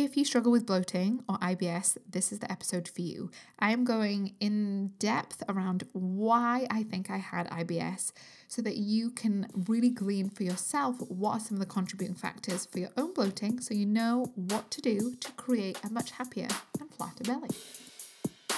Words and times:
If 0.00 0.16
you 0.16 0.24
struggle 0.24 0.52
with 0.52 0.64
bloating 0.64 1.24
or 1.28 1.38
IBS, 1.38 1.98
this 2.08 2.30
is 2.30 2.38
the 2.38 2.52
episode 2.52 2.86
for 2.86 3.00
you. 3.00 3.32
I 3.58 3.72
am 3.72 3.82
going 3.84 4.36
in 4.38 4.92
depth 5.00 5.42
around 5.48 5.88
why 5.92 6.68
I 6.70 6.84
think 6.84 7.10
I 7.10 7.16
had 7.16 7.50
IBS 7.50 8.12
so 8.46 8.62
that 8.62 8.76
you 8.76 9.10
can 9.10 9.48
really 9.66 9.90
glean 9.90 10.30
for 10.30 10.44
yourself 10.44 11.00
what 11.08 11.32
are 11.32 11.40
some 11.40 11.56
of 11.56 11.58
the 11.58 11.66
contributing 11.66 12.14
factors 12.14 12.64
for 12.64 12.78
your 12.78 12.90
own 12.96 13.12
bloating 13.12 13.58
so 13.58 13.74
you 13.74 13.86
know 13.86 14.30
what 14.36 14.70
to 14.70 14.80
do 14.80 15.16
to 15.16 15.32
create 15.32 15.80
a 15.82 15.90
much 15.90 16.12
happier 16.12 16.46
and 16.78 16.94
flatter 16.94 17.24
belly. 17.24 17.48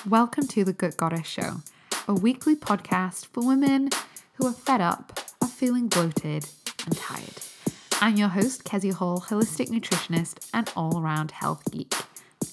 Welcome 0.06 0.46
to 0.48 0.62
the 0.62 0.74
Gut 0.74 0.98
Goddess 0.98 1.26
Show, 1.26 1.62
a 2.06 2.12
weekly 2.12 2.54
podcast 2.54 3.28
for 3.28 3.46
women 3.46 3.88
who 4.34 4.46
are 4.46 4.52
fed 4.52 4.82
up 4.82 5.18
of 5.40 5.50
feeling 5.50 5.88
bloated 5.88 6.44
and 6.84 6.94
tired. 6.94 7.49
I'm 8.02 8.16
your 8.16 8.28
host, 8.28 8.64
Kezia 8.64 8.94
Hall, 8.94 9.20
holistic 9.20 9.68
nutritionist 9.68 10.48
and 10.54 10.72
all 10.74 10.98
around 10.98 11.32
health 11.32 11.70
geek. 11.70 11.92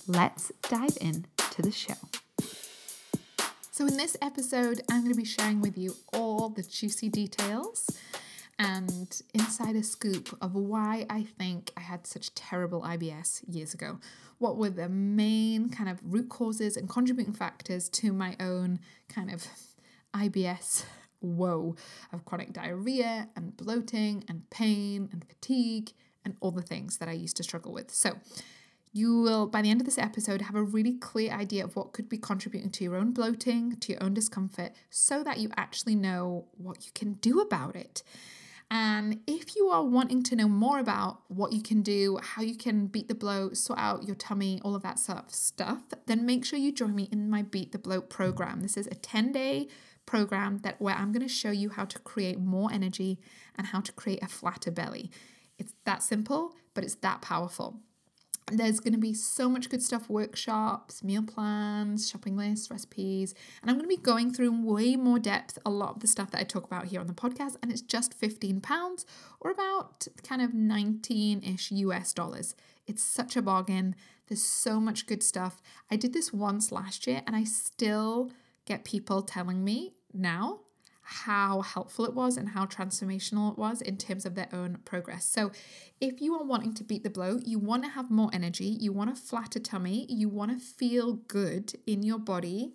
Let's 0.05 0.51
dive 0.63 0.97
in 0.99 1.25
to 1.51 1.61
the 1.61 1.71
show. 1.71 1.93
So, 3.71 3.87
in 3.87 3.95
this 3.95 4.17
episode, 4.21 4.81
I'm 4.91 5.03
going 5.03 5.13
to 5.13 5.17
be 5.17 5.23
sharing 5.23 5.61
with 5.61 5.77
you 5.77 5.95
all 6.11 6.49
the 6.49 6.63
juicy 6.63 7.07
details 7.07 7.89
and 8.59 9.21
insider 9.33 9.83
scoop 9.83 10.37
of 10.41 10.53
why 10.53 11.05
I 11.09 11.23
think 11.23 11.71
I 11.77 11.79
had 11.79 12.05
such 12.05 12.35
terrible 12.35 12.81
IBS 12.81 13.41
years 13.47 13.73
ago. 13.73 13.99
What 14.39 14.57
were 14.57 14.69
the 14.69 14.89
main 14.89 15.69
kind 15.69 15.89
of 15.89 16.01
root 16.03 16.27
causes 16.27 16.75
and 16.75 16.89
contributing 16.89 17.33
factors 17.33 17.87
to 17.89 18.11
my 18.11 18.35
own 18.41 18.79
kind 19.07 19.31
of 19.31 19.47
IBS 20.13 20.83
woe 21.21 21.75
of 22.13 22.25
chronic 22.25 22.53
diarrhea 22.53 23.29
and 23.35 23.55
bloating 23.57 24.23
and 24.27 24.49
pain 24.49 25.09
and 25.11 25.25
fatigue 25.25 25.91
and 26.23 26.35
all 26.39 26.51
the 26.51 26.61
things 26.61 26.97
that 26.97 27.09
I 27.09 27.13
used 27.13 27.37
to 27.37 27.43
struggle 27.43 27.71
with. 27.71 27.91
So, 27.91 28.17
you 28.93 29.21
will, 29.21 29.45
by 29.45 29.61
the 29.61 29.69
end 29.69 29.79
of 29.79 29.85
this 29.85 29.97
episode, 29.97 30.41
have 30.41 30.55
a 30.55 30.63
really 30.63 30.93
clear 30.93 31.31
idea 31.31 31.63
of 31.63 31.75
what 31.75 31.93
could 31.93 32.09
be 32.09 32.17
contributing 32.17 32.71
to 32.71 32.83
your 32.83 32.95
own 32.95 33.11
bloating, 33.11 33.75
to 33.77 33.91
your 33.91 34.03
own 34.03 34.13
discomfort, 34.13 34.71
so 34.89 35.23
that 35.23 35.37
you 35.37 35.51
actually 35.55 35.95
know 35.95 36.45
what 36.57 36.85
you 36.85 36.91
can 36.95 37.13
do 37.13 37.39
about 37.39 37.75
it. 37.75 38.01
And 38.69 39.21
if 39.27 39.55
you 39.55 39.69
are 39.69 39.83
wanting 39.83 40.23
to 40.23 40.35
know 40.35 40.49
more 40.49 40.79
about 40.79 41.21
what 41.29 41.53
you 41.53 41.61
can 41.61 41.81
do, 41.81 42.19
how 42.21 42.41
you 42.41 42.55
can 42.55 42.87
beat 42.87 43.07
the 43.07 43.15
bloat, 43.15 43.55
sort 43.55 43.79
out 43.79 44.05
your 44.05 44.15
tummy, 44.15 44.59
all 44.63 44.75
of 44.75 44.83
that 44.83 44.99
sort 44.99 45.19
of 45.19 45.33
stuff, 45.33 45.83
then 46.05 46.25
make 46.25 46.43
sure 46.43 46.59
you 46.59 46.73
join 46.73 46.93
me 46.93 47.07
in 47.11 47.29
my 47.29 47.43
Beat 47.43 47.71
the 47.71 47.79
Bloat 47.79 48.09
program. 48.09 48.61
This 48.61 48.75
is 48.75 48.87
a 48.87 48.95
10 48.95 49.31
day 49.31 49.69
program 50.05 50.59
that 50.59 50.81
where 50.81 50.95
I'm 50.95 51.11
going 51.13 51.25
to 51.25 51.33
show 51.33 51.51
you 51.51 51.69
how 51.69 51.85
to 51.85 51.99
create 51.99 52.39
more 52.39 52.71
energy 52.71 53.19
and 53.55 53.67
how 53.67 53.79
to 53.81 53.91
create 53.93 54.21
a 54.21 54.27
flatter 54.27 54.71
belly. 54.71 55.11
It's 55.57 55.73
that 55.85 56.03
simple, 56.03 56.55
but 56.73 56.83
it's 56.83 56.95
that 56.95 57.21
powerful. 57.21 57.79
There's 58.49 58.79
going 58.79 58.93
to 58.93 58.99
be 58.99 59.13
so 59.13 59.49
much 59.49 59.69
good 59.69 59.83
stuff 59.83 60.09
workshops, 60.09 61.03
meal 61.03 61.21
plans, 61.21 62.09
shopping 62.09 62.37
lists, 62.37 62.71
recipes. 62.71 63.35
And 63.61 63.69
I'm 63.69 63.75
going 63.75 63.89
to 63.89 63.95
be 63.95 64.01
going 64.01 64.33
through 64.33 64.47
in 64.47 64.63
way 64.63 64.95
more 64.95 65.19
depth 65.19 65.59
a 65.65 65.69
lot 65.69 65.95
of 65.95 65.99
the 65.99 66.07
stuff 66.07 66.31
that 66.31 66.39
I 66.39 66.43
talk 66.43 66.63
about 66.63 66.85
here 66.85 67.01
on 67.01 67.07
the 67.07 67.13
podcast. 67.13 67.57
And 67.61 67.71
it's 67.71 67.81
just 67.81 68.17
£15 68.19 69.05
or 69.41 69.51
about 69.51 70.07
kind 70.23 70.41
of 70.41 70.53
19 70.53 71.43
ish 71.43 71.71
US 71.71 72.13
dollars. 72.13 72.55
It's 72.85 73.03
such 73.03 73.35
a 73.35 73.41
bargain. 73.41 73.95
There's 74.27 74.43
so 74.43 74.79
much 74.79 75.07
good 75.07 75.23
stuff. 75.23 75.61
I 75.91 75.97
did 75.97 76.13
this 76.13 76.31
once 76.31 76.71
last 76.71 77.05
year 77.05 77.23
and 77.27 77.35
I 77.35 77.43
still 77.43 78.31
get 78.65 78.85
people 78.85 79.23
telling 79.23 79.65
me 79.65 79.95
now 80.13 80.61
how 81.09 81.61
helpful 81.61 82.05
it 82.05 82.13
was 82.13 82.35
and 82.35 82.49
how 82.49 82.65
transformational 82.65 83.51
it 83.51 83.57
was 83.57 83.81
in 83.81 83.97
terms 83.97 84.25
of 84.25 84.35
their 84.35 84.49
own 84.51 84.79
progress. 84.83 85.25
So, 85.25 85.51
if 86.01 86.21
you 86.21 86.35
are 86.35 86.43
wanting 86.43 86.73
to 86.75 86.83
beat 86.83 87.03
the 87.03 87.09
bloat, 87.09 87.43
you 87.45 87.59
want 87.59 87.83
to 87.83 87.89
have 87.89 88.11
more 88.11 88.29
energy, 88.33 88.65
you 88.65 88.91
want 88.91 89.11
a 89.11 89.15
flatter 89.15 89.59
tummy, 89.59 90.05
you 90.09 90.27
want 90.27 90.51
to 90.51 90.57
feel 90.57 91.13
good 91.13 91.73
in 91.87 92.03
your 92.03 92.19
body, 92.19 92.73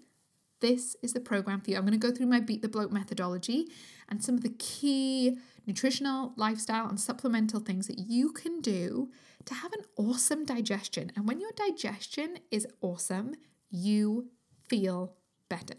this 0.62 0.96
is 1.02 1.12
the 1.12 1.20
program 1.20 1.60
for 1.60 1.70
you. 1.70 1.76
I'm 1.76 1.82
going 1.84 1.98
to 1.98 1.98
go 1.98 2.14
through 2.14 2.26
my 2.26 2.40
beat 2.40 2.62
the 2.62 2.68
bloat 2.68 2.92
methodology 2.92 3.66
and 4.08 4.22
some 4.22 4.36
of 4.36 4.42
the 4.42 4.54
key 4.58 5.36
nutritional, 5.66 6.32
lifestyle, 6.36 6.88
and 6.88 6.98
supplemental 6.98 7.60
things 7.60 7.88
that 7.88 7.98
you 7.98 8.30
can 8.30 8.60
do 8.60 9.10
to 9.44 9.54
have 9.54 9.72
an 9.72 9.82
awesome 9.96 10.44
digestion. 10.44 11.10
And 11.16 11.26
when 11.26 11.40
your 11.40 11.50
digestion 11.56 12.38
is 12.50 12.66
awesome, 12.80 13.34
you 13.70 14.28
feel 14.68 15.16
better. 15.48 15.74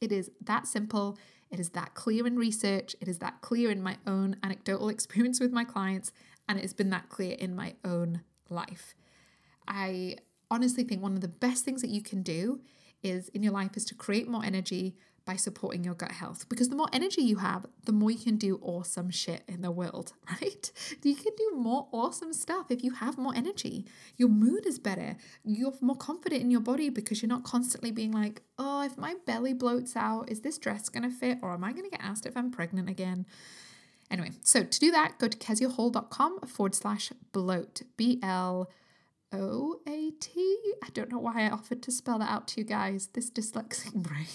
It 0.00 0.12
is 0.12 0.30
that 0.44 0.66
simple. 0.66 1.18
It 1.50 1.60
is 1.60 1.70
that 1.70 1.94
clear 1.94 2.26
in 2.26 2.36
research. 2.36 2.94
It 3.00 3.08
is 3.08 3.18
that 3.18 3.40
clear 3.40 3.70
in 3.70 3.82
my 3.82 3.96
own 4.06 4.36
anecdotal 4.42 4.88
experience 4.90 5.40
with 5.40 5.52
my 5.52 5.64
clients. 5.64 6.12
And 6.48 6.58
it 6.58 6.62
has 6.62 6.72
been 6.72 6.90
that 6.90 7.08
clear 7.08 7.36
in 7.38 7.54
my 7.54 7.74
own 7.84 8.22
life. 8.48 8.94
I 9.66 10.16
honestly 10.50 10.84
think 10.84 11.02
one 11.02 11.14
of 11.14 11.20
the 11.20 11.28
best 11.28 11.64
things 11.64 11.82
that 11.82 11.90
you 11.90 12.02
can 12.02 12.22
do 12.22 12.60
is 13.02 13.28
in 13.28 13.42
your 13.42 13.52
life 13.52 13.76
is 13.76 13.84
to 13.86 13.94
create 13.94 14.28
more 14.28 14.44
energy 14.44 14.96
by 15.28 15.36
supporting 15.36 15.84
your 15.84 15.92
gut 15.92 16.12
health 16.12 16.48
because 16.48 16.70
the 16.70 16.74
more 16.74 16.88
energy 16.90 17.20
you 17.20 17.36
have, 17.36 17.66
the 17.84 17.92
more 17.92 18.10
you 18.10 18.18
can 18.18 18.38
do 18.38 18.58
awesome 18.62 19.10
shit 19.10 19.42
in 19.46 19.60
the 19.60 19.70
world, 19.70 20.14
right? 20.40 20.72
You 21.02 21.14
can 21.14 21.34
do 21.36 21.52
more 21.54 21.86
awesome 21.92 22.32
stuff 22.32 22.70
if 22.70 22.82
you 22.82 22.92
have 22.92 23.18
more 23.18 23.34
energy. 23.36 23.84
Your 24.16 24.30
mood 24.30 24.64
is 24.64 24.78
better. 24.78 25.18
You're 25.44 25.74
more 25.82 25.96
confident 25.96 26.40
in 26.40 26.50
your 26.50 26.62
body 26.62 26.88
because 26.88 27.20
you're 27.20 27.28
not 27.28 27.44
constantly 27.44 27.90
being 27.90 28.10
like, 28.10 28.40
oh, 28.58 28.82
if 28.82 28.96
my 28.96 29.16
belly 29.26 29.52
bloats 29.52 29.96
out, 29.96 30.30
is 30.30 30.40
this 30.40 30.56
dress 30.56 30.88
going 30.88 31.02
to 31.02 31.10
fit? 31.10 31.40
Or 31.42 31.52
am 31.52 31.62
I 31.62 31.72
going 31.72 31.84
to 31.84 31.90
get 31.90 32.02
asked 32.02 32.24
if 32.24 32.34
I'm 32.34 32.50
pregnant 32.50 32.88
again? 32.88 33.26
Anyway, 34.10 34.30
so 34.42 34.64
to 34.64 34.80
do 34.80 34.90
that, 34.92 35.18
go 35.18 35.28
to 35.28 35.36
keziahall.com 35.36 36.40
forward 36.46 36.74
slash 36.74 37.12
bloat, 37.32 37.82
B 37.98 38.18
L 38.22 38.70
O 39.30 39.80
A 39.86 40.10
T. 40.12 40.58
I 40.82 40.88
don't 40.94 41.12
know 41.12 41.18
why 41.18 41.42
I 41.42 41.50
offered 41.50 41.82
to 41.82 41.90
spell 41.90 42.18
that 42.20 42.30
out 42.30 42.48
to 42.48 42.62
you 42.62 42.66
guys, 42.66 43.08
this 43.08 43.30
dyslexic 43.30 43.92
brain. 44.08 44.26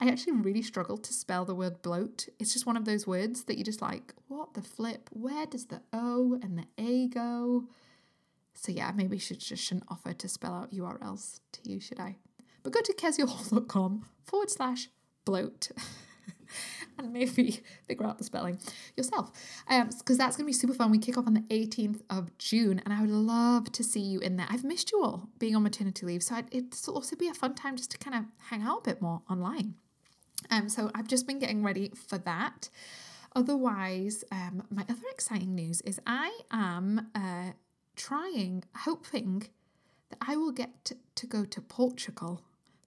I 0.00 0.08
actually 0.08 0.34
really 0.34 0.62
struggle 0.62 0.96
to 0.98 1.12
spell 1.12 1.44
the 1.44 1.54
word 1.54 1.82
bloat. 1.82 2.28
It's 2.38 2.52
just 2.52 2.66
one 2.66 2.76
of 2.76 2.84
those 2.84 3.06
words 3.06 3.44
that 3.44 3.58
you 3.58 3.64
just 3.64 3.82
like, 3.82 4.14
what 4.28 4.54
the 4.54 4.62
flip? 4.62 5.08
Where 5.12 5.46
does 5.46 5.66
the 5.66 5.82
O 5.92 6.38
and 6.42 6.58
the 6.58 6.66
A 6.78 7.08
go? 7.08 7.64
So 8.54 8.72
yeah, 8.72 8.92
maybe 8.94 9.18
should 9.18 9.40
just 9.40 9.62
shouldn't 9.62 9.86
offer 9.88 10.12
to 10.12 10.28
spell 10.28 10.54
out 10.54 10.72
URLs 10.72 11.40
to 11.52 11.68
you, 11.68 11.80
should 11.80 12.00
I? 12.00 12.16
But 12.62 12.72
go 12.72 12.80
to 12.80 12.92
keziahall.com 12.94 14.06
forward 14.24 14.50
slash 14.50 14.88
bloat. 15.24 15.70
and 16.98 17.12
maybe 17.12 17.60
figure 17.86 18.06
out 18.06 18.18
the 18.18 18.24
spelling 18.24 18.58
yourself. 18.96 19.30
Because 19.68 19.80
um, 19.80 20.16
that's 20.16 20.36
going 20.36 20.44
to 20.44 20.46
be 20.46 20.52
super 20.52 20.74
fun. 20.74 20.90
We 20.90 20.98
kick 20.98 21.18
off 21.18 21.26
on 21.26 21.34
the 21.34 21.40
18th 21.42 22.02
of 22.10 22.36
June, 22.38 22.80
and 22.84 22.94
I 22.94 23.00
would 23.00 23.10
love 23.10 23.72
to 23.72 23.84
see 23.84 24.00
you 24.00 24.20
in 24.20 24.36
there. 24.36 24.46
I've 24.48 24.64
missed 24.64 24.92
you 24.92 25.02
all 25.02 25.28
being 25.38 25.56
on 25.56 25.62
maternity 25.62 26.06
leave, 26.06 26.22
so 26.22 26.42
it'll 26.50 26.94
also 26.94 27.16
be 27.16 27.28
a 27.28 27.34
fun 27.34 27.54
time 27.54 27.76
just 27.76 27.90
to 27.92 27.98
kind 27.98 28.16
of 28.16 28.24
hang 28.50 28.62
out 28.62 28.80
a 28.80 28.90
bit 28.90 29.02
more 29.02 29.22
online. 29.28 29.74
Um, 30.50 30.68
so 30.68 30.90
I've 30.94 31.08
just 31.08 31.26
been 31.26 31.38
getting 31.38 31.62
ready 31.62 31.90
for 32.08 32.18
that. 32.18 32.68
Otherwise, 33.36 34.24
um, 34.30 34.62
my 34.70 34.82
other 34.88 35.02
exciting 35.10 35.54
news 35.54 35.80
is 35.82 36.00
I 36.06 36.38
am 36.50 37.08
uh, 37.14 37.52
trying, 37.96 38.64
hoping 38.76 39.48
that 40.10 40.18
I 40.20 40.36
will 40.36 40.52
get 40.52 40.84
to, 40.84 40.96
to 41.16 41.26
go 41.26 41.44
to 41.44 41.60
Portugal 41.60 42.42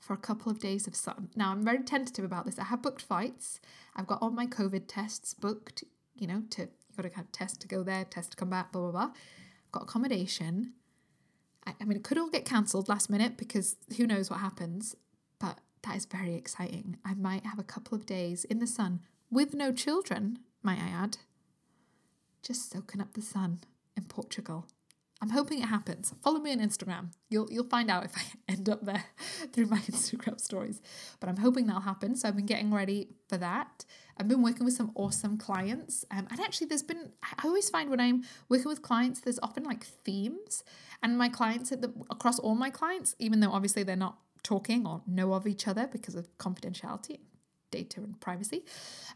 for 0.08 0.14
a 0.14 0.18
couple 0.18 0.50
of 0.50 0.60
days 0.60 0.88
of 0.88 0.96
sun. 0.96 1.28
Now, 1.36 1.52
I'm 1.52 1.66
very 1.66 1.84
tentative 1.84 2.24
about 2.24 2.46
this. 2.46 2.58
I 2.58 2.64
have 2.64 2.82
booked 2.82 3.02
flights. 3.02 3.60
I've 3.94 4.08
got 4.08 4.20
all 4.22 4.32
my 4.32 4.48
COVID 4.48 4.84
tests 4.88 5.34
booked, 5.34 5.84
you 6.16 6.26
know, 6.26 6.44
to, 6.52 6.62
you 6.62 6.96
got 6.96 7.04
to 7.04 7.10
kind 7.10 7.26
of 7.26 7.32
test 7.34 7.60
to 7.62 7.68
go 7.68 7.84
there, 7.84 8.06
test 8.06 8.32
to 8.32 8.38
come 8.38 8.50
back, 8.50 8.72
blah, 8.72 8.84
blah, 8.84 8.92
blah. 8.92 9.12
got 9.74 9.84
accommodation. 9.84 10.72
I, 11.66 11.74
I 11.82 11.84
mean, 11.84 11.98
it 11.98 12.06
could 12.06 12.18
all 12.18 12.30
get 12.30 12.46
cancelled 12.46 12.88
last 12.88 13.10
minute 13.10 13.36
because 13.36 13.76
who 13.98 14.08
knows 14.08 14.30
what 14.30 14.40
happens, 14.40 14.96
but 15.40 15.60
that 15.84 15.98
is 15.98 16.06
very 16.06 16.36
exciting. 16.36 16.96
I 17.04 17.14
might 17.14 17.46
have 17.46 17.60
a 17.60 17.64
couple 17.64 17.98
of 17.98 18.06
days 18.06 18.46
in 18.46 18.60
the 18.60 18.68
sun 18.68 19.02
with 19.30 19.54
no 19.54 19.74
children, 19.74 20.40
might 20.64 20.80
I 20.80 20.88
add, 20.88 21.18
just 22.42 22.72
soaking 22.72 23.02
up 23.02 23.14
the 23.14 23.22
sun 23.22 23.60
in 23.98 24.06
Portugal. 24.06 24.68
I'm 25.22 25.30
hoping 25.30 25.60
it 25.60 25.66
happens. 25.66 26.14
Follow 26.24 26.40
me 26.40 26.52
on 26.52 26.60
Instagram. 26.60 27.12
You'll 27.30 27.52
you'll 27.52 27.68
find 27.70 27.90
out 27.90 28.06
if 28.06 28.16
I 28.16 28.22
end 28.52 28.70
up 28.70 28.86
there 28.86 29.06
through 29.54 29.68
my 29.68 29.78
Instagram 29.92 30.40
stories. 30.40 30.82
But 31.20 31.30
I'm 31.30 31.38
hoping 31.38 31.68
that'll 31.68 31.82
happen. 31.82 32.16
So 32.16 32.28
I've 32.28 32.36
been 32.36 32.46
getting 32.46 32.74
ready 32.74 33.10
for 33.28 33.38
that. 33.38 33.86
I've 34.18 34.28
been 34.28 34.42
working 34.42 34.66
with 34.66 34.74
some 34.74 34.92
awesome 34.96 35.38
clients. 35.38 36.06
Um, 36.12 36.28
and 36.30 36.40
actually 36.40 36.68
there's 36.68 36.84
been 36.84 37.12
I 37.24 37.48
always 37.48 37.70
find 37.70 37.90
when 37.90 38.00
I'm 38.00 38.24
working 38.50 38.68
with 38.68 38.82
clients, 38.82 39.22
there's 39.22 39.40
often 39.42 39.64
like 39.64 39.84
themes. 39.84 40.64
And 41.02 41.18
my 41.18 41.30
clients 41.30 41.70
the 41.70 41.94
across 42.10 42.40
all 42.40 42.56
my 42.56 42.70
clients, 42.70 43.16
even 43.20 43.40
though 43.40 43.52
obviously 43.52 43.84
they're 43.84 43.96
not 43.96 44.18
talking 44.44 44.86
or 44.86 45.02
know 45.08 45.34
of 45.34 45.48
each 45.48 45.68
other 45.68 45.88
because 45.88 46.16
of 46.16 46.36
confidentiality 46.38 47.20
data 47.72 48.00
and 48.00 48.20
privacy. 48.22 48.64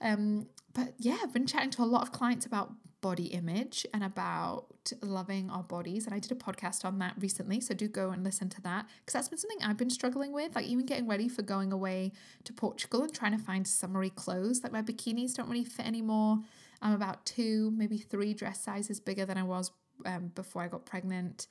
Um, 0.02 0.48
but 0.74 0.94
yeah, 0.98 1.18
I've 1.24 1.34
been 1.34 1.48
chatting 1.48 1.70
to 1.72 1.84
a 1.84 1.86
lot 1.86 2.02
of 2.02 2.12
clients 2.12 2.46
about 2.46 2.74
body 3.02 3.26
image 3.26 3.86
and 3.94 4.04
about 4.04 4.66
loving 5.02 5.50
our 5.50 5.64
bodies. 5.64 6.06
And 6.06 6.14
I 6.14 6.20
did 6.20 6.32
a 6.32 6.36
podcast 6.36 6.86
on 6.86 7.00
that 7.00 7.16
recently. 7.20 7.60
So 7.60 7.74
do 7.74 7.88
go 7.88 8.12
and 8.12 8.24
listen 8.24 8.50
to 8.50 8.62
that 8.62 8.86
because 9.00 9.14
that's 9.14 9.30
been 9.30 9.40
something 9.40 9.64
I've 9.64 9.78
been 9.78 9.90
struggling 9.90 10.32
with, 10.32 10.56
like 10.56 10.66
even 10.66 10.86
getting 10.86 11.08
ready 11.08 11.28
for 11.28 11.42
going 11.42 11.72
away 11.72 12.14
to 12.46 12.54
Portugal 12.54 13.04
and 13.04 13.14
trying 13.14 13.38
to 13.38 13.44
find 13.44 13.68
summery 13.68 14.12
clothes. 14.12 14.62
Like 14.64 14.72
my 14.72 14.82
bikinis 14.82 15.34
don't 15.34 15.50
really 15.50 15.66
fit 15.66 15.86
anymore. 15.86 16.40
I'm 16.82 16.94
about 16.94 17.26
two, 17.26 17.72
maybe 17.76 17.98
three 17.98 18.34
dress 18.34 18.64
sizes 18.64 19.00
bigger 19.00 19.26
than 19.26 19.38
I 19.38 19.44
was 19.44 19.72
um, 20.06 20.32
before 20.34 20.64
I 20.64 20.68
got 20.68 20.86
pregnant 20.86 21.48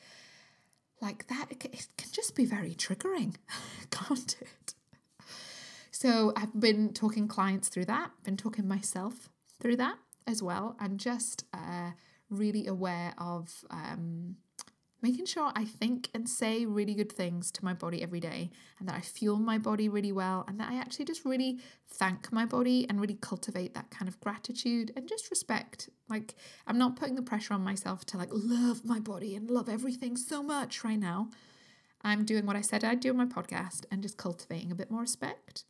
like 1.00 1.26
that, 1.28 1.46
it 1.50 1.60
can 1.60 2.10
just 2.12 2.34
be 2.34 2.44
very 2.44 2.74
triggering, 2.74 3.36
can't 3.90 4.36
it? 4.40 4.74
So 5.90 6.32
I've 6.36 6.58
been 6.58 6.92
talking 6.92 7.26
clients 7.28 7.68
through 7.68 7.86
that, 7.86 8.10
been 8.22 8.36
talking 8.36 8.66
myself 8.66 9.30
through 9.60 9.76
that 9.76 9.98
as 10.26 10.42
well, 10.42 10.76
and 10.80 10.98
just 10.98 11.44
uh, 11.52 11.90
really 12.28 12.66
aware 12.66 13.14
of 13.18 13.64
um, 13.70 14.36
making 15.02 15.26
sure 15.26 15.50
I 15.54 15.64
think 15.64 16.08
and 16.14 16.28
say 16.28 16.66
really 16.66 16.94
good 16.94 17.10
things 17.10 17.50
to 17.52 17.64
my 17.64 17.74
body 17.74 18.02
every 18.02 18.20
day, 18.20 18.50
and 18.78 18.88
that 18.88 18.94
I 18.96 19.00
fuel 19.00 19.38
my 19.38 19.58
body 19.58 19.88
really 19.88 20.12
well, 20.12 20.44
and 20.46 20.58
that 20.60 20.70
I 20.70 20.76
actually 20.78 21.06
just 21.06 21.24
really 21.24 21.58
thank 21.88 22.32
my 22.32 22.44
body 22.44 22.86
and 22.88 23.00
really 23.00 23.18
cultivate 23.20 23.74
that 23.74 23.90
kind 23.90 24.08
of 24.08 24.20
gratitude 24.20 24.92
and 24.96 25.08
just 25.08 25.30
respect. 25.30 25.88
Like, 26.08 26.34
I'm 26.66 26.78
not 26.78 26.96
putting 26.96 27.14
the 27.14 27.22
pressure 27.22 27.54
on 27.54 27.62
myself 27.62 28.04
to 28.06 28.18
like 28.18 28.30
love 28.32 28.84
my 28.84 29.00
body 29.00 29.34
and 29.34 29.50
love 29.50 29.68
everything 29.68 30.16
so 30.16 30.42
much 30.42 30.84
right 30.84 30.98
now. 30.98 31.30
I'm 32.02 32.24
doing 32.24 32.46
what 32.46 32.56
I 32.56 32.62
said 32.62 32.82
I'd 32.82 33.00
do 33.00 33.10
on 33.10 33.16
my 33.16 33.26
podcast 33.26 33.84
and 33.90 34.02
just 34.02 34.16
cultivating 34.16 34.72
a 34.72 34.74
bit 34.74 34.90
more 34.90 35.02
respect 35.02 35.64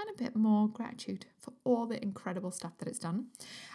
and 0.00 0.10
a 0.10 0.22
bit 0.22 0.36
more 0.36 0.68
gratitude 0.68 1.26
for 1.38 1.52
all 1.64 1.86
the 1.86 2.02
incredible 2.02 2.50
stuff 2.50 2.76
that 2.78 2.88
it's 2.88 2.98
done. 2.98 3.26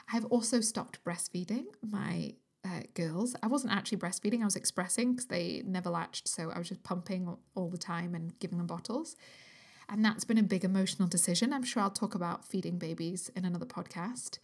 I 0.08 0.14
have 0.14 0.26
also 0.26 0.62
stopped 0.62 1.04
breastfeeding 1.04 1.66
my 1.82 2.34
uh, 2.66 2.82
girls. 2.94 3.36
I 3.44 3.48
wasn't 3.48 3.74
actually 3.74 3.98
breastfeeding, 3.98 4.42
I 4.42 4.46
was 4.46 4.56
expressing 4.56 5.12
because 5.12 5.28
they 5.28 5.64
never 5.66 5.90
latched. 5.90 6.28
So 6.28 6.52
I 6.52 6.58
was 6.58 6.70
just 6.70 6.84
pumping 6.84 7.36
all 7.56 7.70
the 7.70 7.78
time 7.78 8.16
and 8.16 8.38
giving 8.40 8.58
them 8.58 8.68
bottles. 8.68 9.16
And 9.90 10.04
that's 10.04 10.24
been 10.24 10.38
a 10.38 10.44
big 10.44 10.64
emotional 10.64 11.08
decision. 11.08 11.52
I'm 11.52 11.64
sure 11.64 11.84
I'll 11.84 11.90
talk 11.92 12.16
about 12.16 12.46
feeding 12.46 12.78
babies 12.78 13.30
in 13.36 13.46
another 13.46 13.66
podcast. 13.66 14.40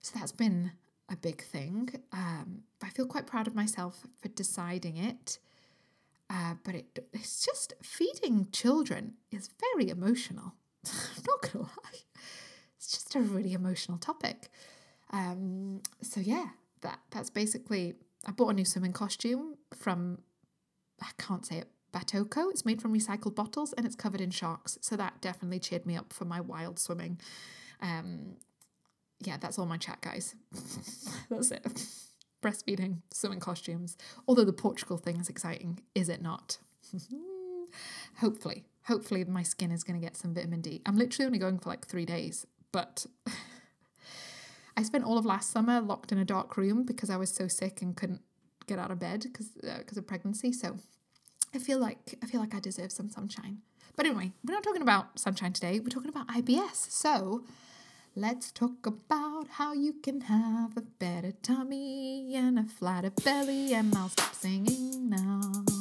So 0.00 0.18
that's 0.18 0.32
been 0.32 0.72
a 1.08 1.16
big 1.16 1.42
thing. 1.42 1.88
Um, 2.12 2.62
I 2.82 2.90
feel 2.90 3.06
quite 3.06 3.26
proud 3.26 3.46
of 3.46 3.54
myself 3.54 4.06
for 4.20 4.28
deciding 4.28 4.96
it. 4.96 5.38
Uh, 6.28 6.54
but 6.64 6.74
it, 6.74 7.08
it's 7.12 7.44
just 7.44 7.72
feeding 7.82 8.48
children 8.52 9.14
is 9.30 9.48
very 9.72 9.88
emotional. 9.88 10.54
I'm 10.92 11.22
not 11.26 11.52
gonna 11.52 11.64
lie. 11.64 12.00
It's 12.76 12.90
just 12.90 13.14
a 13.14 13.20
really 13.20 13.52
emotional 13.52 13.98
topic. 13.98 14.48
Um, 15.10 15.82
so 16.02 16.20
yeah, 16.20 16.46
that 16.82 17.00
that's 17.10 17.30
basically 17.30 17.94
I 18.26 18.32
bought 18.32 18.48
a 18.48 18.54
new 18.54 18.64
swimming 18.64 18.92
costume 18.92 19.56
from 19.74 20.18
I 21.00 21.10
can't 21.18 21.44
say 21.44 21.58
it 21.58 21.68
Batoko. 21.92 22.50
It's 22.50 22.64
made 22.64 22.82
from 22.82 22.92
recycled 22.92 23.34
bottles 23.34 23.72
and 23.72 23.86
it's 23.86 23.96
covered 23.96 24.20
in 24.20 24.30
sharks. 24.30 24.78
So 24.82 24.96
that 24.96 25.20
definitely 25.20 25.60
cheered 25.60 25.86
me 25.86 25.96
up 25.96 26.12
for 26.12 26.24
my 26.24 26.40
wild 26.40 26.78
swimming. 26.78 27.20
Um, 27.80 28.36
yeah, 29.20 29.36
that's 29.38 29.58
all 29.58 29.66
my 29.66 29.78
chat, 29.78 30.00
guys. 30.02 30.34
that's 31.30 31.50
it. 31.50 31.64
Breastfeeding, 32.42 32.98
swimming 33.12 33.40
costumes. 33.40 33.96
Although 34.28 34.44
the 34.44 34.52
Portugal 34.52 34.98
thing 34.98 35.18
is 35.18 35.28
exciting, 35.28 35.80
is 35.94 36.08
it 36.08 36.20
not? 36.20 36.58
hopefully, 38.18 38.64
hopefully 38.84 39.24
my 39.24 39.42
skin 39.42 39.70
is 39.70 39.84
going 39.84 39.98
to 39.98 40.04
get 40.04 40.16
some 40.16 40.34
vitamin 40.34 40.60
D. 40.60 40.82
I'm 40.86 40.96
literally 40.96 41.26
only 41.26 41.38
going 41.38 41.58
for 41.58 41.68
like 41.68 41.86
three 41.86 42.04
days, 42.04 42.46
but 42.72 43.06
I 44.76 44.82
spent 44.82 45.04
all 45.04 45.18
of 45.18 45.24
last 45.24 45.50
summer 45.50 45.80
locked 45.80 46.12
in 46.12 46.18
a 46.18 46.24
dark 46.24 46.56
room 46.56 46.84
because 46.84 47.10
I 47.10 47.16
was 47.16 47.30
so 47.30 47.48
sick 47.48 47.80
and 47.80 47.96
couldn't 47.96 48.20
get 48.66 48.78
out 48.78 48.90
of 48.90 48.98
bed 48.98 49.22
because 49.22 49.48
because 49.48 49.96
uh, 49.96 50.00
of 50.00 50.06
pregnancy. 50.06 50.52
So 50.52 50.76
I 51.54 51.58
feel 51.58 51.78
like 51.78 52.18
I 52.22 52.26
feel 52.26 52.40
like 52.40 52.54
I 52.54 52.60
deserve 52.60 52.92
some 52.92 53.08
sunshine. 53.08 53.58
But 53.96 54.06
anyway, 54.06 54.32
we're 54.44 54.52
not 54.52 54.62
talking 54.62 54.82
about 54.82 55.18
sunshine 55.18 55.54
today. 55.54 55.80
We're 55.80 55.88
talking 55.88 56.10
about 56.10 56.28
IBS. 56.28 56.90
So 56.90 57.44
let's 58.14 58.52
talk 58.52 58.86
about 58.86 59.48
how 59.52 59.72
you 59.72 59.94
can 60.02 60.22
have 60.22 60.76
a 60.76 60.82
better 60.82 61.32
tummy 61.42 62.34
and 62.34 62.58
a 62.58 62.64
flatter 62.64 63.10
belly. 63.24 63.72
And 63.72 63.94
I'll 63.94 64.10
stop 64.10 64.34
singing 64.34 65.08
now. 65.08 65.75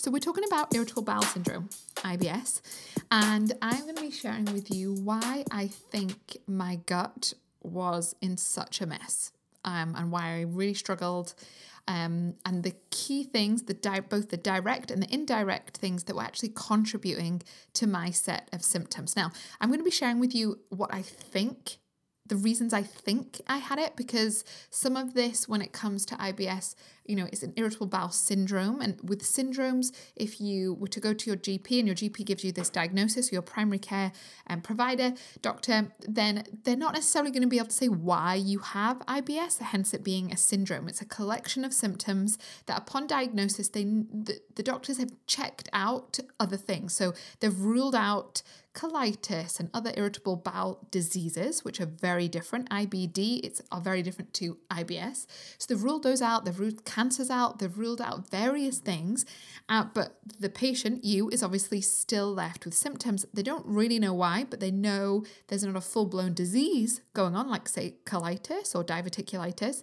So, 0.00 0.10
we're 0.10 0.18
talking 0.18 0.44
about 0.44 0.74
irritable 0.74 1.02
bowel 1.02 1.20
syndrome, 1.20 1.68
IBS, 1.96 2.62
and 3.10 3.52
I'm 3.60 3.82
going 3.82 3.96
to 3.96 4.00
be 4.00 4.10
sharing 4.10 4.46
with 4.46 4.74
you 4.74 4.94
why 4.94 5.44
I 5.50 5.66
think 5.66 6.38
my 6.46 6.76
gut 6.86 7.34
was 7.62 8.14
in 8.22 8.38
such 8.38 8.80
a 8.80 8.86
mess 8.86 9.32
um, 9.62 9.94
and 9.94 10.10
why 10.10 10.38
I 10.38 10.40
really 10.40 10.72
struggled. 10.72 11.34
Um, 11.86 12.32
and 12.46 12.62
the 12.62 12.74
key 12.90 13.24
things, 13.24 13.64
the 13.64 13.74
di- 13.74 14.00
both 14.00 14.30
the 14.30 14.38
direct 14.38 14.90
and 14.90 15.02
the 15.02 15.12
indirect 15.12 15.76
things 15.76 16.04
that 16.04 16.16
were 16.16 16.22
actually 16.22 16.52
contributing 16.54 17.42
to 17.74 17.86
my 17.86 18.08
set 18.08 18.48
of 18.54 18.64
symptoms. 18.64 19.16
Now, 19.16 19.32
I'm 19.60 19.68
going 19.68 19.80
to 19.80 19.84
be 19.84 19.90
sharing 19.90 20.18
with 20.18 20.34
you 20.34 20.60
what 20.70 20.94
I 20.94 21.02
think 21.02 21.76
the 22.30 22.36
reasons 22.36 22.72
I 22.72 22.82
think 22.84 23.40
I 23.48 23.58
had 23.58 23.80
it 23.80 23.96
because 23.96 24.44
some 24.70 24.96
of 24.96 25.14
this, 25.14 25.48
when 25.48 25.60
it 25.60 25.72
comes 25.72 26.06
to 26.06 26.14
IBS, 26.14 26.76
you 27.04 27.16
know, 27.16 27.26
it's 27.32 27.42
an 27.42 27.52
irritable 27.56 27.88
bowel 27.88 28.10
syndrome. 28.10 28.80
And 28.80 29.00
with 29.02 29.24
syndromes, 29.24 29.92
if 30.14 30.40
you 30.40 30.74
were 30.74 30.86
to 30.86 31.00
go 31.00 31.12
to 31.12 31.26
your 31.26 31.36
GP 31.36 31.80
and 31.80 31.88
your 31.88 31.96
GP 31.96 32.24
gives 32.24 32.44
you 32.44 32.52
this 32.52 32.70
diagnosis, 32.70 33.32
your 33.32 33.42
primary 33.42 33.80
care 33.80 34.12
um, 34.46 34.60
provider, 34.60 35.14
doctor, 35.42 35.92
then 36.06 36.44
they're 36.62 36.76
not 36.76 36.94
necessarily 36.94 37.32
going 37.32 37.42
to 37.42 37.48
be 37.48 37.56
able 37.56 37.66
to 37.66 37.74
say 37.74 37.88
why 37.88 38.36
you 38.36 38.60
have 38.60 39.00
IBS, 39.00 39.58
hence 39.58 39.92
it 39.92 40.04
being 40.04 40.30
a 40.30 40.36
syndrome. 40.36 40.86
It's 40.86 41.00
a 41.00 41.06
collection 41.06 41.64
of 41.64 41.74
symptoms 41.74 42.38
that 42.66 42.78
upon 42.78 43.08
diagnosis, 43.08 43.68
they 43.68 43.82
the, 43.82 44.38
the 44.54 44.62
doctors 44.62 44.98
have 44.98 45.10
checked 45.26 45.68
out 45.72 46.20
other 46.38 46.56
things. 46.56 46.94
So 46.94 47.12
they've 47.40 47.60
ruled 47.60 47.96
out 47.96 48.42
colitis 48.74 49.58
and 49.58 49.68
other 49.74 49.92
irritable 49.96 50.36
bowel 50.36 50.86
diseases, 50.90 51.64
which 51.64 51.80
are 51.80 51.86
very 51.86 52.28
different. 52.28 52.70
IBD, 52.70 53.40
it's 53.42 53.60
are 53.72 53.80
very 53.80 54.02
different 54.02 54.32
to 54.34 54.58
IBS. 54.70 55.26
So 55.58 55.66
they've 55.74 55.82
ruled 55.82 56.02
those 56.02 56.22
out, 56.22 56.44
they've 56.44 56.58
ruled 56.58 56.84
cancers 56.84 57.30
out, 57.30 57.58
they've 57.58 57.78
ruled 57.78 58.00
out 58.00 58.30
various 58.30 58.78
things. 58.78 59.26
Uh, 59.68 59.84
but 59.92 60.18
the 60.38 60.48
patient, 60.48 61.04
you, 61.04 61.28
is 61.30 61.42
obviously 61.42 61.80
still 61.80 62.32
left 62.32 62.64
with 62.64 62.74
symptoms. 62.74 63.26
They 63.34 63.42
don't 63.42 63.66
really 63.66 63.98
know 63.98 64.14
why, 64.14 64.44
but 64.48 64.60
they 64.60 64.70
know 64.70 65.24
there's 65.48 65.64
not 65.64 65.76
a 65.76 65.80
full-blown 65.80 66.34
disease 66.34 67.00
going 67.12 67.34
on, 67.34 67.48
like 67.48 67.68
say 67.68 67.96
colitis 68.04 68.74
or 68.74 68.84
diverticulitis. 68.84 69.82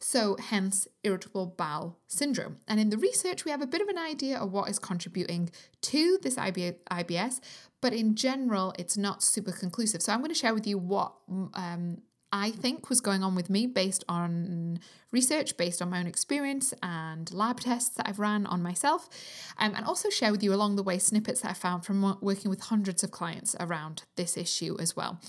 So, 0.00 0.36
hence 0.36 0.86
irritable 1.02 1.46
bowel 1.46 1.98
syndrome. 2.06 2.58
And 2.68 2.78
in 2.78 2.90
the 2.90 2.98
research, 2.98 3.44
we 3.44 3.50
have 3.50 3.62
a 3.62 3.66
bit 3.66 3.80
of 3.80 3.88
an 3.88 3.98
idea 3.98 4.38
of 4.38 4.52
what 4.52 4.70
is 4.70 4.78
contributing 4.78 5.50
to 5.82 6.18
this 6.22 6.36
IBS, 6.36 7.40
but 7.80 7.92
in 7.92 8.14
general, 8.14 8.74
it's 8.78 8.96
not 8.96 9.24
super 9.24 9.50
conclusive. 9.50 10.00
So, 10.00 10.12
I'm 10.12 10.20
going 10.20 10.28
to 10.30 10.34
share 10.34 10.54
with 10.54 10.66
you 10.66 10.78
what 10.78 11.14
um, 11.54 12.02
I 12.32 12.50
think 12.50 12.90
was 12.90 13.00
going 13.00 13.22
on 13.22 13.34
with 13.34 13.48
me 13.48 13.66
based 13.66 14.04
on 14.08 14.80
research, 15.10 15.56
based 15.56 15.80
on 15.80 15.88
my 15.88 16.00
own 16.00 16.06
experience 16.06 16.74
and 16.82 17.32
lab 17.32 17.60
tests 17.60 17.96
that 17.96 18.06
I've 18.06 18.18
ran 18.18 18.44
on 18.44 18.62
myself, 18.62 19.08
um, 19.56 19.74
and 19.74 19.86
also 19.86 20.10
share 20.10 20.30
with 20.30 20.42
you 20.42 20.52
along 20.52 20.76
the 20.76 20.82
way 20.82 20.98
snippets 20.98 21.40
that 21.40 21.50
I 21.50 21.54
found 21.54 21.86
from 21.86 22.18
working 22.20 22.50
with 22.50 22.60
hundreds 22.60 23.02
of 23.02 23.10
clients 23.10 23.56
around 23.58 24.02
this 24.16 24.36
issue 24.36 24.76
as 24.78 24.94
well. 24.94 25.20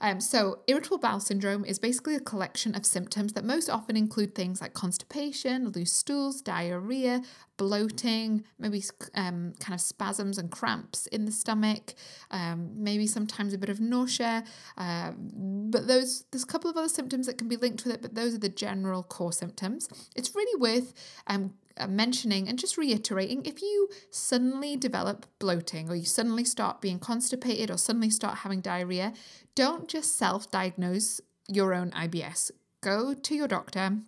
Um, 0.00 0.20
so, 0.20 0.60
irritable 0.66 0.98
bowel 0.98 1.20
syndrome 1.20 1.64
is 1.64 1.78
basically 1.78 2.16
a 2.16 2.20
collection 2.20 2.74
of 2.74 2.84
symptoms 2.84 3.34
that 3.34 3.44
most 3.44 3.70
often 3.70 3.96
include 3.96 4.34
things 4.34 4.60
like 4.60 4.74
constipation, 4.74 5.68
loose 5.70 5.92
stools, 5.92 6.40
diarrhea, 6.40 7.22
bloating, 7.58 8.44
maybe 8.58 8.82
um, 9.14 9.52
kind 9.60 9.74
of 9.74 9.80
spasms 9.80 10.38
and 10.38 10.50
cramps 10.50 11.06
in 11.08 11.26
the 11.26 11.32
stomach, 11.32 11.94
um, 12.30 12.70
maybe 12.74 13.06
sometimes 13.06 13.52
a 13.52 13.58
bit 13.58 13.68
of 13.68 13.80
nausea. 13.80 14.44
Uh, 14.78 15.12
but 15.18 15.86
those 15.86 16.24
there's 16.30 16.44
a 16.44 16.46
couple 16.46 16.70
of 16.70 16.76
other 16.76 16.88
symptoms 16.88 17.26
that 17.26 17.36
can 17.36 17.48
be 17.48 17.56
linked 17.56 17.84
with 17.84 17.92
it, 17.92 18.00
but 18.00 18.14
those 18.14 18.34
are 18.34 18.38
the 18.38 18.48
general 18.48 19.02
core 19.02 19.32
symptoms. 19.32 19.88
It's 20.16 20.34
really 20.34 20.58
worth 20.58 20.94
um, 21.26 21.54
uh, 21.76 21.86
mentioning 21.86 22.48
and 22.48 22.58
just 22.58 22.78
reiterating 22.78 23.44
if 23.44 23.60
you 23.60 23.88
suddenly 24.10 24.76
develop 24.76 25.26
bloating 25.38 25.90
or 25.90 25.94
you 25.96 26.04
suddenly 26.04 26.44
start 26.44 26.80
being 26.80 26.98
constipated 26.98 27.70
or 27.70 27.76
suddenly 27.76 28.10
start 28.10 28.38
having 28.38 28.60
diarrhea, 28.60 29.12
don't 29.54 29.88
just 29.88 30.16
self 30.16 30.50
diagnose 30.50 31.20
your 31.48 31.74
own 31.74 31.90
IBS. 31.90 32.50
Go 32.80 33.14
to 33.14 33.34
your 33.34 33.48
doctor 33.48 33.98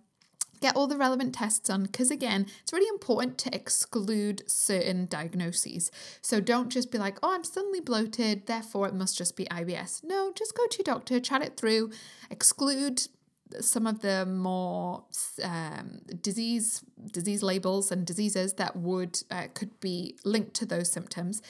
get 0.61 0.75
all 0.75 0.87
the 0.87 0.97
relevant 0.97 1.35
tests 1.35 1.69
on 1.69 1.83
because 1.83 2.11
again 2.11 2.45
it's 2.61 2.71
really 2.71 2.87
important 2.89 3.37
to 3.39 3.53
exclude 3.53 4.43
certain 4.49 5.07
diagnoses. 5.07 5.91
So 6.21 6.39
don't 6.39 6.69
just 6.69 6.91
be 6.91 6.97
like 6.97 7.17
oh 7.23 7.33
i'm 7.33 7.43
suddenly 7.43 7.81
bloated 7.81 8.47
therefore 8.47 8.87
it 8.87 8.93
must 8.93 9.17
just 9.17 9.35
be 9.35 9.45
ibs 9.45 10.03
no 10.03 10.31
just 10.33 10.55
go 10.55 10.65
to 10.67 10.77
your 10.77 10.83
doctor 10.83 11.19
chat 11.19 11.41
it 11.41 11.57
through 11.57 11.91
exclude 12.29 13.07
some 13.59 13.87
of 13.87 14.01
the 14.01 14.25
more 14.25 15.03
um, 15.43 15.99
disease 16.21 16.83
disease 17.11 17.43
labels 17.43 17.91
and 17.91 18.05
diseases 18.05 18.53
that 18.53 18.75
would 18.75 19.21
uh, 19.29 19.47
could 19.53 19.79
be 19.79 20.15
linked 20.23 20.53
to 20.55 20.65
those 20.65 20.91
symptoms. 20.91 21.41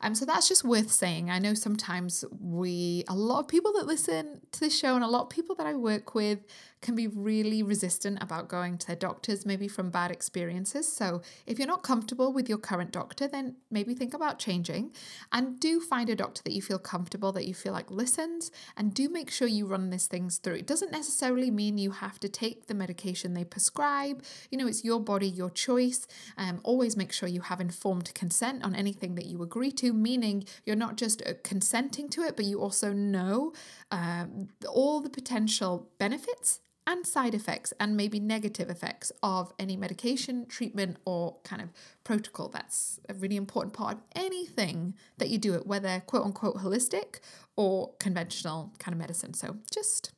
Um, 0.00 0.14
so 0.14 0.26
that's 0.26 0.48
just 0.48 0.64
worth 0.64 0.90
saying. 0.90 1.30
I 1.30 1.38
know 1.38 1.54
sometimes 1.54 2.24
we, 2.38 3.04
a 3.08 3.14
lot 3.14 3.40
of 3.40 3.48
people 3.48 3.72
that 3.74 3.86
listen 3.86 4.40
to 4.52 4.60
this 4.60 4.78
show 4.78 4.94
and 4.94 5.04
a 5.04 5.08
lot 5.08 5.22
of 5.22 5.28
people 5.30 5.54
that 5.56 5.66
I 5.66 5.74
work 5.74 6.14
with 6.14 6.40
can 6.84 6.94
be 6.94 7.06
really 7.08 7.62
resistant 7.62 8.22
about 8.22 8.46
going 8.46 8.76
to 8.76 8.86
their 8.86 8.94
doctors, 8.94 9.46
maybe 9.46 9.66
from 9.66 9.88
bad 9.88 10.10
experiences. 10.10 10.86
So 10.92 11.22
if 11.46 11.58
you're 11.58 11.66
not 11.66 11.82
comfortable 11.82 12.30
with 12.30 12.46
your 12.46 12.58
current 12.58 12.92
doctor, 12.92 13.26
then 13.26 13.56
maybe 13.70 13.94
think 13.94 14.12
about 14.12 14.38
changing 14.38 14.92
and 15.32 15.58
do 15.58 15.80
find 15.80 16.10
a 16.10 16.14
doctor 16.14 16.42
that 16.44 16.52
you 16.52 16.60
feel 16.60 16.78
comfortable, 16.78 17.32
that 17.32 17.46
you 17.46 17.54
feel 17.54 17.72
like 17.72 17.90
listens, 17.90 18.50
and 18.76 18.92
do 18.92 19.08
make 19.08 19.30
sure 19.30 19.48
you 19.48 19.66
run 19.66 19.88
these 19.88 20.06
things 20.06 20.36
through. 20.36 20.56
It 20.56 20.66
doesn't 20.66 20.92
necessarily 20.92 21.50
mean 21.50 21.78
you 21.78 21.90
have 21.90 22.20
to 22.20 22.28
take 22.28 22.66
the 22.66 22.74
medication 22.74 23.32
they 23.32 23.44
prescribe. 23.44 24.22
You 24.50 24.58
know, 24.58 24.66
it's 24.66 24.84
your 24.84 25.00
body, 25.00 25.26
your 25.26 25.50
choice. 25.50 26.06
Um, 26.36 26.60
always 26.64 26.98
make 26.98 27.12
sure 27.12 27.30
you 27.30 27.40
have 27.40 27.62
informed 27.62 28.12
consent 28.14 28.62
on 28.62 28.74
anything 28.74 29.14
that 29.14 29.24
you 29.24 29.42
agree 29.42 29.72
to, 29.72 29.94
meaning 29.94 30.44
you're 30.66 30.76
not 30.76 30.96
just 30.96 31.22
uh, 31.22 31.32
consenting 31.42 32.10
to 32.10 32.20
it, 32.24 32.36
but 32.36 32.44
you 32.44 32.60
also 32.60 32.92
know 32.92 33.54
um, 33.90 34.48
all 34.68 35.00
the 35.00 35.08
potential 35.08 35.88
benefits 35.98 36.60
and 36.86 37.06
side 37.06 37.34
effects 37.34 37.72
and 37.80 37.96
maybe 37.96 38.20
negative 38.20 38.70
effects 38.70 39.10
of 39.22 39.52
any 39.58 39.76
medication, 39.76 40.46
treatment, 40.46 40.98
or 41.04 41.36
kind 41.44 41.62
of 41.62 41.70
protocol. 42.04 42.48
That's 42.48 43.00
a 43.08 43.14
really 43.14 43.36
important 43.36 43.74
part 43.74 43.94
of 43.94 44.02
anything 44.14 44.94
that 45.18 45.28
you 45.28 45.38
do 45.38 45.54
it, 45.54 45.66
whether 45.66 46.00
quote 46.06 46.24
unquote 46.24 46.56
holistic 46.56 47.20
or 47.56 47.92
conventional 47.98 48.72
kind 48.78 48.94
of 48.94 48.98
medicine. 48.98 49.34
So 49.34 49.56
just 49.72 50.12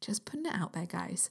just 0.00 0.24
putting 0.24 0.46
it 0.46 0.54
out 0.54 0.72
there, 0.72 0.86
guys. 0.86 1.30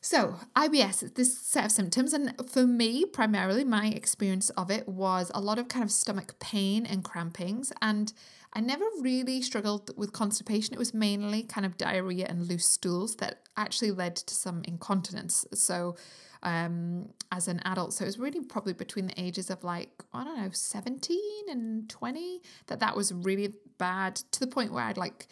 So, 0.00 0.36
IBS, 0.54 1.14
this 1.14 1.36
set 1.36 1.64
of 1.66 1.72
symptoms, 1.72 2.12
and 2.12 2.32
for 2.48 2.66
me, 2.66 3.04
primarily, 3.04 3.64
my 3.64 3.88
experience 3.88 4.48
of 4.50 4.70
it 4.70 4.88
was 4.88 5.30
a 5.34 5.40
lot 5.40 5.58
of 5.58 5.68
kind 5.68 5.82
of 5.82 5.90
stomach 5.90 6.38
pain 6.38 6.86
and 6.86 7.02
crampings. 7.02 7.72
And 7.82 8.12
I 8.52 8.60
never 8.60 8.84
really 9.00 9.42
struggled 9.42 9.90
with 9.96 10.12
constipation. 10.12 10.74
It 10.74 10.78
was 10.78 10.94
mainly 10.94 11.42
kind 11.42 11.66
of 11.66 11.76
diarrhea 11.76 12.26
and 12.28 12.48
loose 12.48 12.66
stools 12.66 13.16
that 13.16 13.42
actually 13.56 13.90
led 13.90 14.16
to 14.16 14.34
some 14.34 14.62
incontinence. 14.66 15.44
So, 15.54 15.96
um, 16.42 17.08
as 17.32 17.48
an 17.48 17.60
adult, 17.64 17.92
so 17.92 18.04
it 18.04 18.06
was 18.06 18.18
really 18.18 18.40
probably 18.40 18.72
between 18.72 19.08
the 19.08 19.20
ages 19.20 19.50
of 19.50 19.64
like, 19.64 19.90
I 20.14 20.24
don't 20.24 20.38
know, 20.38 20.50
17 20.52 21.18
and 21.48 21.88
20 21.90 22.42
that 22.68 22.80
that 22.80 22.96
was 22.96 23.12
really 23.12 23.54
bad 23.76 24.16
to 24.16 24.40
the 24.40 24.46
point 24.46 24.72
where 24.72 24.84
I'd 24.84 24.96
like, 24.96 25.26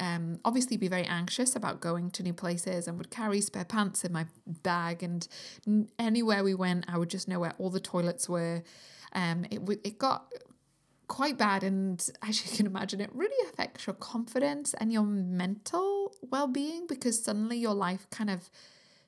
um, 0.00 0.40
obviously 0.44 0.76
be 0.76 0.88
very 0.88 1.04
anxious 1.04 1.56
about 1.56 1.80
going 1.80 2.10
to 2.12 2.22
new 2.22 2.34
places 2.34 2.86
and 2.86 2.98
would 2.98 3.10
carry 3.10 3.40
spare 3.40 3.64
pants 3.64 4.04
in 4.04 4.12
my 4.12 4.26
bag 4.46 5.02
and 5.02 5.26
anywhere 6.00 6.42
we 6.42 6.52
went 6.52 6.84
I 6.88 6.98
would 6.98 7.10
just 7.10 7.28
know 7.28 7.38
where 7.38 7.54
all 7.58 7.70
the 7.70 7.78
toilets 7.78 8.28
were 8.28 8.64
um, 9.12 9.46
it, 9.52 9.60
it 9.84 9.98
got 9.98 10.32
quite 11.08 11.36
bad 11.36 11.62
and 11.62 12.10
as 12.22 12.44
you 12.44 12.56
can 12.56 12.66
imagine 12.66 13.00
it 13.00 13.10
really 13.14 13.48
affects 13.48 13.86
your 13.86 13.94
confidence 13.94 14.74
and 14.74 14.92
your 14.92 15.02
mental 15.02 16.14
well-being 16.30 16.86
because 16.86 17.22
suddenly 17.22 17.56
your 17.56 17.74
life 17.74 18.06
kind 18.10 18.30
of 18.30 18.50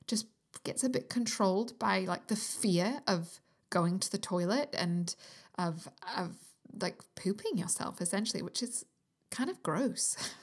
just 0.05 0.27
gets 0.63 0.83
a 0.83 0.89
bit 0.89 1.09
controlled 1.09 1.77
by 1.79 1.99
like 1.99 2.27
the 2.27 2.35
fear 2.35 3.01
of 3.07 3.39
going 3.69 3.99
to 3.99 4.11
the 4.11 4.17
toilet 4.17 4.73
and 4.77 5.15
of 5.57 5.87
of 6.15 6.35
like 6.81 7.01
pooping 7.15 7.57
yourself 7.57 8.01
essentially 8.01 8.41
which 8.41 8.61
is 8.61 8.85
kind 9.31 9.49
of 9.49 9.61
gross. 9.61 10.15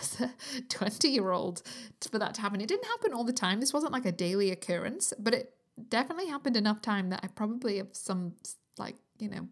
As 0.00 0.18
a 0.18 0.32
20 0.70 1.08
year 1.08 1.32
old 1.32 1.62
for 2.10 2.18
that 2.18 2.32
to 2.34 2.40
happen. 2.40 2.62
It 2.62 2.68
didn't 2.68 2.86
happen 2.86 3.12
all 3.12 3.24
the 3.24 3.32
time. 3.32 3.60
This 3.60 3.74
wasn't 3.74 3.92
like 3.92 4.06
a 4.06 4.12
daily 4.12 4.50
occurrence 4.50 5.12
but 5.18 5.34
it 5.34 5.54
definitely 5.88 6.26
happened 6.26 6.56
enough 6.56 6.82
time 6.82 7.10
that 7.10 7.20
i 7.22 7.26
probably 7.28 7.78
have 7.78 7.88
some 7.92 8.34
like 8.78 8.96
you 9.18 9.28
know 9.28 9.48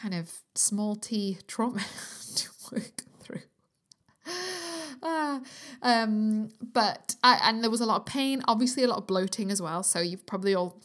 kind 0.00 0.14
of 0.14 0.30
small 0.54 0.96
t 0.96 1.38
trauma 1.46 1.80
to 2.34 2.48
work 2.72 3.02
through. 3.20 3.42
Uh, 5.02 5.40
um, 5.82 6.48
but 6.72 7.16
I, 7.22 7.40
and 7.42 7.62
there 7.62 7.70
was 7.70 7.80
a 7.80 7.86
lot 7.86 8.00
of 8.00 8.06
pain, 8.06 8.42
obviously 8.48 8.82
a 8.82 8.88
lot 8.88 8.98
of 8.98 9.06
bloating 9.06 9.50
as 9.50 9.60
well. 9.60 9.82
So 9.82 10.00
you've 10.00 10.26
probably 10.26 10.54
all 10.54 10.80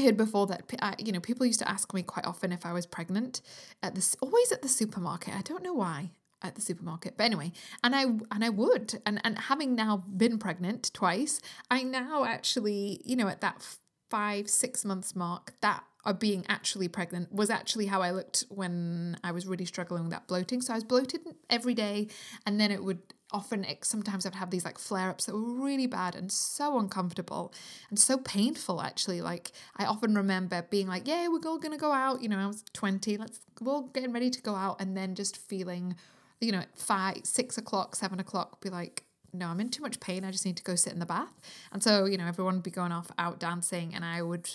heard 0.00 0.16
before 0.16 0.46
that 0.46 0.62
you 1.04 1.12
know 1.12 1.18
people 1.18 1.44
used 1.44 1.58
to 1.58 1.68
ask 1.68 1.92
me 1.92 2.04
quite 2.04 2.24
often 2.24 2.52
if 2.52 2.64
I 2.64 2.72
was 2.72 2.86
pregnant 2.86 3.40
at 3.82 3.96
this 3.96 4.16
always 4.20 4.52
at 4.52 4.62
the 4.62 4.68
supermarket. 4.68 5.34
I 5.34 5.42
don't 5.42 5.62
know 5.62 5.74
why 5.74 6.10
at 6.40 6.54
the 6.54 6.60
supermarket, 6.60 7.16
but 7.16 7.24
anyway, 7.24 7.52
and 7.82 7.94
I 7.94 8.02
and 8.02 8.44
I 8.44 8.48
would 8.48 9.00
and 9.06 9.20
and 9.24 9.38
having 9.38 9.74
now 9.74 10.04
been 10.16 10.38
pregnant 10.38 10.90
twice, 10.94 11.40
I 11.70 11.82
now 11.82 12.24
actually 12.24 13.00
you 13.04 13.16
know 13.16 13.28
at 13.28 13.40
that 13.40 13.66
five 14.10 14.48
six 14.48 14.84
months 14.84 15.14
mark 15.14 15.54
that 15.60 15.84
of 16.04 16.18
being 16.18 16.44
actually 16.48 16.88
pregnant 16.88 17.32
was 17.32 17.50
actually 17.50 17.86
how 17.86 18.02
I 18.02 18.10
looked 18.10 18.44
when 18.48 19.16
I 19.24 19.32
was 19.32 19.46
really 19.46 19.64
struggling 19.64 20.02
with 20.02 20.12
that 20.12 20.26
bloating. 20.26 20.60
So 20.60 20.72
I 20.72 20.76
was 20.76 20.84
bloated 20.84 21.20
every 21.50 21.74
day, 21.74 22.08
and 22.46 22.60
then 22.60 22.70
it 22.70 22.82
would 22.82 23.00
often 23.30 23.64
it, 23.64 23.84
sometimes 23.84 24.24
I'd 24.24 24.34
have 24.36 24.50
these 24.50 24.64
like 24.64 24.78
flare 24.78 25.10
ups 25.10 25.26
that 25.26 25.34
were 25.34 25.40
really 25.40 25.86
bad 25.86 26.16
and 26.16 26.32
so 26.32 26.78
uncomfortable 26.78 27.52
and 27.90 27.98
so 27.98 28.16
painful 28.18 28.80
actually. 28.80 29.20
Like 29.20 29.52
I 29.76 29.84
often 29.84 30.14
remember 30.14 30.64
being 30.70 30.86
like, 30.86 31.06
Yeah, 31.06 31.28
we're 31.28 31.40
all 31.46 31.58
gonna 31.58 31.76
go 31.76 31.92
out, 31.92 32.22
you 32.22 32.28
know, 32.28 32.38
I 32.38 32.46
was 32.46 32.64
20, 32.72 33.16
let's 33.18 33.40
we're 33.60 33.72
all 33.72 33.82
getting 33.82 34.12
ready 34.12 34.30
to 34.30 34.40
go 34.40 34.54
out, 34.54 34.80
and 34.80 34.96
then 34.96 35.14
just 35.14 35.36
feeling, 35.36 35.96
you 36.40 36.52
know, 36.52 36.62
five, 36.74 37.18
six 37.24 37.58
o'clock, 37.58 37.96
seven 37.96 38.20
o'clock, 38.20 38.60
be 38.60 38.70
like, 38.70 39.04
no, 39.32 39.48
I'm 39.48 39.60
in 39.60 39.68
too 39.68 39.82
much 39.82 40.00
pain. 40.00 40.24
I 40.24 40.30
just 40.30 40.46
need 40.46 40.56
to 40.56 40.62
go 40.62 40.74
sit 40.74 40.92
in 40.92 41.00
the 41.00 41.06
bath. 41.06 41.34
And 41.72 41.82
so, 41.82 42.06
you 42.06 42.16
know, 42.16 42.26
everyone 42.26 42.54
would 42.54 42.62
be 42.62 42.70
going 42.70 42.92
off 42.92 43.10
out 43.18 43.38
dancing, 43.38 43.94
and 43.94 44.04
I 44.04 44.22
would 44.22 44.48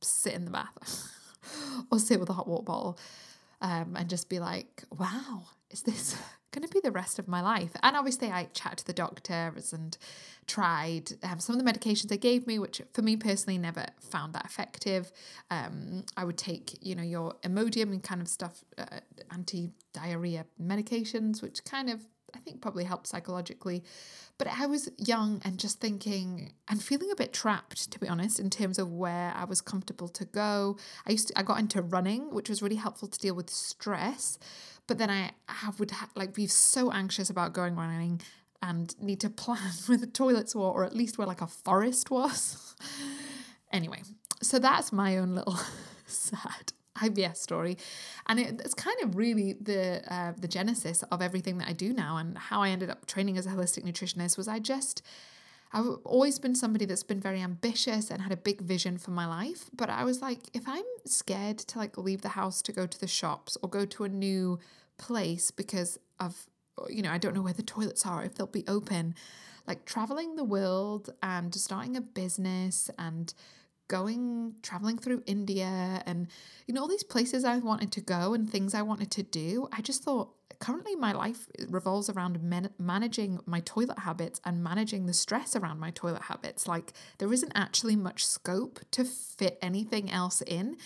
sit 0.00 0.34
in 0.34 0.44
the 0.44 0.50
bath 0.50 1.10
or 1.90 1.98
sit 1.98 2.20
with 2.20 2.30
a 2.30 2.34
hot 2.34 2.46
water 2.46 2.64
bottle 2.64 2.98
um, 3.60 3.96
and 3.96 4.10
just 4.10 4.28
be 4.28 4.40
like, 4.40 4.84
wow, 4.90 5.44
is 5.70 5.82
this 5.82 6.16
going 6.52 6.66
to 6.66 6.72
be 6.72 6.80
the 6.80 6.90
rest 6.92 7.18
of 7.18 7.26
my 7.26 7.40
life? 7.40 7.70
And 7.82 7.96
obviously, 7.96 8.30
I 8.30 8.44
chatted 8.52 8.78
to 8.78 8.86
the 8.86 8.92
doctors 8.92 9.72
and 9.72 9.96
tried 10.46 11.12
um, 11.22 11.40
some 11.40 11.58
of 11.58 11.64
the 11.64 11.70
medications 11.70 12.08
they 12.08 12.18
gave 12.18 12.46
me, 12.46 12.58
which 12.58 12.82
for 12.92 13.02
me 13.02 13.16
personally 13.16 13.58
never 13.58 13.86
found 14.00 14.34
that 14.34 14.44
effective. 14.44 15.10
Um, 15.50 16.04
I 16.16 16.24
would 16.24 16.38
take, 16.38 16.78
you 16.80 16.94
know, 16.94 17.02
your 17.02 17.34
Imodium 17.42 17.92
and 17.92 18.02
kind 18.02 18.20
of 18.20 18.28
stuff, 18.28 18.64
uh, 18.76 19.00
anti 19.30 19.70
diarrhea 19.92 20.44
medications, 20.62 21.40
which 21.40 21.64
kind 21.64 21.88
of 21.88 22.06
I 22.34 22.38
think 22.38 22.60
probably 22.60 22.84
helped 22.84 23.06
psychologically. 23.06 23.84
But 24.36 24.48
I 24.48 24.66
was 24.66 24.90
young 24.98 25.40
and 25.44 25.58
just 25.58 25.80
thinking 25.80 26.52
and 26.68 26.82
feeling 26.82 27.10
a 27.12 27.16
bit 27.16 27.32
trapped, 27.32 27.90
to 27.92 27.98
be 28.00 28.08
honest, 28.08 28.40
in 28.40 28.50
terms 28.50 28.78
of 28.78 28.90
where 28.90 29.32
I 29.36 29.44
was 29.44 29.60
comfortable 29.60 30.08
to 30.08 30.24
go. 30.24 30.76
I 31.06 31.12
used 31.12 31.28
to, 31.28 31.38
I 31.38 31.42
got 31.42 31.60
into 31.60 31.80
running, 31.82 32.34
which 32.34 32.48
was 32.48 32.60
really 32.60 32.76
helpful 32.76 33.06
to 33.06 33.18
deal 33.18 33.34
with 33.34 33.48
stress. 33.48 34.38
But 34.86 34.98
then 34.98 35.10
I, 35.10 35.30
I 35.48 35.70
would 35.78 35.92
ha- 35.92 36.10
like 36.16 36.34
be 36.34 36.48
so 36.48 36.90
anxious 36.90 37.30
about 37.30 37.52
going 37.52 37.76
running 37.76 38.20
and 38.60 38.94
need 39.00 39.20
to 39.20 39.30
plan 39.44 39.72
where 39.86 39.98
the 39.98 40.06
toilets 40.06 40.54
were, 40.54 40.62
or 40.62 40.84
at 40.84 40.96
least 40.96 41.16
where 41.16 41.26
like 41.26 41.40
a 41.40 41.46
forest 41.46 42.10
was. 42.10 42.74
anyway, 43.72 44.02
so 44.42 44.58
that's 44.58 44.92
my 44.92 45.16
own 45.16 45.36
little 45.36 45.58
sad 46.06 46.72
IBS 46.96 47.36
story, 47.36 47.76
and 48.26 48.38
it, 48.38 48.60
it's 48.64 48.74
kind 48.74 48.96
of 49.02 49.16
really 49.16 49.54
the 49.54 50.02
uh, 50.12 50.32
the 50.38 50.48
genesis 50.48 51.02
of 51.04 51.20
everything 51.20 51.58
that 51.58 51.68
I 51.68 51.72
do 51.72 51.92
now, 51.92 52.16
and 52.16 52.38
how 52.38 52.62
I 52.62 52.70
ended 52.70 52.90
up 52.90 53.06
training 53.06 53.36
as 53.38 53.46
a 53.46 53.50
holistic 53.50 53.84
nutritionist 53.84 54.36
was 54.36 54.48
I 54.48 54.58
just 54.58 55.02
I've 55.74 55.86
always 56.04 56.38
been 56.38 56.54
somebody 56.54 56.84
that's 56.84 57.02
been 57.02 57.18
very 57.18 57.42
ambitious 57.42 58.08
and 58.08 58.22
had 58.22 58.30
a 58.30 58.36
big 58.36 58.60
vision 58.60 58.96
for 58.96 59.10
my 59.10 59.26
life, 59.26 59.70
but 59.74 59.90
I 59.90 60.04
was 60.04 60.22
like, 60.22 60.38
if 60.52 60.62
I'm 60.68 60.84
scared 61.04 61.58
to 61.58 61.78
like 61.78 61.98
leave 61.98 62.22
the 62.22 62.30
house 62.30 62.62
to 62.62 62.72
go 62.72 62.86
to 62.86 63.00
the 63.00 63.08
shops 63.08 63.58
or 63.60 63.68
go 63.68 63.84
to 63.84 64.04
a 64.04 64.08
new 64.08 64.60
place 64.98 65.50
because 65.50 65.98
of 66.20 66.46
you 66.88 67.02
know 67.02 67.10
I 67.10 67.18
don't 67.18 67.34
know 67.34 67.42
where 67.42 67.52
the 67.52 67.64
toilets 67.64 68.06
are 68.06 68.24
if 68.24 68.36
they'll 68.36 68.46
be 68.46 68.64
open, 68.68 69.16
like 69.66 69.84
traveling 69.84 70.36
the 70.36 70.44
world 70.44 71.10
and 71.24 71.52
starting 71.52 71.96
a 71.96 72.00
business 72.00 72.88
and 72.96 73.34
going 73.88 74.54
traveling 74.62 74.98
through 74.98 75.22
India 75.26 76.02
and 76.06 76.28
you 76.66 76.74
know 76.74 76.80
all 76.80 76.88
these 76.88 77.04
places 77.04 77.44
I 77.44 77.58
wanted 77.58 77.92
to 77.92 78.00
go 78.00 78.34
and 78.34 78.48
things 78.48 78.74
I 78.74 78.82
wanted 78.82 79.10
to 79.12 79.22
do. 79.22 79.68
I 79.72 79.82
just 79.82 80.02
thought 80.02 80.30
currently 80.58 80.94
my 80.94 81.12
life 81.12 81.46
revolves 81.68 82.08
around 82.08 82.42
man- 82.42 82.70
managing 82.78 83.40
my 83.46 83.60
toilet 83.60 83.98
habits 84.00 84.40
and 84.44 84.62
managing 84.62 85.06
the 85.06 85.12
stress 85.12 85.54
around 85.54 85.78
my 85.78 85.90
toilet 85.90 86.22
habits. 86.22 86.66
Like 86.66 86.92
there 87.18 87.32
isn't 87.32 87.52
actually 87.54 87.96
much 87.96 88.24
scope 88.24 88.80
to 88.92 89.04
fit 89.04 89.58
anything 89.60 90.10
else 90.10 90.40
in. 90.42 90.76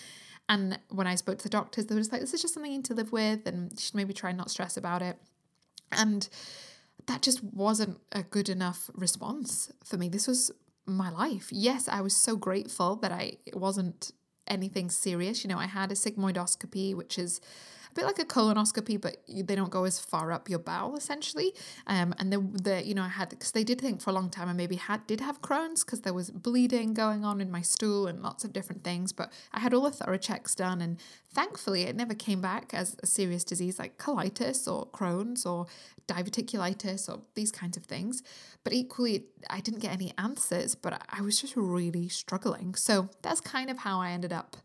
And 0.47 0.79
when 0.89 1.07
I 1.07 1.15
spoke 1.15 1.37
to 1.39 1.43
the 1.43 1.49
doctors 1.49 1.85
they 1.85 1.95
were 1.95 2.01
just 2.01 2.11
like 2.11 2.21
this 2.21 2.33
is 2.33 2.41
just 2.41 2.53
something 2.53 2.71
you 2.71 2.79
need 2.79 2.85
to 2.85 2.93
live 2.93 3.11
with 3.11 3.45
and 3.47 3.71
you 3.71 3.77
should 3.77 3.95
maybe 3.95 4.13
try 4.13 4.29
and 4.29 4.37
not 4.37 4.51
stress 4.51 4.75
about 4.77 5.01
it. 5.01 5.17
And 5.91 6.27
that 7.07 7.21
just 7.21 7.43
wasn't 7.43 7.99
a 8.11 8.23
good 8.23 8.49
enough 8.49 8.89
response 8.93 9.71
for 9.83 9.97
me. 9.97 10.09
This 10.09 10.27
was 10.27 10.51
my 10.95 11.09
life. 11.09 11.49
Yes, 11.51 11.87
I 11.87 12.01
was 12.01 12.15
so 12.15 12.35
grateful 12.35 12.95
that 12.97 13.11
I 13.11 13.37
it 13.45 13.55
wasn't 13.55 14.11
anything 14.47 14.89
serious. 14.89 15.43
You 15.43 15.49
know, 15.49 15.57
I 15.57 15.67
had 15.67 15.91
a 15.91 15.95
sigmoidoscopy, 15.95 16.95
which 16.95 17.17
is 17.19 17.39
a 17.91 17.93
bit 17.93 18.05
like 18.05 18.19
a 18.19 18.25
colonoscopy, 18.25 18.99
but 18.99 19.17
they 19.27 19.55
don't 19.55 19.69
go 19.69 19.83
as 19.83 19.99
far 19.99 20.31
up 20.31 20.49
your 20.49 20.59
bowel 20.59 20.95
essentially. 20.95 21.53
Um, 21.87 22.13
and 22.19 22.31
the 22.31 22.39
the 22.39 22.85
you 22.85 22.93
know 22.93 23.03
I 23.03 23.09
had 23.09 23.29
because 23.29 23.51
they 23.51 23.63
did 23.63 23.81
think 23.81 24.01
for 24.01 24.09
a 24.09 24.13
long 24.13 24.29
time 24.29 24.47
I 24.47 24.53
maybe 24.53 24.75
had 24.75 25.05
did 25.07 25.21
have 25.21 25.41
Crohn's 25.41 25.83
because 25.83 26.01
there 26.01 26.13
was 26.13 26.31
bleeding 26.31 26.93
going 26.93 27.25
on 27.25 27.41
in 27.41 27.49
my 27.51 27.61
stool 27.61 28.07
and 28.07 28.21
lots 28.21 28.43
of 28.43 28.53
different 28.53 28.83
things. 28.83 29.13
But 29.13 29.31
I 29.53 29.59
had 29.59 29.73
all 29.73 29.81
the 29.81 29.91
thorough 29.91 30.17
checks 30.17 30.55
done, 30.55 30.81
and 30.81 30.97
thankfully 31.33 31.83
it 31.83 31.95
never 31.95 32.13
came 32.13 32.41
back 32.41 32.73
as 32.73 32.95
a 33.01 33.07
serious 33.07 33.43
disease 33.43 33.79
like 33.79 33.97
colitis 33.97 34.71
or 34.71 34.87
Crohn's 34.87 35.45
or 35.45 35.67
diverticulitis 36.07 37.09
or 37.09 37.21
these 37.35 37.51
kinds 37.51 37.77
of 37.77 37.83
things. 37.83 38.23
But 38.63 38.73
equally, 38.73 39.25
I 39.49 39.61
didn't 39.61 39.79
get 39.79 39.93
any 39.93 40.13
answers. 40.17 40.75
But 40.75 41.01
I 41.09 41.21
was 41.21 41.39
just 41.39 41.55
really 41.55 42.09
struggling. 42.09 42.75
So 42.75 43.09
that's 43.21 43.41
kind 43.41 43.69
of 43.69 43.79
how 43.79 43.99
I 43.99 44.11
ended 44.11 44.33
up 44.33 44.57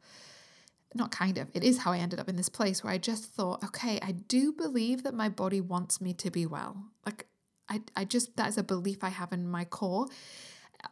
not 0.95 1.11
kind 1.11 1.39
of, 1.39 1.49
it 1.55 1.65
is 1.65 1.79
how 1.79 1.93
I 1.93 1.99
ended 1.99 2.21
up 2.21 2.29
in 2.29 2.37
this 2.37 2.49
place 2.49 2.83
where 2.83 2.93
I 2.93 2.99
just 2.99 3.25
thought, 3.25 3.65
okay, 3.65 3.99
I 4.03 4.13
do 4.13 4.53
believe 4.53 5.03
that 5.03 5.15
my 5.15 5.29
body 5.29 5.61
wants 5.61 6.01
me 6.01 6.13
to 6.15 6.31
be 6.31 6.47
well. 6.47 6.85
Like, 7.05 7.27
I, 7.69 7.83
I 7.97 8.05
just, 8.05 8.37
that 8.37 8.49
is 8.49 8.59
a 8.59 8.63
belief 8.63 9.03
I 9.03 9.09
have 9.09 9.33
in 9.33 9.49
my 9.49 9.65
core 9.65 10.07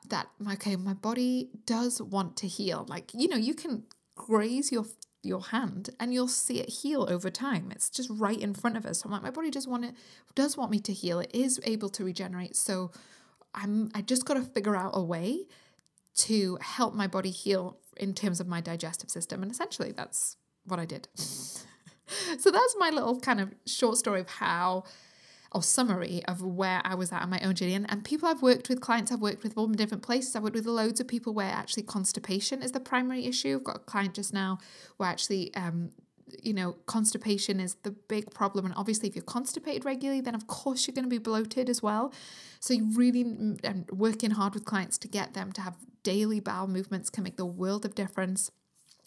that, 0.09 0.29
okay, 0.53 0.77
my 0.77 0.95
body 0.95 1.51
does 1.67 2.01
want 2.01 2.37
to 2.39 2.47
heal. 2.47 2.87
Like, 2.89 3.13
you 3.15 3.29
know, 3.29 3.37
you 3.37 3.55
can 3.55 3.85
graze 4.15 4.73
your 4.73 4.87
your 5.23 5.41
hand 5.41 5.91
and 6.01 6.13
you'll 6.13 6.29
see 6.29 6.61
it 6.61 6.69
heal 6.69 7.07
over 7.09 7.31
time. 7.31 7.71
It's 7.71 7.89
just 7.89 8.11
right 8.11 8.39
in 8.39 8.55
front 8.55 8.77
of 8.77 8.85
us. 8.85 9.01
So 9.01 9.07
I'm 9.07 9.13
like, 9.13 9.23
my 9.23 9.31
body 9.31 9.51
just 9.51 9.69
want 9.69 9.85
it 9.85 9.95
does 10.35 10.57
want 10.57 10.71
me 10.71 10.81
to 10.81 10.93
heal. 10.93 11.21
It 11.21 11.31
is 11.33 11.61
able 11.65 11.89
to 11.91 12.05
regenerate. 12.05 12.57
So 12.57 12.91
I'm 13.55 13.91
I 13.95 14.03
just 14.03 14.25
gotta 14.25 14.43
figure 14.43 14.77
out 14.77 14.93
a 14.95 15.03
way 15.03 15.47
to 16.15 16.59
help 16.61 16.95
my 16.95 17.07
body 17.07 17.31
heal 17.31 17.79
in 17.97 18.15
terms 18.15 18.41
of 18.41 18.49
my 18.49 18.61
digestive 18.61 19.11
system. 19.11 19.43
And 19.43 19.51
essentially, 19.51 19.93
that's 19.93 20.37
what 20.65 20.81
I 20.81 20.85
did. 20.85 21.09
so 21.17 22.51
that's 22.51 22.77
my 22.79 22.91
little 22.91 23.21
kind 23.21 23.41
of 23.41 23.55
short 23.67 23.97
story 23.97 24.21
of 24.21 24.29
how 24.29 24.85
or 25.55 25.63
summary 25.63 26.23
of 26.27 26.43
where 26.43 26.81
I 26.85 26.95
was 26.95 27.13
at 27.13 27.23
on 27.23 27.31
my 27.31 27.41
own 27.41 27.55
journey. 27.55 27.75
And, 27.75 27.91
and 27.91 28.05
people 28.05 28.29
I've 28.29 28.43
worked 28.43 28.69
with, 28.69 28.81
clients 28.81 29.13
I've 29.13 29.21
worked 29.21 29.43
with, 29.43 29.57
all 29.57 29.67
in 29.67 29.73
different 29.73 30.03
places. 30.03 30.35
I've 30.35 30.43
worked 30.43 30.57
with 30.57 30.67
loads 30.67 30.99
of 30.99 31.09
people 31.09 31.35
where 31.35 31.51
actually 31.51 31.83
constipation 31.83 32.63
is 32.63 32.73
the 32.73 32.81
primary 32.81 33.27
issue. 33.27 33.57
I've 33.57 33.65
got 33.65 33.77
a 33.77 33.81
client 33.81 34.15
just 34.15 34.33
now 34.33 34.59
where 34.97 35.09
actually 35.09 35.55
um, 35.55 35.91
you 36.43 36.53
know, 36.53 36.77
constipation 36.87 37.61
is 37.61 37.77
the 37.83 37.91
big 37.91 38.33
problem. 38.33 38.65
And 38.65 38.75
obviously, 38.77 39.09
if 39.09 39.17
you're 39.17 39.25
constipated 39.25 39.85
regularly, 39.85 40.21
then 40.21 40.35
of 40.35 40.47
course 40.47 40.87
you're 40.87 40.95
going 40.95 41.05
to 41.05 41.11
be 41.11 41.19
bloated 41.19 41.69
as 41.69 41.83
well. 41.83 42.13
So, 42.61 42.75
you 42.75 42.93
really 42.95 43.59
working 43.91 44.33
hard 44.33 44.55
with 44.55 44.65
clients 44.65 44.99
to 44.99 45.09
get 45.09 45.35
them 45.35 45.53
to 45.53 45.61
have 45.61 45.77
daily 46.03 46.41
bowel 46.41 46.67
movements 46.67 47.11
can 47.11 47.25
make 47.25 47.37
the 47.37 47.47
world 47.47 47.85
of 47.85 47.95
difference. 47.95 48.51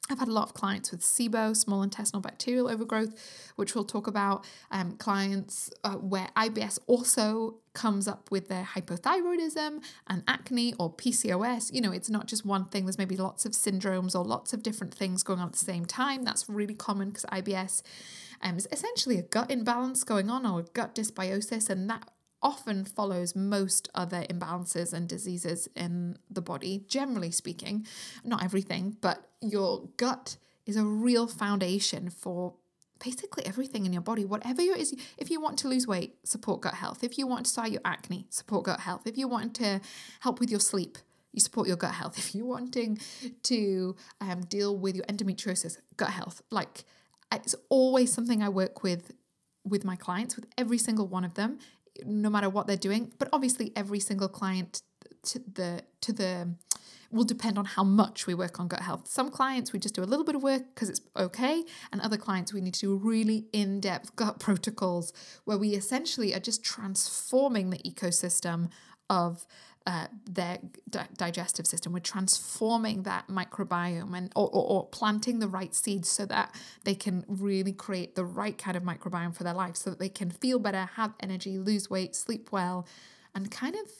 I've 0.09 0.19
had 0.19 0.27
a 0.27 0.33
lot 0.33 0.43
of 0.43 0.53
clients 0.53 0.91
with 0.91 1.01
SIBO, 1.01 1.55
small 1.55 1.81
intestinal 1.81 2.21
bacterial 2.21 2.69
overgrowth, 2.69 3.15
which 3.55 3.74
we'll 3.74 3.85
talk 3.85 4.05
about. 4.05 4.45
Um, 4.69 4.97
clients 4.97 5.71
uh, 5.83 5.95
where 5.95 6.29
IBS 6.38 6.77
also 6.85 7.55
comes 7.74 8.07
up 8.07 8.29
with 8.29 8.47
their 8.47 8.63
hypothyroidism 8.63 9.83
and 10.07 10.24
acne 10.27 10.75
or 10.77 10.93
PCOS. 10.93 11.74
You 11.74 11.81
know, 11.81 11.91
it's 11.91 12.09
not 12.09 12.27
just 12.27 12.45
one 12.45 12.65
thing, 12.65 12.85
there's 12.85 13.00
maybe 13.00 13.17
lots 13.17 13.45
of 13.45 13.53
syndromes 13.53 14.15
or 14.15 14.24
lots 14.24 14.53
of 14.53 14.62
different 14.62 14.93
things 14.93 15.24
going 15.24 15.39
on 15.39 15.47
at 15.47 15.53
the 15.53 15.59
same 15.59 15.85
time. 15.85 16.24
That's 16.24 16.47
really 16.47 16.75
common 16.75 17.09
because 17.09 17.25
IBS 17.25 17.81
um, 18.41 18.57
is 18.57 18.67
essentially 18.71 19.17
a 19.17 19.24
gut 19.24 19.50
imbalance 19.50 20.03
going 20.03 20.29
on 20.29 20.45
or 20.45 20.63
gut 20.74 20.93
dysbiosis, 20.93 21.69
and 21.69 21.89
that 21.89 22.09
often 22.46 22.86
follows 22.86 23.36
most 23.36 23.90
other 23.96 24.22
imbalances 24.30 24.94
and 24.94 25.10
diseases 25.10 25.68
in 25.75 26.16
the 26.30 26.42
body, 26.42 26.86
generally 26.88 27.32
speaking. 27.32 27.88
Not 28.24 28.44
everything, 28.44 28.98
but 29.02 29.28
your 29.42 29.90
gut 29.98 30.38
is 30.68 30.78
a 30.78 30.86
real 30.86 31.25
foundation 31.28 32.12
for 32.12 32.54
basically 33.04 33.44
everything 33.48 33.88
in 33.88 33.94
your 33.94 34.04
body. 34.04 34.25
Whatever 34.25 34.62
you 34.62 34.75
is, 34.75 34.96
if 35.18 35.32
you 35.32 35.42
want 35.42 35.58
to 35.60 35.68
lose 35.68 35.88
weight, 35.88 36.18
support 36.24 36.62
gut 36.62 36.75
health. 36.75 37.04
If 37.04 37.18
you 37.18 37.25
want 37.25 37.46
to 37.46 37.52
start 37.52 37.72
your 37.72 37.82
acne, 37.84 38.28
support 38.30 38.66
gut 38.66 38.82
health. 38.82 39.08
If 39.08 39.18
you 39.18 39.28
want 39.28 39.56
to 39.56 39.82
help 40.20 40.40
with 40.40 40.52
your 40.52 40.60
sleep, 40.60 41.00
you 41.34 41.42
support 41.42 41.68
your 41.68 41.78
gut 41.78 41.96
health. 41.96 42.16
If 42.24 42.36
you're 42.36 42.46
wanting 42.46 43.00
to 43.44 43.96
um, 44.22 44.42
deal 44.42 44.78
with 44.78 44.96
your 44.96 45.06
endometriosis, 45.06 45.78
gut 45.98 46.12
health, 46.12 46.44
like 46.52 46.86
it's 47.32 47.56
always 47.70 48.14
something 48.14 48.44
I 48.44 48.50
work 48.50 48.84
with 48.84 49.14
with 49.68 49.84
my 49.84 49.96
clients, 49.96 50.36
with 50.36 50.46
every 50.60 50.78
single 50.78 51.08
one 51.08 51.25
of 51.25 51.34
them 51.34 51.58
no 52.06 52.30
matter 52.30 52.50
what 52.50 52.68
they're 52.68 52.78
doing. 52.78 53.12
But 53.18 53.30
obviously, 53.32 53.72
every 53.75 54.00
single 54.00 54.28
client 54.28 54.82
to 55.24 55.40
the 55.40 55.84
to 56.02 56.14
the 56.14 56.56
will 57.12 57.24
depend 57.24 57.58
on 57.58 57.66
how 57.66 57.84
much 57.84 58.28
we 58.28 58.34
work 58.34 58.60
on 58.60 58.68
gut 58.68 58.82
health. 58.82 59.08
Some 59.08 59.30
clients 59.30 59.72
we 59.72 59.80
just 59.80 59.96
do 59.96 60.04
a 60.04 60.06
little 60.06 60.25
bit 60.25 60.36
of 60.36 60.44
work 60.44 60.64
because 60.74 60.90
it's 60.90 61.02
okay, 61.16 61.64
and 61.92 62.02
other 62.02 62.18
clients 62.18 62.54
we 62.54 62.62
need 62.62 62.74
to 62.75 62.80
do 62.80 62.96
really 62.96 63.46
in 63.54 63.80
depth 63.80 64.16
gut 64.16 64.40
protocols 64.46 65.14
where 65.46 65.58
we 65.58 65.70
essentially 65.70 66.34
are 66.34 66.40
just 66.40 66.64
transforming 66.64 67.70
the 67.70 67.80
ecosystem 67.80 68.70
of 69.10 69.46
uh, 69.86 70.08
their 70.25 70.58
di- 70.89 71.08
digestive 71.15 71.68
system. 71.68 71.94
We're 71.94 72.00
transforming 72.00 73.03
that 73.03 73.27
microbiome 73.27 74.18
and 74.18 74.31
or, 74.36 74.48
or, 74.48 74.70
or, 74.70 74.88
planting 74.88 75.40
the 75.40 75.48
right 75.48 75.75
seeds 75.75 76.09
so 76.09 76.25
that 76.25 76.55
they 76.86 76.96
can 76.96 77.24
really 77.27 77.72
create 77.72 78.16
the 78.16 78.25
right 78.25 78.57
kind 78.57 78.75
of 78.75 78.83
microbiome 78.83 79.36
for 79.36 79.44
their 79.44 79.53
life, 79.53 79.75
so 79.75 79.92
that 79.92 80.00
they 80.00 80.09
can 80.09 80.31
feel 80.31 80.57
better, 80.57 80.90
have 80.96 81.14
energy, 81.20 81.59
lose 81.59 81.90
weight, 81.90 82.16
sleep 82.16 82.51
well, 82.51 82.88
and 83.36 83.51
kind 83.51 83.75
of 83.75 83.92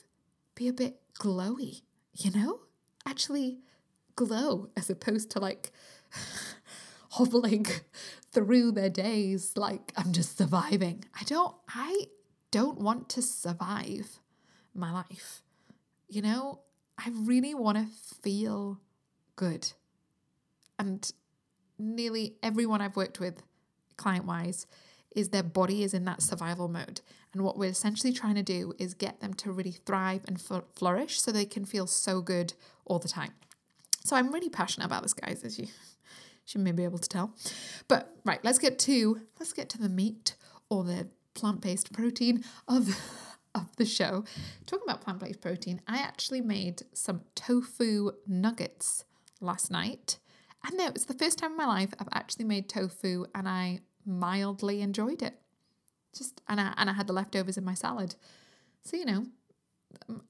be 0.56 0.68
a 0.68 0.74
bit 0.74 1.00
glowy. 1.20 1.82
You 2.14 2.32
know, 2.32 2.62
actually 3.06 3.60
glow 4.16 4.70
as 4.76 4.90
opposed 4.90 5.30
to 5.32 5.40
like 5.40 5.72
hobbling 7.12 7.68
through 8.32 8.72
their 8.72 8.90
days 8.90 9.54
like 9.56 9.94
I'm 9.96 10.14
just 10.14 10.38
surviving. 10.38 11.06
I 11.20 11.24
don't. 11.26 11.54
I 11.70 12.06
don't 12.50 12.80
want 12.80 13.10
to 13.10 13.22
survive 13.22 14.20
my 14.74 14.92
life. 14.92 15.44
You 16.08 16.22
know, 16.22 16.60
I 16.98 17.10
really 17.14 17.54
want 17.54 17.78
to 17.78 17.88
feel 18.22 18.80
good. 19.36 19.72
And 20.78 21.12
nearly 21.78 22.36
everyone 22.44 22.82
I've 22.82 22.96
worked 22.96 23.20
with, 23.20 23.42
client 23.98 24.26
wise, 24.26 24.68
is 25.16 25.30
their 25.30 25.44
body 25.44 25.84
is 25.84 25.94
in 25.94 26.06
that 26.06 26.22
survival 26.22 26.68
mode. 26.68 27.02
And 27.34 27.42
what 27.42 27.58
we're 27.58 27.70
essentially 27.70 28.14
trying 28.14 28.36
to 28.36 28.44
do 28.44 28.74
is 28.78 28.94
get 28.94 29.22
them 29.22 29.34
to 29.36 29.52
really 29.52 29.72
thrive 29.72 30.24
and 30.28 30.40
flourish 30.40 31.22
so 31.22 31.32
they 31.32 31.46
can 31.46 31.66
feel 31.66 31.88
so 31.88 32.22
good 32.22 32.54
all 32.86 33.00
the 33.00 33.08
time. 33.08 33.32
So 34.04 34.16
I'm 34.16 34.32
really 34.32 34.50
passionate 34.50 34.86
about 34.86 35.04
this, 35.04 35.14
guys, 35.14 35.44
as 35.44 35.58
you 35.58 35.68
should 36.46 36.62
maybe 36.62 36.78
be 36.78 36.84
able 36.84 37.00
to 37.00 37.10
tell. 37.10 37.34
But 37.88 38.16
right, 38.24 38.44
let's 38.44 38.60
get 38.60 38.78
to 38.80 39.22
let's 39.40 39.54
get 39.54 39.70
to 39.70 39.78
the 39.78 39.90
meat 39.90 40.36
or 40.70 40.84
the 40.84 41.08
plant-based 41.34 41.92
protein 41.92 42.44
of 42.68 42.98
of 43.56 43.76
the 43.78 43.86
show. 43.86 44.24
Talking 44.66 44.84
about 44.88 45.02
plant 45.02 45.20
based 45.20 45.42
protein, 45.42 45.82
I 45.88 45.98
actually 45.98 46.42
made 46.42 46.84
some 46.94 47.22
tofu 47.34 48.12
nuggets 48.28 49.06
last 49.42 49.72
night. 49.72 50.20
And 50.64 50.80
it 50.80 50.94
was 50.94 51.06
the 51.06 51.14
first 51.14 51.38
time 51.40 51.52
in 51.52 51.58
my 51.58 51.66
life 51.66 51.94
I've 52.00 52.10
actually 52.12 52.46
made 52.46 52.70
tofu 52.70 53.26
and 53.34 53.48
I 53.48 53.82
mildly 54.06 54.82
enjoyed 54.82 55.22
it. 55.22 55.40
Just 56.16 56.42
and 56.48 56.60
I 56.60 56.74
and 56.78 56.90
I 56.90 56.94
had 56.94 57.08
the 57.08 57.14
leftovers 57.14 57.58
in 57.58 57.64
my 57.64 57.74
salad. 57.74 58.16
So 58.84 58.98
you 58.98 59.06
know, 59.06 59.26
um, 60.10 60.24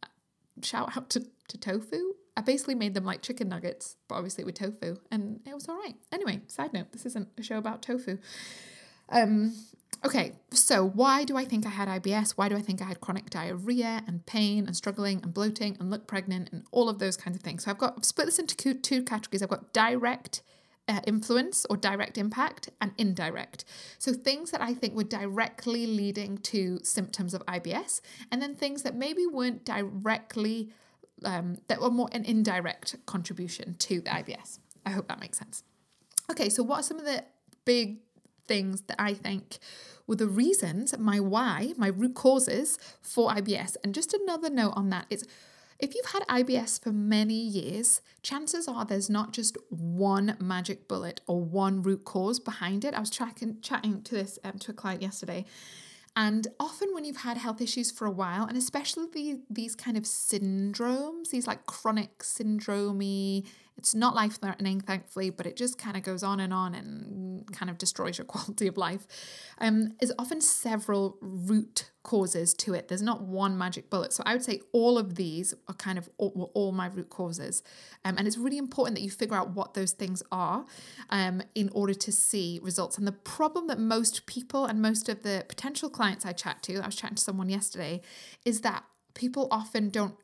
shout 0.64 0.96
out 0.96 1.10
to, 1.12 1.26
to 1.50 1.58
tofu. 1.58 2.14
I 2.38 2.42
basically 2.42 2.76
made 2.76 2.94
them 2.94 3.06
like 3.06 3.22
chicken 3.22 3.48
nuggets, 3.48 3.96
but 4.08 4.16
obviously 4.16 4.44
with 4.44 4.56
tofu, 4.56 4.98
and 5.12 5.40
it 5.46 5.54
was 5.54 5.70
all 5.70 5.78
right. 5.78 5.96
Anyway, 6.12 6.42
side 6.48 6.74
note: 6.74 6.92
this 6.92 7.06
isn't 7.06 7.30
a 7.38 7.44
show 7.44 7.58
about 7.58 7.82
tofu. 7.82 8.18
Um, 9.10 9.54
Okay, 10.06 10.34
so 10.52 10.86
why 10.86 11.24
do 11.24 11.36
I 11.36 11.46
think 11.46 11.66
I 11.66 11.70
had 11.70 11.88
IBS? 11.88 12.32
Why 12.32 12.48
do 12.48 12.56
I 12.56 12.62
think 12.62 12.80
I 12.80 12.86
had 12.86 13.02
chronic 13.02 13.32
diarrhea 13.32 14.04
and 14.06 14.24
pain 14.28 14.68
and 14.68 14.76
struggling 14.76 15.20
and 15.24 15.34
bloating 15.34 15.78
and 15.80 15.90
look 15.90 16.06
pregnant 16.06 16.50
and 16.52 16.64
all 16.72 16.90
of 16.90 17.00
those 17.00 17.18
kinds 17.18 17.36
of 17.36 17.42
things? 17.42 17.64
So 17.64 17.72
I've 17.72 17.80
got 17.80 17.96
I've 17.98 18.06
split 18.06 18.28
this 18.28 18.38
into 18.38 18.76
two 18.76 19.04
categories. 19.04 19.42
I've 19.42 19.50
got 19.50 19.74
direct 19.74 20.44
uh, 20.88 21.00
influence 21.08 21.66
or 21.70 21.78
direct 21.78 22.18
impact 22.18 22.70
and 22.80 22.92
indirect. 22.98 23.66
So 23.98 24.14
things 24.14 24.52
that 24.52 24.62
I 24.62 24.74
think 24.74 24.96
were 24.96 25.04
directly 25.04 25.88
leading 25.88 26.38
to 26.40 26.80
symptoms 26.84 27.34
of 27.34 27.44
IBS, 27.48 28.02
and 28.32 28.42
then 28.42 28.56
things 28.56 28.84
that 28.84 28.96
maybe 28.96 29.26
weren't 29.26 29.66
directly 29.66 30.72
um, 31.24 31.58
that 31.68 31.82
were 31.82 31.90
more 31.90 32.10
an 32.12 32.26
indirect 32.26 32.96
contribution 33.06 33.76
to 33.80 34.02
the 34.02 34.10
IBS. 34.10 34.60
I 34.86 34.92
hope 34.92 35.08
that 35.08 35.20
makes 35.20 35.40
sense. 35.40 35.64
Okay, 36.30 36.50
so 36.50 36.62
what 36.62 36.80
are 36.80 36.84
some 36.84 37.00
of 37.00 37.06
the 37.06 37.24
big 37.66 38.00
things 38.48 38.82
that 38.82 39.02
I 39.02 39.14
think 39.14 39.58
were 40.08 40.16
the 40.16 40.28
reasons, 40.28 40.98
my 40.98 41.20
why, 41.20 41.74
my 41.78 41.88
root 41.88 42.16
causes 42.16 42.78
for 43.02 43.32
IBS. 43.32 43.76
And 43.84 43.94
just 43.94 44.14
another 44.14 44.50
note 44.50 44.74
on 44.76 44.90
that 44.90 45.06
is 45.10 45.26
if 45.78 45.94
you've 45.94 46.06
had 46.06 46.24
IBS 46.28 46.82
for 46.82 46.92
many 46.92 47.34
years, 47.36 48.02
chances 48.22 48.68
are 48.68 48.86
there's 48.86 49.10
not 49.10 49.34
just 49.34 49.58
one 49.70 50.38
magic 50.40 50.88
bullet 50.88 51.20
or 51.28 51.42
one 51.42 51.82
root 51.82 52.06
cause 52.06 52.40
behind 52.40 52.86
it. 52.86 52.94
I 52.94 53.00
was 53.00 53.10
tracking, 53.10 53.58
chatting 53.62 54.02
to 54.04 54.16
this 54.16 54.40
um, 54.44 54.58
to 54.60 54.72
a 54.72 54.74
client 54.74 55.02
yesterday. 55.02 55.46
And 56.18 56.48
often, 56.62 56.94
when 56.94 57.04
you've 57.04 57.18
had 57.18 57.36
health 57.36 57.60
issues 57.60 57.92
for 57.92 58.06
a 58.06 58.12
while, 58.12 58.46
and 58.46 58.58
especially 58.58 59.08
the, 59.12 59.42
these 59.50 59.76
kind 59.76 59.98
of 59.98 60.04
syndromes, 60.04 61.30
these 61.30 61.46
like 61.46 61.66
chronic 61.66 62.20
syndromey 62.20 63.46
It's 63.78 63.94
not 63.94 64.16
life 64.16 64.40
threatening, 64.40 64.80
thankfully, 64.80 65.30
but 65.30 65.46
it 65.46 65.56
just 65.56 65.78
kind 65.78 65.98
of 65.98 66.04
goes 66.04 66.24
on 66.24 66.40
and 66.40 66.54
on 66.54 66.74
and 66.74 67.52
kind 67.52 67.70
of 67.70 67.78
destroys 67.78 68.18
your 68.18 68.26
quality 68.34 68.68
of 68.68 68.78
life. 68.78 69.06
Um, 69.58 69.94
is 70.02 70.14
often 70.18 70.42
several 70.42 71.18
root 71.22 71.92
causes 72.04 72.54
to 72.54 72.74
it. 72.74 72.88
There's 72.88 73.02
not 73.02 73.24
one 73.24 73.58
magic 73.58 73.90
bullet. 73.90 74.14
So 74.14 74.24
I 74.26 74.34
would 74.34 74.44
say 74.44 74.62
all 74.72 74.98
of 74.98 75.16
these 75.16 75.54
are 75.68 75.74
kind 75.74 75.98
of 75.98 76.10
all, 76.18 76.52
all 76.54 76.72
my 76.72 76.88
root 76.88 77.10
causes. 77.10 77.64
Um, 78.06 78.18
and 78.18 78.28
it's 78.28 78.38
really 78.38 78.58
important 78.58 78.96
that 78.96 79.02
you 79.02 79.10
figure 79.10 79.36
out 79.36 79.52
what 79.52 79.74
those 79.74 79.92
things 79.92 80.24
are 80.32 80.66
um, 81.10 81.42
in 81.56 81.70
order 81.74 81.94
to 81.94 82.12
see 82.12 82.60
results. 82.64 82.98
And 82.98 83.08
the 83.08 83.12
problem 83.12 83.68
that 83.68 83.80
most 83.80 84.26
people 84.26 84.66
and 84.66 84.82
most 84.82 85.10
of 85.10 85.24
the 85.24 85.46
potential 85.50 85.90
clients 85.90 86.26
I 86.26 86.32
chat 86.32 86.62
to, 86.64 86.80
I 86.80 86.86
was 86.86 86.96
chatting 86.96 87.16
to 87.16 87.24
someone 87.24 87.50
yesterday, 87.50 88.02
is 88.46 88.62
that 88.62 88.84
people 89.16 89.48
often 89.50 89.90
don't 89.90 90.16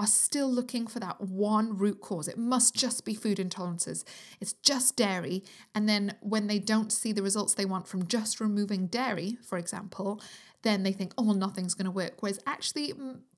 are 0.00 0.06
still 0.06 0.50
looking 0.50 0.86
for 0.86 0.98
that 0.98 1.20
one 1.20 1.76
root 1.76 2.00
cause. 2.00 2.26
It 2.26 2.38
must 2.38 2.74
just 2.74 3.04
be 3.04 3.14
food 3.14 3.36
intolerances. 3.36 4.02
It's 4.40 4.54
just 4.54 4.96
dairy. 4.96 5.44
And 5.74 5.86
then 5.86 6.16
when 6.22 6.46
they 6.46 6.58
don't 6.58 6.90
see 6.90 7.12
the 7.12 7.22
results 7.22 7.52
they 7.52 7.66
want 7.66 7.86
from 7.86 8.08
just 8.08 8.40
removing 8.40 8.86
dairy, 8.86 9.36
for 9.42 9.58
example, 9.58 10.22
then 10.62 10.84
they 10.84 10.92
think, 10.92 11.12
oh, 11.18 11.24
well, 11.24 11.34
nothing's 11.34 11.74
going 11.74 11.84
to 11.84 11.90
work. 11.90 12.14
Whereas 12.20 12.40
actually, 12.46 12.94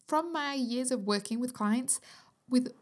from 0.06 0.32
my 0.32 0.54
years 0.54 0.92
of 0.92 1.02
working 1.02 1.40
with 1.40 1.52
clients, 1.52 2.00
with 2.48 2.72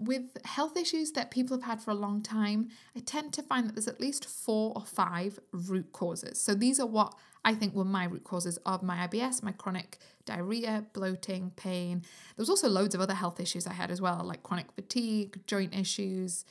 with 0.00 0.38
health 0.44 0.76
issues 0.76 1.10
that 1.10 1.32
people 1.32 1.56
have 1.56 1.64
had 1.64 1.82
for 1.82 1.90
a 1.90 1.94
long 1.94 2.22
time, 2.22 2.68
I 2.96 3.00
tend 3.00 3.32
to 3.32 3.42
find 3.42 3.66
that 3.66 3.74
there's 3.74 3.88
at 3.88 4.00
least 4.00 4.26
four 4.26 4.72
or 4.76 4.86
five 4.86 5.40
root 5.50 5.90
causes. 5.90 6.40
So 6.40 6.54
these 6.54 6.78
are 6.78 6.86
what 6.86 7.16
I 7.44 7.54
think 7.54 7.74
were 7.74 7.84
my 7.84 8.04
root 8.04 8.22
causes 8.22 8.58
of 8.58 8.82
my 8.82 9.08
IBS, 9.08 9.42
my 9.42 9.50
chronic 9.50 9.98
diarrhea, 10.28 10.84
bloating, 10.92 11.50
pain. 11.56 12.02
There 12.36 12.42
was 12.42 12.50
also 12.50 12.68
loads 12.68 12.94
of 12.94 13.00
other 13.00 13.14
health 13.14 13.40
issues 13.40 13.66
I 13.66 13.72
had 13.72 13.90
as 13.90 14.00
well, 14.00 14.22
like 14.22 14.42
chronic 14.42 14.70
fatigue, 14.72 15.40
joint 15.46 15.74
issues, 15.74 16.44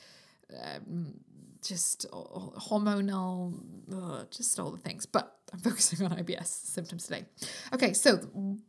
um, 0.52 1.14
just 1.62 2.06
hormonal, 2.12 3.54
ugh, 3.92 4.26
just 4.30 4.58
all 4.58 4.70
the 4.70 4.78
things. 4.78 5.06
But 5.06 5.36
I'm 5.52 5.58
focusing 5.68 6.04
on 6.04 6.16
IBS 6.18 6.46
symptoms 6.46 7.04
today. 7.04 7.24
Okay, 7.72 7.92
so 7.92 8.16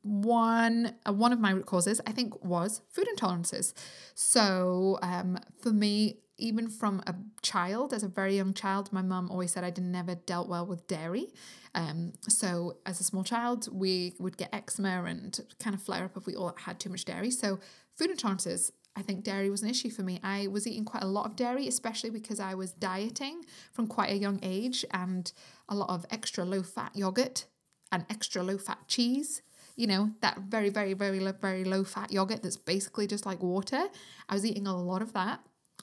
one 0.03 0.95
uh, 1.07 1.13
one 1.13 1.33
of 1.33 1.39
my 1.39 1.51
root 1.51 1.65
causes 1.65 1.99
I 2.05 2.11
think 2.11 2.43
was 2.45 2.81
food 2.89 3.07
intolerances. 3.15 3.73
So 4.13 4.99
um, 5.01 5.39
for 5.61 5.71
me, 5.71 6.19
even 6.39 6.69
from 6.69 7.01
a 7.05 7.15
child, 7.41 7.93
as 7.93 8.03
a 8.03 8.07
very 8.07 8.35
young 8.35 8.53
child, 8.53 8.91
my 8.91 9.01
mum 9.01 9.29
always 9.29 9.51
said 9.51 9.63
I 9.63 9.69
didn't 9.69 9.91
never 9.91 10.15
dealt 10.15 10.47
well 10.47 10.65
with 10.65 10.87
dairy. 10.87 11.27
Um, 11.75 12.13
so 12.27 12.77
as 12.85 12.99
a 12.99 13.03
small 13.03 13.23
child, 13.23 13.67
we 13.71 14.13
would 14.19 14.37
get 14.37 14.53
eczema 14.53 15.03
and 15.05 15.39
kind 15.59 15.75
of 15.75 15.81
flare 15.81 16.05
up 16.05 16.17
if 16.17 16.25
we 16.25 16.35
all 16.35 16.55
had 16.57 16.79
too 16.79 16.89
much 16.89 17.05
dairy. 17.05 17.31
So 17.31 17.59
food 17.95 18.09
intolerances 18.09 18.71
I 18.95 19.01
think 19.01 19.23
dairy 19.23 19.49
was 19.49 19.61
an 19.61 19.69
issue 19.69 19.89
for 19.89 20.01
me. 20.01 20.19
I 20.23 20.47
was 20.47 20.67
eating 20.67 20.83
quite 20.83 21.03
a 21.03 21.07
lot 21.07 21.25
of 21.25 21.35
dairy, 21.35 21.67
especially 21.67 22.09
because 22.09 22.39
I 22.39 22.53
was 22.53 22.73
dieting 22.73 23.45
from 23.71 23.87
quite 23.87 24.09
a 24.09 24.17
young 24.17 24.39
age 24.43 24.83
and 24.91 25.31
a 25.69 25.75
lot 25.75 25.89
of 25.89 26.05
extra 26.11 26.43
low 26.43 26.63
fat 26.63 26.91
yogurt 26.95 27.45
and 27.93 28.05
extra 28.09 28.43
low 28.43 28.57
fat 28.57 28.79
cheese. 28.87 29.41
You 29.77 29.87
know, 29.87 30.11
that 30.19 30.39
very, 30.49 30.69
very, 30.69 30.93
very, 30.93 31.19
very 31.19 31.63
low 31.63 31.85
fat 31.85 32.11
yogurt 32.11 32.43
that's 32.43 32.57
basically 32.57 33.07
just 33.07 33.25
like 33.25 33.41
water. 33.41 33.85
I 34.27 34.33
was 34.33 34.45
eating 34.45 34.67
a 34.67 34.75
lot 34.75 35.01
of 35.01 35.13
that. 35.13 35.39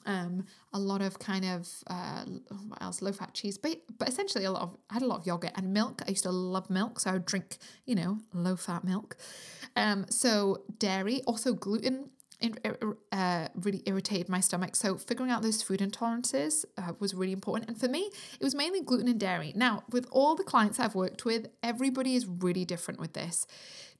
Um, 0.07 0.45
a 0.73 0.79
lot 0.79 1.01
of 1.01 1.19
kind 1.19 1.45
of 1.45 1.67
uh, 1.87 2.23
what 2.67 2.81
else? 2.81 3.01
Low 3.01 3.11
fat 3.11 3.33
cheese, 3.33 3.57
but 3.57 3.81
but 3.99 4.07
essentially 4.07 4.45
a 4.45 4.51
lot 4.51 4.63
of 4.63 4.77
I 4.89 4.95
had 4.95 5.03
a 5.03 5.07
lot 5.07 5.19
of 5.19 5.27
yogurt 5.27 5.51
and 5.55 5.73
milk. 5.73 6.01
I 6.07 6.09
used 6.09 6.23
to 6.23 6.31
love 6.31 6.69
milk, 6.69 6.99
so 6.99 7.11
I 7.11 7.13
would 7.13 7.25
drink 7.25 7.57
you 7.85 7.95
know 7.95 8.19
low 8.33 8.55
fat 8.55 8.83
milk. 8.83 9.17
Um, 9.75 10.05
so 10.09 10.63
dairy, 10.79 11.21
also 11.27 11.53
gluten 11.53 12.09
uh, 13.11 13.47
really 13.55 13.81
irritated 13.85 14.29
my 14.29 14.39
stomach. 14.39 14.75
So 14.75 14.97
figuring 14.97 15.31
out 15.31 15.41
those 15.41 15.63
food 15.63 15.79
intolerances 15.79 16.65
uh, 16.77 16.93
was 16.99 17.15
really 17.15 17.31
important. 17.31 17.69
And 17.69 17.79
for 17.79 17.87
me, 17.87 18.11
it 18.39 18.43
was 18.43 18.53
mainly 18.53 18.81
gluten 18.81 19.07
and 19.07 19.19
dairy. 19.19 19.53
Now, 19.55 19.83
with 19.89 20.07
all 20.11 20.35
the 20.35 20.43
clients 20.43 20.79
I've 20.79 20.95
worked 20.95 21.25
with, 21.25 21.47
everybody 21.63 22.15
is 22.15 22.27
really 22.27 22.65
different 22.65 22.99
with 22.99 23.13
this. 23.13 23.47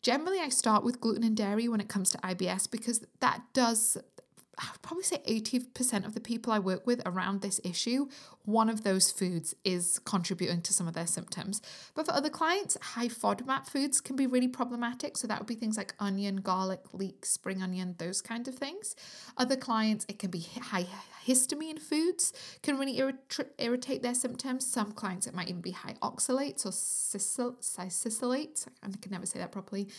Generally, 0.04 0.40
I 0.40 0.50
start 0.50 0.84
with 0.84 1.02
gluten 1.02 1.24
and 1.24 1.36
dairy 1.36 1.68
when 1.68 1.82
it 1.82 1.88
comes 1.88 2.12
to 2.12 2.18
IBS 2.20 2.70
because 2.70 3.04
that 3.20 3.42
does 3.54 3.98
I 4.58 4.70
would 4.72 4.82
probably 4.82 5.04
say 5.04 5.22
80% 5.28 6.06
of 6.06 6.16
the 6.16 6.20
people 6.20 6.52
I 6.52 6.60
work 6.60 6.88
with 6.88 7.02
around 7.06 7.42
this 7.42 7.62
issue, 7.64 8.08
one 8.44 8.70
of 8.70 8.84
those 8.84 9.12
foods 9.12 9.54
is 9.64 10.00
contributing 10.00 10.62
to 10.64 10.74
some 10.74 10.88
of 10.88 10.94
their 10.94 11.06
symptoms. 11.06 11.62
But 11.94 12.08
for 12.08 12.14
other 12.14 12.30
clients, 12.30 12.78
high 12.82 13.08
FODMAP 13.10 13.68
foods 13.68 14.02
can 14.02 14.16
be 14.16 14.26
really 14.26 14.48
problematic. 14.48 15.18
So 15.18 15.28
that 15.28 15.40
would 15.40 15.48
be 15.48 15.56
things 15.56 15.78
like 15.78 15.94
onion, 16.00 16.38
garlic, 16.38 16.82
leek, 16.94 17.26
spring 17.26 17.62
onion, 17.62 17.96
those 18.00 18.22
kind 18.22 18.48
of 18.48 18.56
things. 18.56 18.96
Other 19.38 19.56
clients, 19.56 20.06
it 20.10 20.18
can 20.18 20.32
be 20.32 20.48
high 20.60 20.88
histamine 21.28 21.80
foods 21.80 22.32
can 22.64 22.78
really 22.78 22.98
irrit- 22.98 23.50
irritate 23.60 24.02
their 24.02 24.14
symptoms. 24.14 24.66
Some 24.66 24.94
clients, 24.94 25.28
it 25.28 25.34
might 25.34 25.50
even 25.50 25.60
be 25.62 25.72
high 25.72 25.96
oxalates 26.02 26.66
or 26.66 26.70
salicylates. 26.72 28.68
I 28.82 28.88
can 29.02 29.12
never 29.12 29.26
say 29.26 29.40
that 29.40 29.52
properly. 29.52 29.90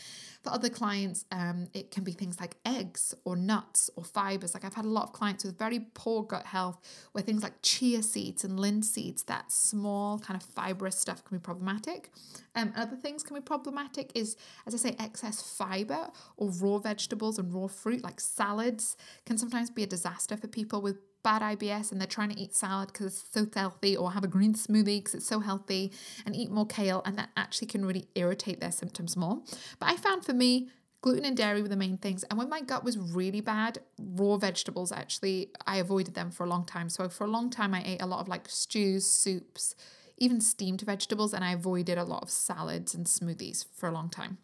For 0.42 0.50
other 0.50 0.70
clients, 0.70 1.26
um, 1.30 1.66
it 1.74 1.90
can 1.90 2.04
be 2.04 2.12
things 2.12 2.40
like 2.40 2.56
eggs 2.64 3.14
or 3.24 3.36
nuts 3.36 3.90
or 3.94 4.04
fibers. 4.04 4.47
Like 4.54 4.64
I've 4.64 4.74
had 4.74 4.84
a 4.84 4.88
lot 4.88 5.04
of 5.04 5.12
clients 5.12 5.44
with 5.44 5.58
very 5.58 5.86
poor 5.94 6.22
gut 6.22 6.46
health 6.46 6.80
where 7.12 7.22
things 7.22 7.42
like 7.42 7.54
chia 7.62 8.02
seeds 8.02 8.44
and 8.44 8.58
linseeds, 8.58 9.24
that 9.26 9.50
small 9.52 10.18
kind 10.18 10.40
of 10.40 10.46
fibrous 10.46 10.98
stuff 10.98 11.24
can 11.24 11.38
be 11.38 11.42
problematic. 11.42 12.10
Um, 12.54 12.72
other 12.76 12.96
things 12.96 13.22
can 13.22 13.36
be 13.36 13.40
problematic 13.40 14.10
is, 14.14 14.36
as 14.66 14.74
I 14.74 14.78
say, 14.78 14.96
excess 14.98 15.42
fiber 15.42 16.08
or 16.36 16.50
raw 16.50 16.78
vegetables 16.78 17.38
and 17.38 17.52
raw 17.52 17.66
fruit 17.66 18.02
like 18.02 18.20
salads 18.20 18.96
can 19.26 19.38
sometimes 19.38 19.70
be 19.70 19.82
a 19.82 19.86
disaster 19.86 20.36
for 20.36 20.48
people 20.48 20.80
with 20.80 20.98
bad 21.22 21.42
IBS 21.42 21.90
and 21.92 22.00
they're 22.00 22.06
trying 22.06 22.30
to 22.30 22.40
eat 22.40 22.54
salad 22.54 22.88
because 22.92 23.06
it's 23.06 23.28
so 23.32 23.46
healthy 23.54 23.96
or 23.96 24.12
have 24.12 24.24
a 24.24 24.28
green 24.28 24.54
smoothie 24.54 24.98
because 24.98 25.14
it's 25.14 25.26
so 25.26 25.40
healthy 25.40 25.92
and 26.24 26.34
eat 26.34 26.50
more 26.50 26.66
kale 26.66 27.02
and 27.04 27.18
that 27.18 27.30
actually 27.36 27.66
can 27.66 27.84
really 27.84 28.08
irritate 28.14 28.60
their 28.60 28.72
symptoms 28.72 29.16
more. 29.16 29.42
But 29.78 29.90
I 29.90 29.96
found 29.96 30.24
for 30.24 30.32
me, 30.32 30.68
gluten 31.00 31.24
and 31.24 31.36
dairy 31.36 31.62
were 31.62 31.68
the 31.68 31.76
main 31.76 31.98
things. 31.98 32.24
And 32.24 32.38
when 32.38 32.48
my 32.48 32.60
gut 32.60 32.84
was 32.84 32.98
really 32.98 33.40
bad, 33.40 33.78
raw 33.98 34.36
vegetables 34.36 34.92
actually, 34.92 35.50
I 35.66 35.76
avoided 35.76 36.14
them 36.14 36.30
for 36.30 36.44
a 36.44 36.48
long 36.48 36.66
time. 36.66 36.88
So 36.88 37.08
for 37.08 37.24
a 37.24 37.30
long 37.30 37.50
time, 37.50 37.74
I 37.74 37.82
ate 37.84 38.02
a 38.02 38.06
lot 38.06 38.20
of 38.20 38.28
like 38.28 38.48
stews, 38.48 39.06
soups, 39.06 39.74
even 40.16 40.40
steamed 40.40 40.80
vegetables, 40.82 41.32
and 41.32 41.44
I 41.44 41.52
avoided 41.52 41.98
a 41.98 42.04
lot 42.04 42.22
of 42.22 42.30
salads 42.30 42.94
and 42.94 43.06
smoothies 43.06 43.66
for 43.74 43.88
a 43.88 43.92
long 43.92 44.10
time. 44.10 44.38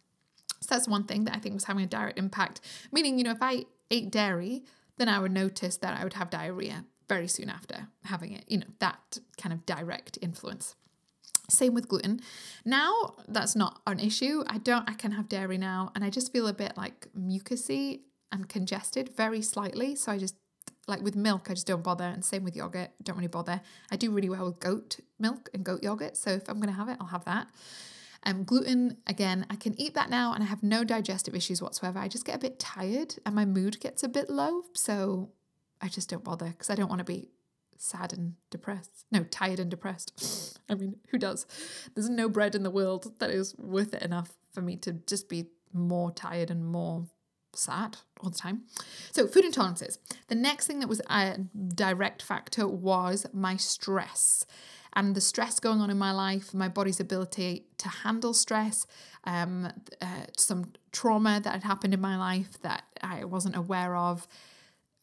So 0.61 0.69
that's 0.75 0.89
one 0.89 1.05
thing 1.05 1.25
that 1.25 1.37
I 1.37 1.41
think 1.41 1.55
was 1.55 1.65
having 1.65 1.85
a 1.85 1.89
direct 1.89 2.19
impact. 2.19 2.61
Meaning, 2.93 3.19
you 3.19 3.25
know, 3.25 3.33
if 3.33 3.43
I 3.43 3.65
ate 3.91 4.11
dairy, 4.11 4.65
then 4.97 5.09
I 5.09 5.19
would 5.19 5.33
notice 5.33 5.77
that 5.79 5.99
I 5.99 6.05
would 6.05 6.15
have 6.15 6.31
diarrhea 6.31 6.85
very 7.09 7.29
soon 7.29 7.51
after 7.51 7.89
having 8.05 8.33
it, 8.33 8.45
you 8.49 8.59
know, 8.59 8.67
that 8.79 9.19
kind 9.37 9.53
of 9.53 9.67
direct 9.67 10.19
influence. 10.23 10.75
Same 11.49 11.75
with 11.75 11.89
gluten. 11.89 12.21
Now 12.65 13.17
that's 13.29 13.55
not 13.55 13.81
an 13.87 14.01
issue. 14.01 14.45
I 14.47 14.59
don't, 14.59 14.89
I 14.89 14.95
can 14.95 15.13
have 15.13 15.29
dairy 15.29 15.59
now 15.59 15.93
and 15.95 16.05
I 16.05 16.11
just 16.11 16.33
feel 16.33 16.49
a 16.49 16.55
bit 16.55 16.77
like 16.77 17.09
mucusy 17.19 18.01
and 18.33 18.49
congested 18.49 19.11
very 19.17 19.43
slightly. 19.43 19.95
So 19.95 20.11
I 20.11 20.19
just, 20.19 20.37
like 20.87 21.03
with 21.03 21.17
milk, 21.17 21.51
I 21.51 21.55
just 21.55 21.67
don't 21.67 21.83
bother. 21.83 22.05
And 22.05 22.25
same 22.25 22.45
with 22.45 22.57
yogurt, 22.57 22.91
don't 23.03 23.17
really 23.17 23.29
bother. 23.29 23.61
I 23.91 23.97
do 23.97 24.11
really 24.11 24.31
well 24.31 24.47
with 24.47 24.61
goat 24.61 25.01
milk 25.19 25.51
and 25.53 25.65
goat 25.65 25.83
yogurt. 25.83 26.17
So 26.17 26.31
if 26.31 26.49
I'm 26.49 26.57
going 26.57 26.69
to 26.69 26.79
have 26.79 26.89
it, 26.89 26.97
I'll 27.01 27.09
have 27.09 27.25
that. 27.27 27.49
Um, 28.27 28.45
gluten, 28.45 28.97
again, 29.07 29.45
I 29.51 29.57
can 29.57 29.79
eat 29.79 29.95
that 29.95 30.09
now 30.09 30.33
and 30.33 30.43
I 30.43 30.47
have 30.47 30.63
no 30.63 30.83
digestive 30.83 31.35
issues 31.35 31.61
whatsoever. 31.61 31.99
I 31.99 32.09
just 32.09 32.25
get 32.25 32.37
a 32.37 32.39
bit 32.39 32.59
tired 32.59 33.17
and 33.27 33.35
my 33.35 33.45
mood 33.45 33.81
gets 33.81 34.03
a 34.03 34.09
bit 34.09 34.31
low. 34.31 34.63
So 34.73 35.31
I 35.83 35.89
just 35.89 36.09
don't 36.09 36.25
bother 36.25 36.47
because 36.47 36.71
I 36.71 36.75
don't 36.75 36.89
want 36.89 37.01
to 37.01 37.05
be 37.05 37.29
sad 37.77 38.13
and 38.13 38.35
depressed. 38.51 39.07
No, 39.11 39.25
tired 39.25 39.61
and 39.61 39.71
depressed. 39.71 40.59
I 40.69 40.75
mean, 40.75 40.97
who 41.11 41.19
does? 41.19 41.47
There's 41.95 42.09
no 42.09 42.29
bread 42.29 42.55
in 42.55 42.63
the 42.63 42.71
world 42.71 43.19
that 43.19 43.31
is 43.31 43.55
worth 43.59 43.95
it 43.95 44.03
enough 44.03 44.33
for 44.53 44.63
me 44.63 44.77
to 44.79 44.93
just 44.93 45.29
be 45.29 45.47
more 45.73 46.11
tired 46.11 46.51
and 46.51 46.65
more 46.65 47.07
sad 47.55 47.99
all 48.21 48.31
the 48.31 48.39
time. 48.39 48.63
So, 49.13 49.27
food 49.27 49.45
intolerances. 49.45 49.99
The 50.29 50.35
next 50.35 50.67
thing 50.67 50.81
that 50.81 50.89
was 50.89 51.01
a 51.09 51.39
direct 51.75 52.23
factor 52.23 52.67
was 52.67 53.27
my 53.33 53.57
stress 53.57 54.47
and 54.95 55.15
the 55.15 55.21
stress 55.21 55.61
going 55.61 55.81
on 55.81 55.91
in 55.91 55.99
my 55.99 56.13
life, 56.13 56.55
my 56.55 56.69
body's 56.69 57.01
ability 57.01 57.67
to 57.79 57.89
handle 57.89 58.33
stress, 58.33 58.87
um, 59.25 59.73
uh, 60.01 60.27
some 60.37 60.73
trauma 60.93 61.41
that 61.43 61.53
had 61.53 61.63
happened 61.65 61.95
in 61.95 62.01
my 62.01 62.17
life 62.17 62.61
that 62.63 62.85
I 63.03 63.25
wasn't 63.25 63.57
aware 63.57 63.97
of. 63.97 64.27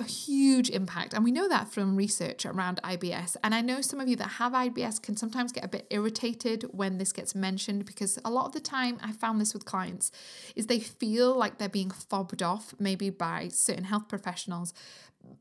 A 0.02 0.04
huge 0.04 0.72
impact, 0.72 1.14
and 1.14 1.24
we 1.24 1.32
know 1.32 1.48
that 1.48 1.72
from 1.72 1.96
research 1.96 2.44
around 2.44 2.80
IBS. 2.84 3.38
And 3.44 3.54
I 3.54 3.62
know 3.62 3.82
some 3.82 4.00
of 4.00 4.10
you 4.10 4.16
that 4.16 4.28
have 4.40 4.54
IBS 4.54 5.00
can 5.00 5.16
sometimes 5.16 5.52
get 5.52 5.64
a 5.64 5.68
bit 5.68 5.86
irritated 5.92 6.66
when 6.72 6.98
this 6.98 7.14
gets 7.14 7.36
mentioned 7.36 7.86
because 7.86 8.18
a 8.26 8.32
lot 8.32 8.48
of 8.48 8.54
the 8.54 8.62
time 8.62 8.98
I 9.04 9.12
found 9.12 9.40
this 9.40 9.54
with 9.54 9.66
clients 9.66 10.12
is 10.56 10.66
they 10.66 10.80
feel 10.80 11.38
like 11.38 11.60
they're 11.60 11.70
being 11.70 11.92
fobbed 11.92 12.42
off 12.42 12.74
maybe 12.80 13.12
by 13.12 13.50
certain 13.50 13.84
health 13.84 14.08
professionals 14.08 14.74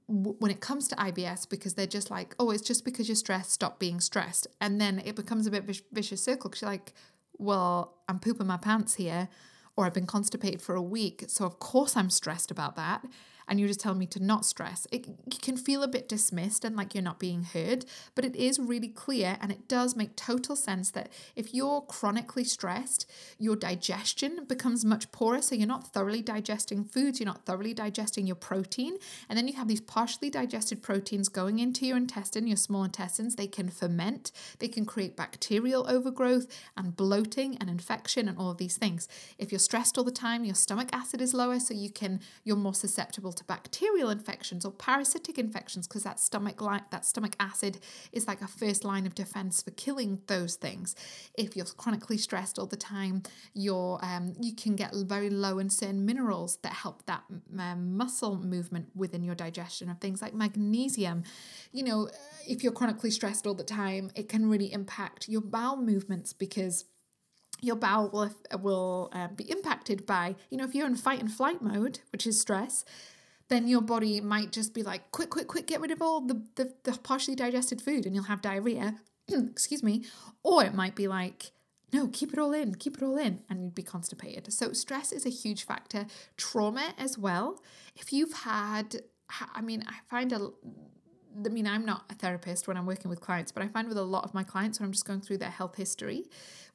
when 0.07 0.51
it 0.51 0.61
comes 0.61 0.89
to 0.89 0.97
IBS 0.97 1.49
because 1.49 1.73
they're 1.73 1.87
just 1.87 2.11
like, 2.11 2.35
oh, 2.39 2.51
it's 2.51 2.61
just 2.61 2.85
because 2.85 3.09
you're 3.09 3.17
stressed, 3.17 3.53
stop 3.53 3.79
being 3.79 3.99
stressed. 3.99 4.47
And 4.61 4.79
then 4.79 5.01
it 5.07 5.17
becomes 5.17 5.47
a 5.47 5.51
bit 5.51 5.65
vicious 5.91 6.23
circle 6.23 6.51
because 6.51 6.61
you're 6.61 6.71
like, 6.71 6.93
well, 7.39 7.95
I'm 8.11 8.19
pooping 8.19 8.47
my 8.47 8.59
pants 8.59 8.97
here, 8.97 9.29
or 9.75 9.87
I've 9.87 9.95
been 9.95 10.07
constipated 10.07 10.61
for 10.61 10.75
a 10.75 10.83
week. 10.83 11.25
So, 11.29 11.47
of 11.47 11.59
course, 11.59 11.97
I'm 11.97 12.11
stressed 12.11 12.51
about 12.51 12.77
that. 12.77 13.07
And 13.51 13.59
you're 13.59 13.69
just 13.69 13.81
telling 13.81 13.99
me 13.99 14.07
to 14.07 14.23
not 14.23 14.47
stress, 14.47 14.87
it, 14.93 15.09
can 15.43 15.57
feel 15.57 15.83
a 15.83 15.89
bit 15.89 16.09
dismissed 16.09 16.65
and 16.65 16.77
like 16.77 16.95
you're 16.95 17.03
not 17.03 17.19
being 17.19 17.43
heard. 17.43 17.85
But 18.15 18.25
it 18.25 18.37
is 18.37 18.61
really 18.61 18.87
clear 18.87 19.39
and 19.41 19.51
it 19.51 19.67
does 19.67 19.97
make 19.97 20.15
total 20.15 20.55
sense 20.55 20.93
that 20.93 21.09
if 21.35 21.53
you're 21.53 21.81
chronically 21.81 22.45
stressed, 22.45 23.11
your 23.39 23.57
digestion 23.57 24.45
becomes 24.47 24.85
much 24.85 25.11
poorer. 25.11 25.43
So 25.43 25.57
you're 25.57 25.67
not 25.67 25.93
thoroughly 25.93 26.23
digesting 26.23 26.85
foods, 26.85 27.19
you're 27.19 27.27
not 27.27 27.45
thoroughly 27.45 27.75
digesting 27.75 28.25
your 28.25 28.37
protein. 28.37 28.99
And 29.29 29.37
then 29.37 29.49
you 29.49 29.55
have 29.55 29.67
these 29.67 29.81
partially 29.81 30.31
digested 30.31 30.81
proteins 30.81 31.29
going 31.29 31.59
into 31.59 31.85
your 31.85 31.97
intestine, 31.97 32.47
your 32.47 32.57
small 32.57 32.85
intestines. 32.85 33.35
They 33.35 33.49
can 33.49 33.69
ferment, 33.69 34.31
they 34.61 34.69
can 34.69 34.87
create 34.87 35.17
bacterial 35.17 35.91
overgrowth 35.91 36.47
and 36.77 36.97
bloating 36.97 37.57
and 37.57 37.69
infection 37.69 38.29
and 38.29 38.39
all 38.39 38.53
of 38.53 38.59
these 38.59 38.77
things. 38.77 39.09
If 39.39 39.51
you're 39.51 39.59
stressed 39.59 39.99
all 39.99 40.05
the 40.05 40.13
time, 40.13 40.45
your 40.45 40.55
stomach 40.55 40.91
acid 40.93 41.21
is 41.21 41.35
lower, 41.35 41.59
so 41.59 41.75
you 41.75 41.91
can 41.91 42.21
you're 42.45 42.55
more 42.55 42.75
susceptible 42.75 43.33
to 43.41 43.45
bacterial 43.45 44.11
infections 44.11 44.67
or 44.67 44.71
parasitic 44.71 45.39
infections 45.39 45.89
because 45.89 46.03
that 46.03 46.21
stomach 46.21 46.61
line 46.61 46.83
that 46.91 47.07
stomach 47.07 47.35
acid 47.41 47.79
is 48.13 48.27
like 48.29 48.43
a 48.43 48.47
first 48.47 48.85
line 48.85 49.07
of 49.07 49.15
defense 49.15 49.63
for 49.63 49.71
killing 49.73 50.21
those 50.27 50.57
things. 50.57 50.95
If 51.35 51.57
you're 51.57 51.65
chronically 51.65 52.19
stressed 52.19 52.59
all 52.59 52.67
the 52.67 52.77
time, 52.77 53.23
you're 53.55 53.99
um, 54.03 54.35
you 54.39 54.55
can 54.55 54.77
get 54.77 54.93
very 54.95 55.31
low 55.31 55.59
in 55.59 55.71
certain 55.71 56.05
minerals 56.05 56.59
that 56.63 56.75
help 56.75 57.07
that 57.07 57.25
um, 57.59 57.97
muscle 57.97 58.37
movement 58.37 58.89
within 58.95 59.25
your 59.25 59.35
digestion 59.35 59.89
of 59.89 59.99
things 59.99 60.21
like 60.21 60.35
magnesium. 60.35 61.25
You 61.73 61.85
know, 61.85 62.09
if 62.47 62.63
you're 62.63 62.73
chronically 62.73 63.11
stressed 63.11 63.47
all 63.47 63.55
the 63.55 63.65
time, 63.65 64.11
it 64.15 64.29
can 64.29 64.51
really 64.51 64.71
impact 64.71 65.29
your 65.29 65.41
bowel 65.41 65.79
movements 65.79 66.35
because 66.35 66.85
your 67.63 67.77
bowel 67.77 68.11
will, 68.11 68.31
will 68.61 69.11
uh, 69.13 69.29
be 69.29 69.45
impacted 69.51 70.07
by, 70.07 70.35
you 70.51 70.57
know, 70.57 70.65
if 70.65 70.75
you're 70.75 70.87
in 70.87 70.97
fight 70.97 71.21
and 71.21 71.31
flight 71.31 71.63
mode, 71.63 72.01
which 72.13 72.27
is 72.27 72.41
stress, 72.41 72.85
then 73.51 73.69
your 73.69 73.83
body 73.83 74.21
might 74.21 74.53
just 74.53 74.73
be 74.73 74.83
like, 74.83 75.11
quick, 75.11 75.29
quick, 75.29 75.49
quick, 75.49 75.67
get 75.67 75.81
rid 75.81 75.91
of 75.91 76.01
all 76.01 76.21
the, 76.23 76.43
the, 76.55 76.73
the 76.85 76.99
partially 77.03 77.35
digested 77.35 77.83
food 77.83 78.07
and 78.07 78.15
you'll 78.15 78.25
have 78.25 78.41
diarrhea. 78.41 78.97
Excuse 79.29 79.83
me. 79.83 80.05
Or 80.43 80.65
it 80.65 80.73
might 80.73 80.95
be 80.95 81.09
like, 81.09 81.51
no, 81.93 82.09
keep 82.09 82.33
it 82.33 82.39
all 82.39 82.53
in, 82.53 82.77
keep 82.77 82.97
it 82.97 83.03
all 83.03 83.19
in, 83.19 83.41
and 83.51 83.65
you'd 83.65 83.75
be 83.75 83.83
constipated. 83.83 84.53
So, 84.53 84.73
stress 84.73 85.11
is 85.11 85.27
a 85.27 85.31
huge 85.31 85.65
factor. 85.65 86.07
Trauma 86.37 86.95
as 86.97 87.19
well. 87.19 87.61
If 87.97 88.13
you've 88.13 88.33
had, 88.33 89.03
I 89.55 89.61
mean, 89.61 89.83
I 89.89 89.95
find 90.09 90.33
a, 90.33 90.51
I 91.45 91.49
mean, 91.49 91.67
I'm 91.67 91.85
not 91.85 92.05
a 92.09 92.15
therapist 92.15 92.69
when 92.69 92.77
I'm 92.77 92.87
working 92.87 93.09
with 93.09 93.21
clients, 93.21 93.51
but 93.51 93.65
I 93.65 93.69
find 93.69 93.89
with 93.89 93.99
a 93.99 94.05
lot 94.05 94.23
of 94.23 94.35
my 94.35 94.45
clients 94.45 94.79
when 94.79 94.87
I'm 94.87 94.93
just 94.93 95.05
going 95.05 95.21
through 95.21 95.39
their 95.39 95.51
health 95.51 95.75
history, 95.77 96.27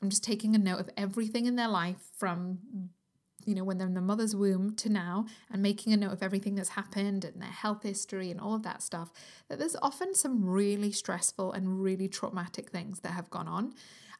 I'm 0.01 0.09
just 0.09 0.23
taking 0.23 0.53
a 0.53 0.57
note 0.57 0.81
of 0.81 0.89
everything 0.97 1.45
in 1.45 1.55
their 1.55 1.69
life 1.69 2.11
from, 2.17 2.59
you 3.45 3.55
know, 3.55 3.63
when 3.63 3.77
they're 3.77 3.87
in 3.87 3.93
the 3.93 4.01
mother's 4.01 4.35
womb 4.35 4.75
to 4.75 4.89
now 4.89 5.25
and 5.51 5.61
making 5.61 5.93
a 5.93 5.97
note 5.97 6.11
of 6.11 6.23
everything 6.23 6.55
that's 6.55 6.69
happened 6.69 7.23
and 7.23 7.41
their 7.41 7.49
health 7.49 7.83
history 7.83 8.31
and 8.31 8.39
all 8.39 8.55
of 8.55 8.63
that 8.63 8.81
stuff, 8.81 9.11
that 9.47 9.59
there's 9.59 9.75
often 9.81 10.13
some 10.13 10.43
really 10.43 10.91
stressful 10.91 11.51
and 11.53 11.81
really 11.81 12.07
traumatic 12.07 12.69
things 12.69 12.99
that 13.01 13.11
have 13.11 13.29
gone 13.29 13.47
on. 13.47 13.73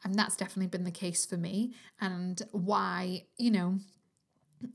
And 0.03 0.15
that's 0.15 0.35
definitely 0.35 0.67
been 0.67 0.83
the 0.83 0.91
case 0.91 1.25
for 1.25 1.38
me. 1.38 1.73
And 1.99 2.41
why, 2.51 3.23
you 3.38 3.51
know, 3.51 3.79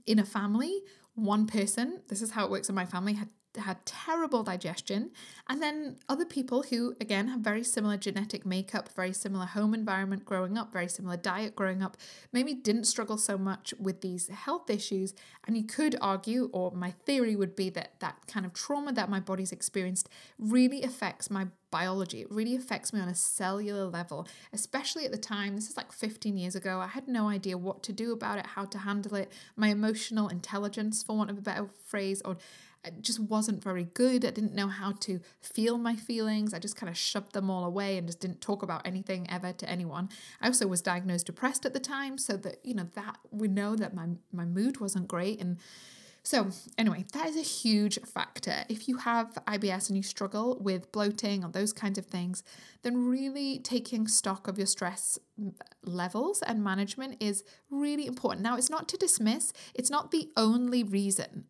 in 0.06 0.18
a 0.18 0.24
family, 0.24 0.82
one 1.14 1.46
person, 1.46 2.02
this 2.08 2.22
is 2.22 2.32
how 2.32 2.44
it 2.44 2.50
works 2.50 2.68
in 2.68 2.74
my 2.74 2.86
family, 2.86 3.12
had 3.14 3.28
had 3.56 3.84
terrible 3.84 4.42
digestion, 4.42 5.10
and 5.48 5.62
then 5.62 5.96
other 6.08 6.24
people 6.24 6.62
who, 6.62 6.94
again, 7.00 7.28
have 7.28 7.40
very 7.40 7.64
similar 7.64 7.96
genetic 7.96 8.46
makeup, 8.46 8.88
very 8.94 9.12
similar 9.12 9.46
home 9.46 9.74
environment 9.74 10.24
growing 10.24 10.56
up, 10.56 10.72
very 10.72 10.88
similar 10.88 11.16
diet 11.16 11.56
growing 11.56 11.82
up, 11.82 11.96
maybe 12.32 12.54
didn't 12.54 12.84
struggle 12.84 13.18
so 13.18 13.36
much 13.36 13.74
with 13.78 14.00
these 14.00 14.28
health 14.28 14.70
issues. 14.70 15.14
And 15.46 15.56
you 15.56 15.64
could 15.64 15.96
argue, 16.00 16.50
or 16.52 16.70
my 16.72 16.92
theory 17.06 17.34
would 17.34 17.56
be 17.56 17.70
that 17.70 17.98
that 18.00 18.26
kind 18.26 18.46
of 18.46 18.52
trauma 18.52 18.92
that 18.92 19.10
my 19.10 19.20
body's 19.20 19.52
experienced 19.52 20.08
really 20.38 20.82
affects 20.82 21.30
my 21.30 21.48
biology. 21.70 22.22
It 22.22 22.30
really 22.30 22.56
affects 22.56 22.92
me 22.92 23.00
on 23.00 23.08
a 23.08 23.14
cellular 23.14 23.84
level, 23.84 24.26
especially 24.52 25.04
at 25.04 25.12
the 25.12 25.18
time. 25.18 25.54
This 25.54 25.70
is 25.70 25.76
like 25.76 25.92
15 25.92 26.36
years 26.36 26.54
ago. 26.54 26.80
I 26.80 26.88
had 26.88 27.08
no 27.08 27.28
idea 27.28 27.56
what 27.56 27.82
to 27.84 27.92
do 27.92 28.12
about 28.12 28.38
it, 28.38 28.46
how 28.46 28.64
to 28.66 28.78
handle 28.78 29.14
it. 29.14 29.30
My 29.56 29.68
emotional 29.68 30.28
intelligence, 30.28 31.02
for 31.02 31.16
want 31.16 31.30
of 31.30 31.38
a 31.38 31.42
better 31.42 31.68
phrase, 31.84 32.22
or 32.24 32.36
it 32.84 33.02
just 33.02 33.20
wasn't 33.20 33.62
very 33.62 33.84
good. 33.84 34.24
I 34.24 34.30
didn't 34.30 34.54
know 34.54 34.68
how 34.68 34.92
to 35.00 35.20
feel 35.40 35.76
my 35.76 35.96
feelings. 35.96 36.54
I 36.54 36.58
just 36.58 36.76
kind 36.76 36.88
of 36.88 36.96
shoved 36.96 37.32
them 37.32 37.50
all 37.50 37.64
away 37.64 37.98
and 37.98 38.06
just 38.06 38.20
didn't 38.20 38.40
talk 38.40 38.62
about 38.62 38.86
anything 38.86 39.28
ever 39.30 39.52
to 39.52 39.68
anyone. 39.68 40.08
I 40.40 40.46
also 40.46 40.66
was 40.66 40.80
diagnosed 40.80 41.26
depressed 41.26 41.66
at 41.66 41.74
the 41.74 41.80
time, 41.80 42.16
so 42.16 42.36
that 42.38 42.56
you 42.64 42.74
know 42.74 42.88
that 42.94 43.18
we 43.30 43.48
know 43.48 43.76
that 43.76 43.94
my 43.94 44.08
my 44.32 44.44
mood 44.44 44.80
wasn't 44.80 45.08
great 45.08 45.40
and 45.40 45.58
so, 46.22 46.50
anyway, 46.76 47.04
that 47.12 47.28
is 47.28 47.36
a 47.36 47.42
huge 47.42 47.98
factor. 48.02 48.64
If 48.68 48.88
you 48.88 48.98
have 48.98 49.38
IBS 49.46 49.88
and 49.88 49.96
you 49.96 50.02
struggle 50.02 50.58
with 50.60 50.92
bloating 50.92 51.44
or 51.44 51.50
those 51.50 51.72
kinds 51.72 51.98
of 51.98 52.06
things, 52.06 52.42
then 52.82 53.08
really 53.08 53.58
taking 53.58 54.06
stock 54.06 54.46
of 54.46 54.58
your 54.58 54.66
stress 54.66 55.18
levels 55.82 56.42
and 56.42 56.62
management 56.62 57.16
is 57.20 57.42
really 57.70 58.06
important. 58.06 58.42
Now, 58.42 58.56
it's 58.56 58.70
not 58.70 58.88
to 58.88 58.96
dismiss, 58.96 59.52
it's 59.74 59.90
not 59.90 60.10
the 60.10 60.28
only 60.36 60.82
reason, 60.82 61.44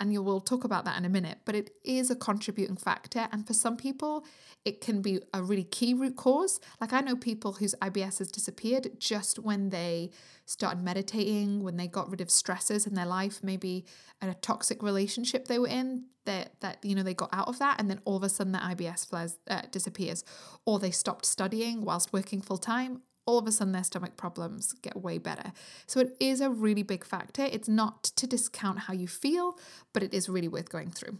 and 0.00 0.12
you 0.12 0.22
will 0.22 0.40
talk 0.40 0.64
about 0.64 0.84
that 0.84 0.98
in 0.98 1.04
a 1.04 1.08
minute, 1.08 1.38
but 1.44 1.54
it 1.54 1.70
is 1.84 2.10
a 2.10 2.16
contributing 2.16 2.76
factor. 2.76 3.28
And 3.30 3.46
for 3.46 3.54
some 3.54 3.76
people, 3.76 4.24
it 4.64 4.80
can 4.80 5.02
be 5.02 5.20
a 5.32 5.42
really 5.42 5.64
key 5.64 5.94
root 5.94 6.16
cause. 6.16 6.60
Like 6.80 6.92
I 6.92 7.00
know 7.00 7.16
people 7.16 7.52
whose 7.54 7.74
IBS 7.80 8.18
has 8.18 8.30
disappeared 8.30 8.98
just 8.98 9.38
when 9.38 9.70
they 9.70 10.10
started 10.44 10.82
meditating, 10.82 11.62
when 11.62 11.76
they 11.76 11.86
got 11.86 12.10
rid 12.10 12.20
of 12.20 12.30
stresses 12.30 12.86
in 12.86 12.94
their 12.94 13.06
life, 13.06 13.40
maybe 13.42 13.84
a 14.20 14.34
toxic 14.34 14.82
relationship 14.82 15.48
they 15.48 15.58
were 15.58 15.68
in, 15.68 16.04
that 16.24 16.60
that 16.60 16.78
you 16.82 16.94
know 16.94 17.02
they 17.02 17.14
got 17.14 17.30
out 17.32 17.48
of 17.48 17.58
that, 17.58 17.80
and 17.80 17.90
then 17.90 18.00
all 18.04 18.16
of 18.16 18.22
a 18.22 18.28
sudden 18.28 18.52
their 18.52 18.62
IBS 18.62 19.08
flares 19.08 19.38
uh, 19.48 19.62
disappears, 19.70 20.24
or 20.64 20.78
they 20.78 20.90
stopped 20.90 21.26
studying 21.26 21.84
whilst 21.84 22.12
working 22.12 22.40
full 22.40 22.58
time. 22.58 23.02
All 23.24 23.38
of 23.38 23.46
a 23.46 23.52
sudden, 23.52 23.72
their 23.72 23.84
stomach 23.84 24.16
problems 24.16 24.72
get 24.82 24.96
way 24.96 25.16
better. 25.16 25.52
So, 25.86 26.00
it 26.00 26.16
is 26.18 26.40
a 26.40 26.50
really 26.50 26.82
big 26.82 27.04
factor. 27.04 27.44
It's 27.44 27.68
not 27.68 28.02
to 28.02 28.26
discount 28.26 28.80
how 28.80 28.94
you 28.94 29.06
feel, 29.06 29.58
but 29.92 30.02
it 30.02 30.12
is 30.12 30.28
really 30.28 30.48
worth 30.48 30.70
going 30.70 30.90
through. 30.90 31.18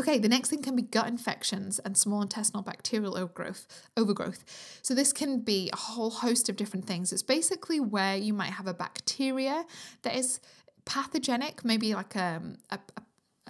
Okay, 0.00 0.18
the 0.18 0.28
next 0.28 0.48
thing 0.48 0.62
can 0.62 0.74
be 0.74 0.82
gut 0.82 1.06
infections 1.06 1.78
and 1.78 1.96
small 1.96 2.22
intestinal 2.22 2.62
bacterial 2.62 3.16
overgrowth. 3.16 3.66
Overgrowth. 3.96 4.42
So 4.82 4.94
this 4.94 5.12
can 5.12 5.40
be 5.40 5.70
a 5.72 5.76
whole 5.76 6.10
host 6.10 6.48
of 6.48 6.56
different 6.56 6.86
things. 6.86 7.12
It's 7.12 7.22
basically 7.22 7.78
where 7.78 8.16
you 8.16 8.32
might 8.32 8.52
have 8.52 8.66
a 8.66 8.74
bacteria 8.74 9.66
that 10.02 10.16
is 10.16 10.40
pathogenic, 10.84 11.64
maybe 11.64 11.94
like 11.94 12.16
um, 12.16 12.56
a, 12.70 12.78
a, 12.96 13.02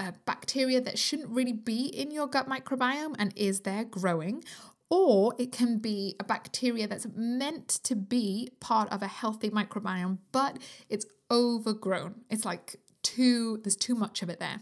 a 0.05 0.15
bacteria 0.25 0.81
that 0.81 0.99
shouldn't 0.99 1.29
really 1.29 1.53
be 1.53 1.87
in 1.87 2.11
your 2.11 2.27
gut 2.27 2.49
microbiome 2.49 3.15
and 3.19 3.33
is 3.37 3.61
there 3.61 3.85
growing, 3.85 4.45
or 4.91 5.35
it 5.39 5.53
can 5.53 5.79
be 5.79 6.15
a 6.21 6.25
bacteria 6.25 6.87
that's 6.87 7.07
meant 7.15 7.69
to 7.69 7.97
be 7.97 8.51
part 8.61 8.91
of 8.91 9.03
a 9.03 9.09
healthy 9.09 9.51
microbiome, 9.51 10.19
but 10.33 10.59
it's 10.89 11.07
overgrown. 11.31 12.23
It's 12.31 12.45
like 12.45 12.77
too, 13.03 13.59
there's 13.63 13.77
too 13.77 13.95
much 13.95 14.23
of 14.23 14.29
it 14.29 14.39
there 14.39 14.61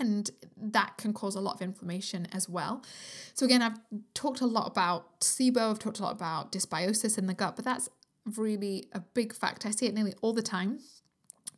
and 0.00 0.30
that 0.56 0.96
can 0.96 1.12
cause 1.12 1.36
a 1.36 1.40
lot 1.40 1.56
of 1.56 1.62
inflammation 1.62 2.26
as 2.32 2.48
well. 2.48 2.82
So 3.34 3.44
again, 3.44 3.62
I've 3.62 3.78
talked 4.14 4.40
a 4.40 4.46
lot 4.46 4.66
about 4.66 5.20
SIBO, 5.20 5.70
I've 5.70 5.78
talked 5.78 6.00
a 6.00 6.02
lot 6.02 6.12
about 6.12 6.50
dysbiosis 6.50 7.18
in 7.18 7.26
the 7.26 7.34
gut, 7.34 7.54
but 7.54 7.64
that's 7.64 7.88
really 8.36 8.88
a 8.92 9.00
big 9.00 9.34
factor. 9.34 9.68
I 9.68 9.72
see 9.72 9.86
it 9.86 9.94
nearly 9.94 10.14
all 10.22 10.32
the 10.32 10.42
time 10.42 10.80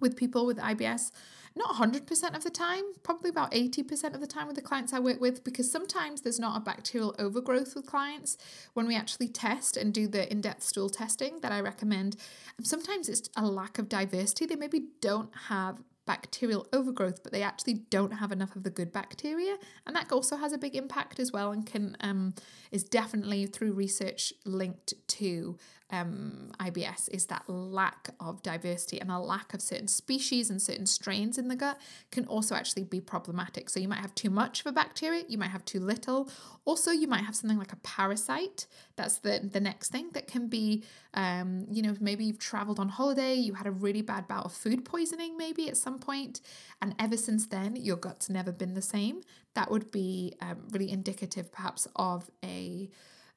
with 0.03 0.17
people 0.17 0.45
with 0.45 0.59
IBS. 0.59 1.11
Not 1.55 1.75
100% 1.75 2.35
of 2.35 2.45
the 2.45 2.51
time, 2.51 2.83
probably 3.03 3.29
about 3.29 3.53
80% 3.53 4.15
of 4.15 4.21
the 4.21 4.27
time 4.27 4.47
with 4.47 4.57
the 4.57 4.63
clients 4.63 4.93
I 4.93 5.01
work 5.01 5.21
with, 5.21 5.45
because 5.45 5.71
sometimes 5.71 6.23
there's 6.23 6.41
not 6.41 6.57
a 6.57 6.61
bacterial 6.61 7.15
overgrowth 7.19 7.75
with 7.75 7.87
clients 7.87 8.39
when 8.73 8.87
we 8.87 8.97
actually 8.97 9.29
test 9.29 9.77
and 9.77 9.93
do 9.93 10.09
the 10.09 10.31
in 10.33 10.41
depth 10.41 10.63
stool 10.63 10.89
testing 10.89 11.41
that 11.41 11.53
I 11.53 11.61
recommend. 11.61 12.17
And 12.57 12.67
sometimes 12.67 13.09
it's 13.09 13.29
a 13.37 13.47
lack 13.47 13.79
of 13.79 13.91
diversity. 13.91 14.47
They 14.47 14.57
maybe 14.57 14.87
don't 15.01 15.31
have 15.49 15.79
bacterial 16.07 16.67
overgrowth, 16.73 17.23
but 17.23 17.33
they 17.33 17.43
actually 17.43 17.75
don't 17.75 18.13
have 18.13 18.33
enough 18.33 18.57
of 18.57 18.65
the 18.65 18.71
good 18.71 18.93
bacteria, 18.93 19.57
and 19.87 19.95
that 19.95 20.11
also 20.11 20.37
has 20.37 20.53
a 20.53 20.59
big 20.59 20.75
impact 20.75 21.21
as 21.21 21.33
well, 21.33 21.53
and 21.53 21.65
can 21.65 21.97
um, 22.01 22.35
is 22.71 22.83
definitely 22.83 23.47
through 23.47 23.73
research 23.73 24.33
linked 24.45 24.95
to 25.07 25.57
um, 25.93 26.51
IBS 26.59 27.11
is 27.11 27.27
that 27.27 27.45
lack 27.47 28.09
of 28.19 28.43
diversity 28.43 28.99
and 28.99 29.11
a 29.11 29.19
lack 29.19 29.53
of 29.53 29.61
certain 29.61 29.89
species 29.89 30.49
and 30.49 30.61
certain 30.61 30.87
strains 30.87 31.37
in 31.37 31.49
the 31.49 31.55
gut 31.55 31.79
can 32.11 32.25
also 32.27 32.55
actually 32.55 32.85
be 32.85 32.99
problematic. 32.99 33.69
So 33.69 33.79
you 33.79 33.89
might 33.89 33.99
have 33.99 34.15
too 34.15 34.31
much 34.31 34.61
of 34.61 34.67
a 34.67 34.73
bacteria, 34.73 35.25
you 35.29 35.37
might 35.37 35.51
have 35.51 35.65
too 35.67 35.81
little. 35.81 36.31
Also, 36.65 36.93
you 36.93 37.07
might 37.07 37.25
have 37.25 37.37
something 37.37 37.59
like 37.59 37.75
a 37.75 37.77
parasite. 37.77 38.67
That's 38.97 39.19
the 39.19 39.41
the 39.53 39.61
next 39.61 39.91
thing 39.91 40.11
that 40.15 40.27
can 40.27 40.49
be, 40.49 40.85
um, 41.13 41.67
you 41.71 41.83
know, 41.83 41.95
maybe 42.01 42.25
you've 42.25 42.39
traveled 42.39 42.81
on 42.81 42.89
holiday, 42.89 43.35
you 43.35 43.55
had 43.55 43.67
a 43.67 43.71
really 43.71 44.03
bad 44.03 44.27
bout 44.27 44.47
of 44.47 44.53
food 44.53 44.85
poisoning 44.85 45.37
maybe 45.37 45.69
at 45.69 45.77
some 45.77 45.99
point, 45.99 46.41
and 46.81 46.95
ever 46.99 47.19
since 47.19 47.47
then 47.47 47.77
your 47.77 47.97
gut's 47.97 48.31
never 48.31 48.51
been 48.51 48.73
the 48.73 48.83
same. 48.83 49.21
That 49.55 49.71
would 49.71 49.91
be 49.91 50.35
um, 50.41 50.69
really 50.71 50.91
indicative, 50.91 51.53
perhaps, 51.53 51.87
of 51.97 52.31
a 52.43 52.89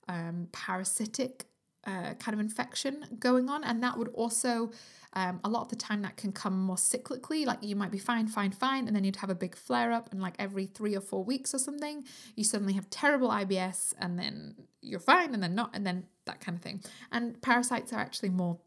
um, 0.07 0.47
parasitic 0.53 1.45
uh, 1.85 2.13
kind 2.15 2.33
of 2.33 2.39
infection 2.39 3.05
going 3.19 3.49
on, 3.49 3.63
and 3.63 3.83
that 3.83 3.97
would 3.97 4.09
also 4.09 4.71
um, 5.13 5.39
a 5.43 5.49
lot 5.49 5.61
of 5.61 5.69
the 5.69 5.75
time 5.75 6.01
that 6.01 6.17
can 6.17 6.31
come 6.31 6.59
more 6.59 6.75
cyclically. 6.75 7.45
Like 7.45 7.59
you 7.61 7.75
might 7.75 7.91
be 7.91 7.97
fine, 7.97 8.27
fine, 8.27 8.51
fine, 8.51 8.87
and 8.87 8.95
then 8.95 9.03
you'd 9.03 9.17
have 9.17 9.29
a 9.29 9.35
big 9.35 9.55
flare 9.55 9.91
up, 9.91 10.11
and 10.11 10.21
like 10.21 10.35
every 10.39 10.65
three 10.65 10.95
or 10.95 11.01
four 11.01 11.23
weeks 11.23 11.53
or 11.53 11.59
something, 11.59 12.03
you 12.35 12.43
suddenly 12.43 12.73
have 12.73 12.89
terrible 12.89 13.29
IBS, 13.29 13.93
and 13.99 14.19
then 14.19 14.55
you're 14.81 14.99
fine, 14.99 15.33
and 15.33 15.41
then 15.41 15.55
not, 15.55 15.71
and 15.73 15.85
then 15.85 16.05
that 16.25 16.41
kind 16.41 16.57
of 16.57 16.61
thing. 16.61 16.83
And 17.11 17.41
parasites 17.41 17.93
are 17.93 17.99
actually 17.99 18.29
more 18.29 18.59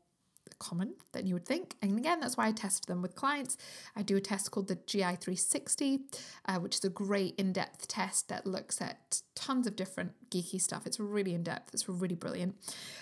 common 0.59 0.95
than 1.13 1.27
you 1.27 1.35
would 1.35 1.47
think. 1.47 1.75
And 1.83 1.99
again, 1.99 2.21
that's 2.21 2.37
why 2.37 2.47
I 2.49 2.53
test 2.53 2.87
them 2.87 3.03
with 3.03 3.15
clients. 3.15 3.57
I 3.97 4.03
do 4.03 4.17
a 4.17 4.21
test 4.21 4.51
called 4.51 4.69
the 4.69 4.77
GI360, 4.77 6.01
uh, 6.47 6.59
which 6.59 6.77
is 6.77 6.85
a 6.85 6.89
great 6.89 7.35
in 7.37 7.53
depth 7.53 7.89
test 7.89 8.29
that 8.29 8.47
looks 8.47 8.81
at 8.81 9.23
tons 9.35 9.67
of 9.67 9.77
different 9.77 10.13
geeky 10.31 10.61
stuff. 10.61 10.87
It's 10.87 11.01
really 11.01 11.35
in 11.35 11.43
depth, 11.43 11.75
it's 11.75 11.89
really 11.89 12.15
brilliant. 12.15 12.57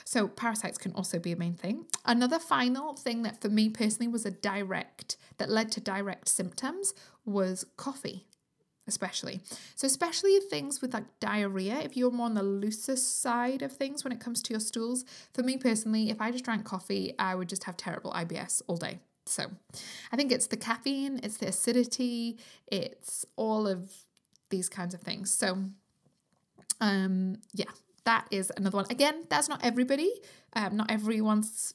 So, 0.05 0.29
parasites 0.29 0.79
can 0.79 0.93
also 0.93 1.19
be 1.19 1.33
a 1.33 1.37
main 1.37 1.55
thing. 1.55 1.87
Another 2.05 2.39
final 2.39 2.95
thing 2.95 3.23
that 3.23 3.41
for 3.41 3.49
me 3.49 3.69
personally 3.69 4.09
was 4.09 4.27
a 4.27 4.31
direct, 4.31 5.17
that 5.39 5.51
led 5.51 5.73
to 5.73 5.81
direct 5.81 6.29
symptoms 6.29 6.95
was 7.25 7.65
coffee 7.77 8.27
especially. 8.89 9.41
So, 9.75 9.87
especially 9.87 10.39
things 10.41 10.81
with 10.81 10.95
like 10.95 11.05
diarrhea, 11.21 11.79
if 11.81 11.97
you're 11.97 12.11
more 12.11 12.27
on 12.27 12.35
the 12.35 12.43
looser 12.43 12.97
side 12.97 13.63
of 13.63 13.73
things 13.73 14.05
when 14.05 14.13
it 14.13 14.21
comes 14.21 14.43
to 14.43 14.53
your 14.53 14.61
stools. 14.61 15.05
For 15.35 15.43
me 15.43 15.57
personally, 15.57 16.11
if 16.11 16.21
I 16.21 16.31
just 16.31 16.45
drank 16.45 16.65
coffee, 16.65 17.15
I 17.19 17.35
would 17.35 17.49
just 17.49 17.65
have 17.65 17.77
terrible 17.77 18.13
IBS 18.13 18.63
all 18.67 18.77
day. 18.77 19.01
So, 19.27 19.47
I 20.13 20.17
think 20.17 20.31
it's 20.33 20.47
the 20.47 20.57
caffeine, 20.57 21.21
it's 21.23 21.39
the 21.39 21.49
acidity, 21.49 22.39
it's 22.67 23.27
all 23.37 23.67
of 23.67 23.93
these 24.51 24.69
kinds 24.69 24.95
of 24.95 25.01
things. 25.01 25.33
So, 25.33 25.59
um, 26.81 27.39
yeah, 27.53 27.71
that 28.05 28.27
is 28.31 28.53
another 28.57 28.77
one. 28.77 28.87
Again, 28.91 29.25
that's 29.29 29.49
not 29.49 29.65
everybody. 29.65 30.13
Um, 30.53 30.77
not 30.77 30.91
everyone's 30.91 31.75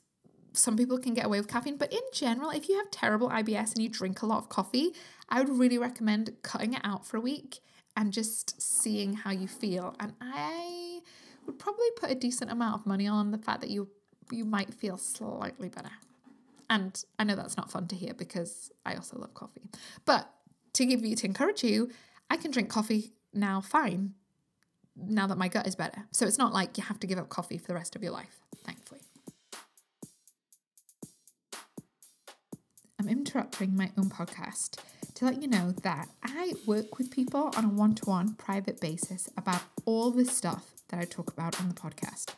some 0.53 0.75
people 0.75 0.97
can 0.97 1.13
get 1.13 1.25
away 1.25 1.39
with 1.39 1.47
caffeine, 1.47 1.77
but 1.77 1.91
in 1.93 2.01
general, 2.13 2.49
if 2.49 2.67
you 2.67 2.77
have 2.77 2.91
terrible 2.91 3.29
IBS 3.29 3.73
and 3.73 3.83
you 3.83 3.89
drink 3.89 4.21
a 4.21 4.25
lot 4.25 4.39
of 4.39 4.49
coffee, 4.49 4.93
I 5.31 5.39
would 5.39 5.57
really 5.57 5.77
recommend 5.77 6.33
cutting 6.43 6.73
it 6.73 6.81
out 6.83 7.07
for 7.07 7.15
a 7.15 7.21
week 7.21 7.59
and 7.95 8.11
just 8.11 8.61
seeing 8.61 9.13
how 9.13 9.31
you 9.31 9.47
feel. 9.47 9.95
And 9.99 10.13
I 10.19 10.99
would 11.45 11.57
probably 11.57 11.87
put 11.95 12.11
a 12.11 12.15
decent 12.15 12.51
amount 12.51 12.81
of 12.81 12.85
money 12.85 13.07
on 13.07 13.31
the 13.31 13.37
fact 13.37 13.61
that 13.61 13.69
you 13.69 13.89
you 14.29 14.45
might 14.45 14.73
feel 14.73 14.97
slightly 14.97 15.69
better. 15.69 15.91
And 16.69 17.03
I 17.19 17.25
know 17.25 17.35
that's 17.35 17.57
not 17.57 17.71
fun 17.71 17.87
to 17.87 17.95
hear 17.95 18.13
because 18.13 18.71
I 18.85 18.95
also 18.95 19.17
love 19.17 19.33
coffee. 19.33 19.63
But 20.05 20.31
to 20.73 20.85
give 20.85 21.03
you 21.03 21.15
to 21.17 21.25
encourage 21.25 21.63
you, 21.63 21.89
I 22.29 22.37
can 22.37 22.51
drink 22.51 22.69
coffee 22.69 23.11
now 23.33 23.59
fine 23.59 24.13
now 24.95 25.27
that 25.27 25.37
my 25.37 25.47
gut 25.47 25.67
is 25.67 25.75
better. 25.75 26.03
So 26.11 26.25
it's 26.25 26.37
not 26.37 26.53
like 26.53 26.77
you 26.77 26.83
have 26.83 26.99
to 27.01 27.07
give 27.07 27.17
up 27.17 27.29
coffee 27.29 27.57
for 27.57 27.67
the 27.67 27.73
rest 27.73 27.95
of 27.95 28.03
your 28.03 28.13
life, 28.13 28.39
thankfully. 28.63 29.01
I'm 32.99 33.09
interrupting 33.09 33.75
my 33.75 33.91
own 33.97 34.09
podcast 34.09 34.77
to 35.21 35.27
let 35.27 35.39
you 35.39 35.47
know 35.47 35.71
that 35.83 36.09
I 36.23 36.53
work 36.65 36.97
with 36.97 37.11
people 37.11 37.51
on 37.55 37.63
a 37.63 37.67
one 37.67 37.93
to 37.93 38.05
one 38.05 38.33
private 38.33 38.81
basis 38.81 39.29
about 39.37 39.61
all 39.85 40.09
the 40.09 40.25
stuff 40.25 40.71
that 40.89 40.99
I 40.99 41.03
talk 41.03 41.31
about 41.31 41.61
on 41.61 41.69
the 41.69 41.75
podcast. 41.75 42.33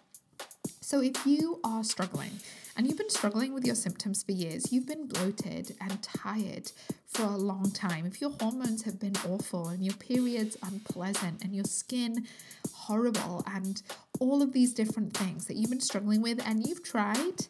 So 0.82 1.02
if 1.02 1.26
you 1.26 1.62
are 1.63 1.86
struggling 1.86 2.32
and 2.76 2.86
you've 2.86 2.98
been 2.98 3.10
struggling 3.10 3.54
with 3.54 3.65
your 3.65 3.76
symptoms 3.76 4.22
for 4.24 4.34
years, 4.34 4.74
you've 4.74 4.86
been 4.86 5.08
bloated 5.08 5.78
and 5.80 6.04
tired 6.04 6.74
for 7.08 7.24
a 7.24 7.38
long 7.38 7.72
time, 7.72 8.06
if 8.06 8.19
your 8.19 8.32
hormones 8.32 8.82
have 8.82 9.00
been 9.00 9.15
awful 9.30 9.69
and 9.69 9.86
your 9.86 9.96
periods 9.96 10.58
unpleasant 10.62 11.41
and 11.41 11.56
your 11.56 11.63
skin 11.63 12.28
horrible 12.74 13.46
and 13.48 13.82
all 14.19 14.41
of 14.41 14.52
these 14.52 14.74
different 14.74 15.15
things 15.15 15.46
that 15.46 15.56
you've 15.56 15.69
been 15.69 15.80
struggling 15.80 16.22
with 16.22 16.46
and 16.46 16.67
you've 16.67 16.84
tried 16.84 17.48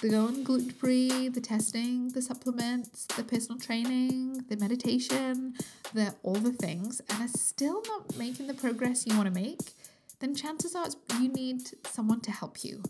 the 0.00 0.08
going 0.10 0.44
gluten 0.44 0.70
free, 0.70 1.28
the 1.28 1.40
testing, 1.40 2.08
the 2.10 2.22
supplements, 2.22 3.06
the 3.16 3.24
personal 3.24 3.58
training, 3.58 4.44
the 4.48 4.56
meditation, 4.56 5.54
the 5.92 6.14
all 6.22 6.34
the 6.34 6.52
things, 6.52 7.00
and 7.10 7.22
are 7.22 7.28
still 7.28 7.82
not 7.86 8.16
making 8.16 8.46
the 8.46 8.54
progress 8.54 9.06
you 9.06 9.16
want 9.16 9.32
to 9.32 9.40
make, 9.40 9.72
then 10.20 10.34
chances 10.34 10.76
are 10.76 10.88
you 11.20 11.28
need 11.28 11.62
someone 11.84 12.20
to 12.20 12.30
help 12.30 12.64
you. 12.64 12.82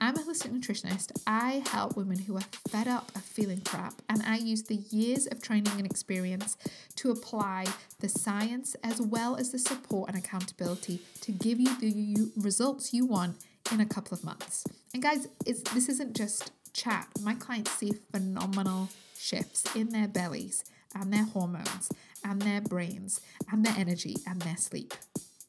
I'm 0.00 0.16
a 0.16 0.20
holistic 0.20 0.52
nutritionist. 0.52 1.12
I 1.26 1.62
help 1.70 1.96
women 1.96 2.18
who 2.18 2.36
are 2.36 2.44
fed 2.68 2.86
up 2.88 3.10
of 3.16 3.22
feeling 3.22 3.60
crap, 3.62 3.94
and 4.08 4.22
I 4.22 4.36
use 4.36 4.64
the 4.64 4.76
years 4.90 5.26
of 5.26 5.42
training 5.42 5.72
and 5.76 5.86
experience 5.86 6.56
to 6.96 7.10
apply 7.10 7.66
the 8.00 8.08
science 8.08 8.76
as 8.84 9.00
well 9.00 9.36
as 9.36 9.50
the 9.50 9.58
support 9.58 10.10
and 10.10 10.18
accountability 10.18 11.00
to 11.22 11.32
give 11.32 11.58
you 11.58 11.78
the 11.80 12.30
results 12.36 12.92
you 12.92 13.06
want 13.06 13.36
in 13.72 13.80
a 13.80 13.86
couple 13.86 14.16
of 14.16 14.24
months. 14.24 14.64
And 14.92 15.02
guys, 15.02 15.28
this 15.44 15.88
isn't 15.88 16.14
just 16.14 16.52
chat. 16.72 17.08
My 17.22 17.34
clients 17.34 17.70
see 17.72 17.92
phenomenal 18.12 18.88
shifts 19.18 19.64
in 19.74 19.90
their 19.90 20.08
bellies 20.08 20.64
and 20.94 21.12
their 21.12 21.24
hormones 21.24 21.90
and 22.24 22.40
their 22.42 22.60
brains 22.60 23.20
and 23.50 23.64
their 23.64 23.74
energy 23.76 24.16
and 24.26 24.40
their 24.42 24.56
sleep. 24.56 24.94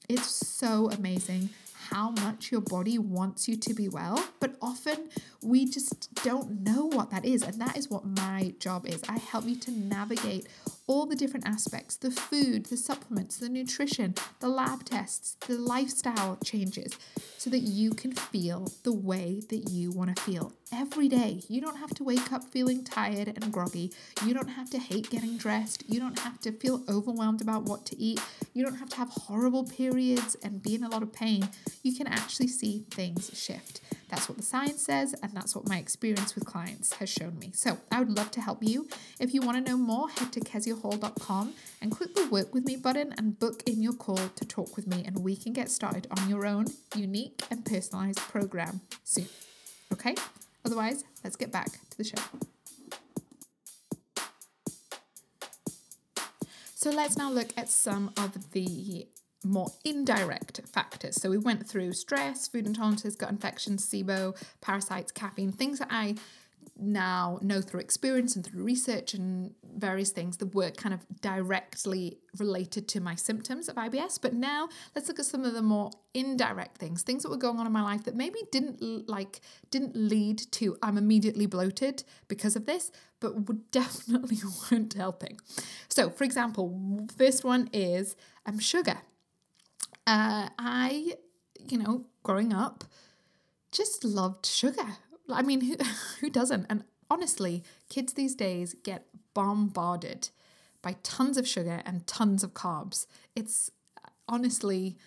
It's 0.07 0.27
so 0.27 0.89
amazing 0.91 1.49
how 1.89 2.09
much 2.09 2.51
your 2.51 2.61
body 2.61 2.97
wants 2.97 3.47
you 3.47 3.55
to 3.57 3.73
be 3.73 3.87
well, 3.87 4.23
but 4.39 4.55
often 4.61 5.09
we 5.43 5.65
just 5.65 6.11
don't 6.23 6.63
know 6.63 6.85
what 6.85 7.11
that 7.11 7.25
is. 7.25 7.43
And 7.43 7.59
that 7.61 7.77
is 7.77 7.89
what 7.89 8.05
my 8.05 8.53
job 8.59 8.87
is. 8.87 9.03
I 9.07 9.19
help 9.19 9.45
you 9.45 9.55
to 9.57 9.71
navigate 9.71 10.47
all 10.87 11.05
the 11.05 11.15
different 11.15 11.47
aspects 11.47 11.95
the 11.97 12.11
food, 12.11 12.65
the 12.67 12.77
supplements, 12.77 13.37
the 13.37 13.49
nutrition, 13.49 14.13
the 14.39 14.49
lab 14.49 14.85
tests, 14.85 15.35
the 15.47 15.57
lifestyle 15.57 16.37
changes 16.43 16.97
so 17.37 17.49
that 17.49 17.59
you 17.59 17.91
can 17.91 18.11
feel 18.11 18.71
the 18.83 18.93
way 18.93 19.41
that 19.49 19.69
you 19.69 19.91
want 19.91 20.15
to 20.15 20.21
feel 20.23 20.53
every 20.73 21.07
day. 21.07 21.41
You 21.47 21.61
don't 21.61 21.77
have 21.77 21.93
to 21.95 22.03
wake 22.03 22.31
up 22.31 22.43
feeling 22.43 22.83
tired 22.83 23.27
and 23.27 23.51
groggy. 23.51 23.91
You 24.25 24.33
don't 24.33 24.47
have 24.47 24.69
to 24.71 24.79
hate 24.79 25.09
getting 25.09 25.37
dressed. 25.37 25.83
You 25.87 25.99
don't 25.99 26.19
have 26.19 26.39
to 26.41 26.51
feel 26.51 26.83
overwhelmed 26.89 27.41
about 27.41 27.63
what 27.63 27.85
to 27.87 27.97
eat. 27.97 28.19
You 28.53 28.63
don't 28.63 28.75
have 28.75 28.89
to 28.89 28.97
have 28.97 29.09
horrible 29.09 29.63
periods 29.63 30.35
and 30.43 30.61
be 30.61 30.75
in 30.75 30.83
a 30.83 30.89
lot 30.89 31.03
of 31.03 31.13
pain. 31.13 31.47
You 31.83 31.95
can 31.95 32.07
actually 32.07 32.47
see 32.47 32.85
things 32.91 33.31
shift. 33.33 33.81
That's 34.09 34.29
what 34.29 34.37
the 34.37 34.43
science 34.43 34.81
says, 34.83 35.15
and 35.21 35.31
that's 35.33 35.55
what 35.55 35.67
my 35.67 35.77
experience 35.77 36.35
with 36.35 36.45
clients 36.45 36.93
has 36.93 37.09
shown 37.09 37.37
me. 37.39 37.51
So 37.53 37.77
I 37.91 37.99
would 37.99 38.15
love 38.15 38.31
to 38.31 38.41
help 38.41 38.59
you. 38.61 38.87
If 39.19 39.33
you 39.33 39.41
want 39.41 39.63
to 39.63 39.71
know 39.71 39.77
more, 39.77 40.09
head 40.09 40.31
to 40.33 40.39
keziahall.com 40.75 41.53
and 41.81 41.91
click 41.91 42.15
the 42.15 42.27
work 42.27 42.53
with 42.53 42.65
me 42.65 42.75
button 42.75 43.13
and 43.17 43.39
book 43.39 43.63
in 43.67 43.81
your 43.81 43.93
call 43.93 44.17
to 44.17 44.45
talk 44.45 44.75
with 44.75 44.87
me, 44.87 45.03
and 45.05 45.23
we 45.23 45.35
can 45.35 45.53
get 45.53 45.69
started 45.69 46.07
on 46.11 46.29
your 46.29 46.45
own 46.45 46.65
unique 46.95 47.41
and 47.49 47.65
personalized 47.65 48.19
program 48.19 48.81
soon. 49.03 49.27
Okay? 49.93 50.15
Otherwise, 50.63 51.03
let's 51.23 51.35
get 51.35 51.51
back 51.51 51.71
to 51.89 51.97
the 51.97 52.03
show. 52.03 52.17
So 56.73 56.91
let's 56.91 57.17
now 57.17 57.31
look 57.31 57.49
at 57.57 57.69
some 57.69 58.11
of 58.17 58.51
the 58.51 59.07
more 59.43 59.71
indirect 59.83 60.61
factors. 60.71 61.15
So 61.15 61.29
we 61.29 61.37
went 61.37 61.67
through 61.67 61.93
stress, 61.93 62.47
food 62.47 62.65
intolerances, 62.65 63.17
gut 63.17 63.29
infections, 63.29 63.87
SIBO, 63.87 64.35
parasites, 64.61 65.11
caffeine, 65.11 65.51
things 65.51 65.79
that 65.79 65.87
I 65.91 66.15
now 66.77 67.39
know 67.41 67.61
through 67.61 67.79
experience 67.79 68.35
and 68.35 68.45
through 68.45 68.63
research 68.63 69.13
and 69.13 69.53
various 69.77 70.11
things 70.11 70.37
that 70.37 70.53
were 70.53 70.71
kind 70.71 70.93
of 70.93 71.05
directly 71.21 72.17
related 72.37 72.87
to 72.89 72.99
my 72.99 73.15
symptoms 73.15 73.69
of 73.69 73.75
IBS. 73.75 74.19
But 74.21 74.33
now 74.33 74.67
let's 74.93 75.07
look 75.07 75.19
at 75.19 75.25
some 75.25 75.45
of 75.45 75.53
the 75.53 75.61
more 75.61 75.91
indirect 76.13 76.77
things, 76.77 77.01
things 77.01 77.23
that 77.23 77.29
were 77.29 77.37
going 77.37 77.59
on 77.59 77.65
in 77.65 77.71
my 77.71 77.81
life 77.81 78.03
that 78.03 78.15
maybe 78.15 78.39
didn't 78.51 79.07
like 79.07 79.39
didn't 79.71 79.95
lead 79.95 80.39
to 80.51 80.77
I'm 80.81 80.97
immediately 80.97 81.45
bloated 81.45 82.03
because 82.27 82.55
of 82.55 82.65
this, 82.65 82.91
but 83.19 83.47
would 83.47 83.71
definitely 83.71 84.37
weren't 84.69 84.93
helping. 84.93 85.39
So, 85.87 86.09
for 86.09 86.23
example, 86.23 87.07
first 87.17 87.43
one 87.43 87.69
is 87.71 88.15
um 88.45 88.59
sugar. 88.59 88.97
Uh, 90.07 90.49
I, 90.59 91.13
you 91.67 91.79
know, 91.79 92.05
growing 92.21 92.53
up, 92.53 92.83
just 93.71 94.03
loved 94.03 94.45
sugar. 94.45 94.97
I 95.29 95.41
mean, 95.41 95.61
who 95.61 95.75
who 96.21 96.29
doesn't? 96.29 96.65
And 96.69 96.83
honestly, 97.09 97.63
kids 97.89 98.13
these 98.13 98.35
days 98.35 98.75
get 98.83 99.07
bombarded 99.33 100.29
by 100.81 100.95
tons 101.03 101.37
of 101.37 101.47
sugar 101.47 101.81
and 101.85 102.05
tons 102.05 102.43
of 102.43 102.53
carbs. 102.53 103.07
It's 103.35 103.71
honestly 104.27 104.97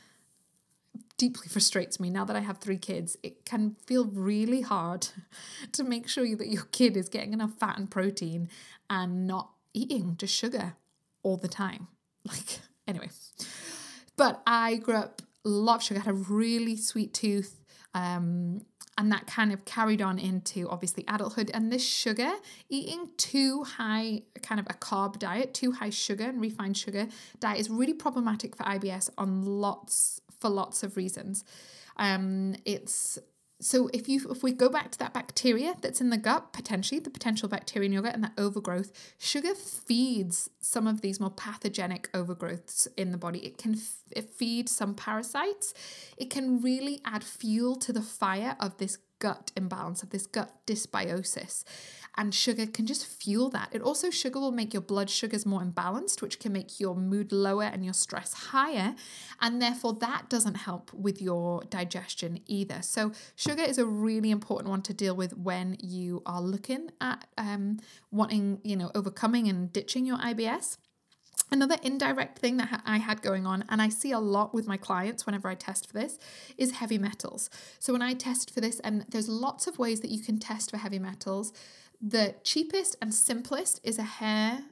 deeply 1.17 1.49
frustrates 1.51 2.01
me 2.01 2.11
now 2.11 2.25
that 2.25 2.37
I 2.37 2.41
have 2.41 2.59
three 2.59 2.79
kids. 2.79 3.17
It 3.23 3.45
can 3.45 3.77
feel 3.87 4.07
really 4.07 4.63
hard 4.63 5.09
to 5.73 5.85
make 5.85 6.09
sure 6.09 6.35
that 6.37 6.49
your 6.49 6.65
kid 6.73 6.97
is 6.97 7.09
getting 7.09 7.33
enough 7.33 7.55
fat 7.59 7.79
and 7.79 7.91
protein 7.91 8.49
and 8.89 9.27
not 9.27 9.51
eating 9.75 10.17
just 10.17 10.35
sugar 10.35 10.75
all 11.23 11.37
the 11.37 11.49
time. 11.49 11.89
Like, 12.25 12.61
anyway. 12.87 13.11
But 14.17 14.43
I 14.47 14.77
grew 14.77 14.97
up, 14.97 15.23
love 15.45 15.83
sugar, 15.83 16.01
I 16.01 16.05
had 16.05 16.15
a 16.15 16.17
really 16.17 16.77
sweet 16.77 17.15
tooth. 17.15 17.65
Um, 17.95 18.63
and 18.99 19.13
that 19.13 19.29
kind 19.29 19.53
of 19.53 19.65
carried 19.65 20.03
on 20.03 20.19
into 20.19 20.69
obviously 20.69 21.05
adulthood. 21.07 21.53
And 21.55 21.73
this 21.73 21.87
sugar, 21.87 22.33
eating 22.69 23.09
too 23.17 23.63
high, 23.63 24.23
kind 24.43 24.61
of 24.61 24.67
a 24.69 24.75
carb 24.75 25.21
diet, 25.21 25.55
too 25.55 25.71
high 25.71 25.91
sugar 25.91 26.25
and 26.25 26.41
refined 26.41 26.77
sugar 26.77 27.07
diet 27.39 27.61
is 27.61 27.71
really 27.71 27.95
problematic 27.95 28.57
for 28.57 28.65
IBS 28.65 29.09
on 29.17 29.43
lots 29.43 30.21
for 30.41 30.51
lots 30.51 30.83
of 30.83 30.97
reasons. 30.97 31.45
Um, 31.97 32.57
it's 32.65 33.19
so 33.61 33.89
if 33.93 34.09
you 34.09 34.21
if 34.31 34.43
we 34.43 34.53
go 34.53 34.69
back 34.69 34.91
to 34.91 34.99
that 34.99 35.13
bacteria 35.13 35.75
that's 35.81 36.01
in 36.01 36.11
the 36.11 36.17
gut 36.17 36.53
potentially 36.53 37.01
the 37.01 37.11
potential 37.11 37.49
bacteria 37.49 37.87
in 37.87 37.93
your 37.93 38.03
gut 38.03 38.15
and 38.15 38.23
that 38.23 38.33
overgrowth 38.39 38.93
sugar 39.19 39.55
feeds 39.55 40.49
some 40.69 40.87
of 40.87 41.01
these 41.01 41.19
more 41.19 41.31
pathogenic 41.31 42.11
overgrowths 42.13 42.87
in 42.97 43.11
the 43.11 43.19
body. 43.19 43.39
It 43.45 43.59
can 43.59 43.75
f- 43.75 44.25
feed 44.25 44.69
some 44.69 44.95
parasites. 44.95 45.73
It 46.17 46.31
can 46.31 46.61
really 46.61 47.01
add 47.05 47.25
fuel 47.25 47.77
to 47.77 47.93
the 47.93 48.03
fire 48.03 48.57
of 48.61 48.77
this 48.79 48.99
gut 49.19 49.51
imbalance 49.57 50.03
of 50.05 50.11
this 50.11 50.27
gut 50.27 50.53
dysbiosis 50.65 51.65
and 52.19 52.35
sugar 52.35 52.67
can 52.67 52.85
just 52.85 53.07
fuel 53.07 53.49
that. 53.51 53.69
It 53.71 53.81
also, 53.81 54.11
sugar 54.11 54.41
will 54.41 54.51
make 54.51 54.75
your 54.75 54.83
blood 54.83 55.09
sugars 55.09 55.47
more 55.47 55.63
imbalanced, 55.63 56.21
which 56.21 56.41
can 56.41 56.53
make 56.53 56.81
your 56.81 56.97
mood 56.97 57.31
lower 57.31 57.63
and 57.63 57.85
your 57.85 57.95
stress 57.95 58.33
higher. 58.33 58.97
And 59.41 59.63
therefore, 59.63 59.95
that 60.01 60.29
doesn't 60.29 60.57
help 60.57 60.93
with 60.93 61.23
your 61.23 61.63
digestion 61.71 62.41
either. 62.47 62.83
So, 62.83 63.13
sugar 63.37 63.63
is 63.63 63.79
a 63.79 63.87
really 63.87 64.33
important 64.33 64.69
one 64.69 64.83
to 64.83 64.93
deal 64.93 65.15
with 65.15 65.39
when 65.39 65.77
you 65.81 66.23
are 66.27 66.43
looking 66.43 66.91
at 67.01 67.25
um, 67.39 67.79
wanting, 68.11 68.61
you 68.65 68.75
know, 68.75 68.91
overcoming 68.97 69.49
and 69.49 69.73
ditching 69.73 70.05
your 70.05 70.19
IBS. 70.19 70.77
Another 71.51 71.77
indirect 71.83 72.41
thing 72.41 72.59
that 72.59 72.83
I 72.85 72.99
had 72.99 73.23
going 73.23 73.47
on, 73.47 73.65
and 73.71 73.81
I 73.81 73.89
see 73.89 74.11
a 74.11 74.19
lot 74.19 74.53
with 74.53 74.67
my 74.67 74.77
clients 74.77 75.25
whenever 75.25 75.49
I 75.49 75.55
test 75.55 75.87
for 75.87 75.95
this, 75.95 76.19
is 76.59 76.73
heavy 76.73 76.99
metals. 76.99 77.49
So 77.79 77.93
when 77.93 78.03
I 78.03 78.13
test 78.13 78.53
for 78.53 78.61
this, 78.61 78.81
and 78.81 79.07
there's 79.09 79.29
lots 79.29 79.67
of 79.67 79.79
ways 79.79 80.01
that 80.01 80.11
you 80.11 80.21
can 80.21 80.39
test 80.39 80.71
for 80.71 80.77
heavy 80.77 80.99
metals. 80.99 81.53
The 82.01 82.37
cheapest 82.45 82.97
and 83.03 83.15
simplest 83.15 83.81
is 83.83 83.99
a 83.99 84.03
hair 84.03 84.65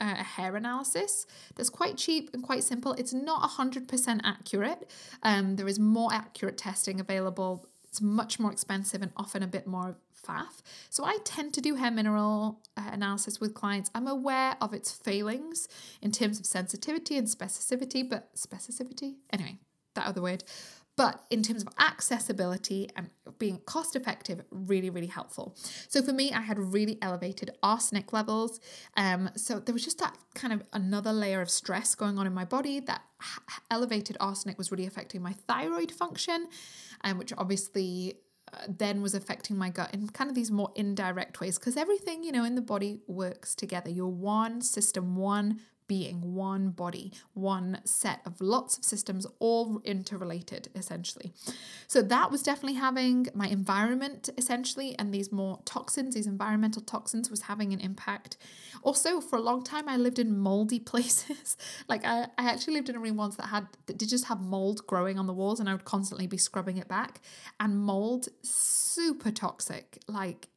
uh, 0.00 0.14
a 0.18 0.22
hair 0.22 0.54
analysis 0.54 1.26
that's 1.56 1.70
quite 1.70 1.96
cheap 1.96 2.30
and 2.32 2.42
quite 2.42 2.62
simple. 2.62 2.92
It's 2.92 3.12
not 3.12 3.50
100% 3.50 4.20
accurate. 4.22 4.88
Um, 5.24 5.56
there 5.56 5.66
is 5.66 5.80
more 5.80 6.12
accurate 6.12 6.56
testing 6.56 7.00
available. 7.00 7.66
It's 7.82 8.00
much 8.00 8.38
more 8.38 8.52
expensive 8.52 9.02
and 9.02 9.10
often 9.16 9.42
a 9.42 9.48
bit 9.48 9.66
more 9.66 9.96
faff. 10.24 10.62
So 10.90 11.04
I 11.04 11.18
tend 11.24 11.54
to 11.54 11.60
do 11.60 11.74
hair 11.74 11.90
mineral 11.90 12.60
uh, 12.76 12.90
analysis 12.92 13.40
with 13.40 13.54
clients. 13.54 13.90
I'm 13.94 14.06
aware 14.06 14.56
of 14.60 14.72
its 14.72 14.92
failings 14.92 15.68
in 16.02 16.12
terms 16.12 16.38
of 16.38 16.46
sensitivity 16.46 17.16
and 17.16 17.26
specificity, 17.26 18.08
but 18.08 18.34
specificity? 18.36 19.16
Anyway, 19.32 19.58
that 19.94 20.06
other 20.06 20.22
word. 20.22 20.44
But 20.98 21.24
in 21.30 21.44
terms 21.44 21.62
of 21.62 21.68
accessibility 21.78 22.90
and 22.96 23.08
being 23.38 23.60
cost 23.66 23.94
effective, 23.94 24.42
really, 24.50 24.90
really 24.90 25.06
helpful. 25.06 25.54
So 25.88 26.02
for 26.02 26.12
me, 26.12 26.32
I 26.32 26.40
had 26.40 26.58
really 26.58 26.98
elevated 27.00 27.52
arsenic 27.62 28.12
levels. 28.12 28.58
Um, 28.96 29.30
so 29.36 29.60
there 29.60 29.72
was 29.72 29.84
just 29.84 30.00
that 30.00 30.18
kind 30.34 30.52
of 30.52 30.64
another 30.72 31.12
layer 31.12 31.40
of 31.40 31.50
stress 31.50 31.94
going 31.94 32.18
on 32.18 32.26
in 32.26 32.34
my 32.34 32.44
body. 32.44 32.80
That 32.80 33.02
elevated 33.70 34.16
arsenic 34.18 34.58
was 34.58 34.72
really 34.72 34.86
affecting 34.86 35.22
my 35.22 35.34
thyroid 35.46 35.92
function, 35.92 36.48
um, 37.04 37.16
which 37.16 37.32
obviously 37.38 38.14
uh, 38.52 38.62
then 38.66 39.00
was 39.00 39.14
affecting 39.14 39.56
my 39.56 39.70
gut 39.70 39.94
in 39.94 40.08
kind 40.08 40.28
of 40.28 40.34
these 40.34 40.50
more 40.50 40.72
indirect 40.74 41.40
ways 41.40 41.60
because 41.60 41.76
everything 41.76 42.24
you 42.24 42.32
know 42.32 42.44
in 42.44 42.54
the 42.54 42.62
body 42.62 43.00
works 43.06 43.54
together 43.54 43.90
you're 43.90 44.06
one 44.06 44.62
system 44.62 45.16
one 45.16 45.60
being, 45.88 46.34
one 46.34 46.70
body, 46.70 47.12
one 47.32 47.80
set 47.84 48.20
of 48.24 48.40
lots 48.40 48.76
of 48.76 48.84
systems, 48.84 49.26
all 49.40 49.80
interrelated 49.84 50.68
essentially. 50.74 51.32
So 51.88 52.02
that 52.02 52.30
was 52.30 52.42
definitely 52.42 52.78
having 52.78 53.26
my 53.34 53.48
environment 53.48 54.28
essentially, 54.36 54.94
and 54.98 55.12
these 55.12 55.32
more 55.32 55.60
toxins, 55.64 56.14
these 56.14 56.26
environmental 56.26 56.82
toxins, 56.82 57.30
was 57.30 57.42
having 57.42 57.72
an 57.72 57.80
impact. 57.80 58.36
Also, 58.82 59.20
for 59.20 59.36
a 59.36 59.42
long 59.42 59.64
time, 59.64 59.88
I 59.88 59.96
lived 59.96 60.18
in 60.18 60.38
moldy 60.38 60.78
places. 60.92 61.56
like 61.88 62.04
I, 62.04 62.24
I 62.36 62.50
actually 62.50 62.74
lived 62.74 62.90
in 62.90 62.96
a 62.96 63.00
room 63.00 63.16
once 63.16 63.36
that 63.36 63.46
had 63.46 63.66
that 63.86 63.98
did 63.98 64.10
just 64.10 64.26
have 64.26 64.40
mold 64.40 64.86
growing 64.86 65.18
on 65.18 65.26
the 65.26 65.32
walls, 65.32 65.58
and 65.58 65.68
I 65.68 65.72
would 65.72 65.84
constantly 65.84 66.26
be 66.26 66.36
scrubbing 66.36 66.76
it 66.76 66.86
back. 66.86 67.20
And 67.58 67.78
mold, 67.78 68.28
super 68.42 69.30
toxic. 69.30 69.98
Like 70.06 70.48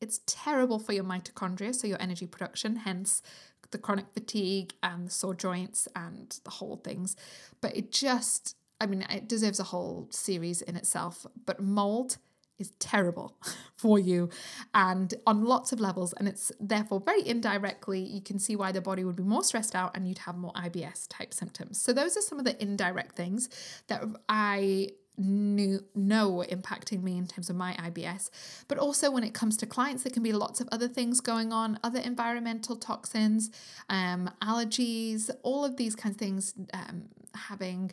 it's 0.00 0.20
terrible 0.26 0.78
for 0.78 0.92
your 0.92 1.04
mitochondria, 1.04 1.74
so 1.74 1.86
your 1.86 2.00
energy 2.00 2.26
production, 2.26 2.76
hence 2.76 3.22
the 3.70 3.78
chronic 3.78 4.06
fatigue 4.12 4.74
and 4.82 5.06
the 5.06 5.10
sore 5.10 5.34
joints 5.34 5.88
and 5.94 6.38
the 6.44 6.50
whole 6.50 6.76
things. 6.76 7.16
But 7.60 7.76
it 7.76 7.92
just, 7.92 8.56
I 8.80 8.86
mean, 8.86 9.02
it 9.10 9.28
deserves 9.28 9.60
a 9.60 9.64
whole 9.64 10.08
series 10.10 10.62
in 10.62 10.76
itself. 10.76 11.26
But 11.46 11.60
mold 11.60 12.18
is 12.60 12.70
terrible 12.78 13.36
for 13.76 13.98
you 13.98 14.28
and 14.74 15.14
on 15.26 15.44
lots 15.44 15.72
of 15.72 15.80
levels. 15.80 16.12
And 16.12 16.28
it's 16.28 16.52
therefore 16.60 17.00
very 17.00 17.26
indirectly, 17.26 18.00
you 18.00 18.20
can 18.20 18.38
see 18.38 18.54
why 18.54 18.70
the 18.70 18.80
body 18.80 19.02
would 19.02 19.16
be 19.16 19.22
more 19.22 19.42
stressed 19.42 19.74
out 19.74 19.96
and 19.96 20.06
you'd 20.06 20.18
have 20.18 20.36
more 20.36 20.52
IBS 20.52 21.06
type 21.08 21.32
symptoms. 21.34 21.80
So, 21.80 21.92
those 21.92 22.16
are 22.16 22.22
some 22.22 22.38
of 22.38 22.44
the 22.44 22.60
indirect 22.62 23.16
things 23.16 23.48
that 23.88 24.04
I 24.28 24.90
know 25.20 26.44
impacting 26.48 27.02
me 27.02 27.18
in 27.18 27.26
terms 27.26 27.50
of 27.50 27.56
my 27.56 27.74
IBS. 27.74 28.30
But 28.68 28.78
also 28.78 29.10
when 29.10 29.24
it 29.24 29.34
comes 29.34 29.56
to 29.58 29.66
clients, 29.66 30.02
there 30.02 30.12
can 30.12 30.22
be 30.22 30.32
lots 30.32 30.60
of 30.60 30.68
other 30.72 30.88
things 30.88 31.20
going 31.20 31.52
on, 31.52 31.78
other 31.84 32.00
environmental 32.00 32.76
toxins, 32.76 33.50
um, 33.88 34.30
allergies, 34.42 35.30
all 35.42 35.64
of 35.64 35.76
these 35.76 35.94
kinds 35.94 36.14
of 36.14 36.18
things, 36.18 36.54
um, 36.72 37.04
having 37.34 37.92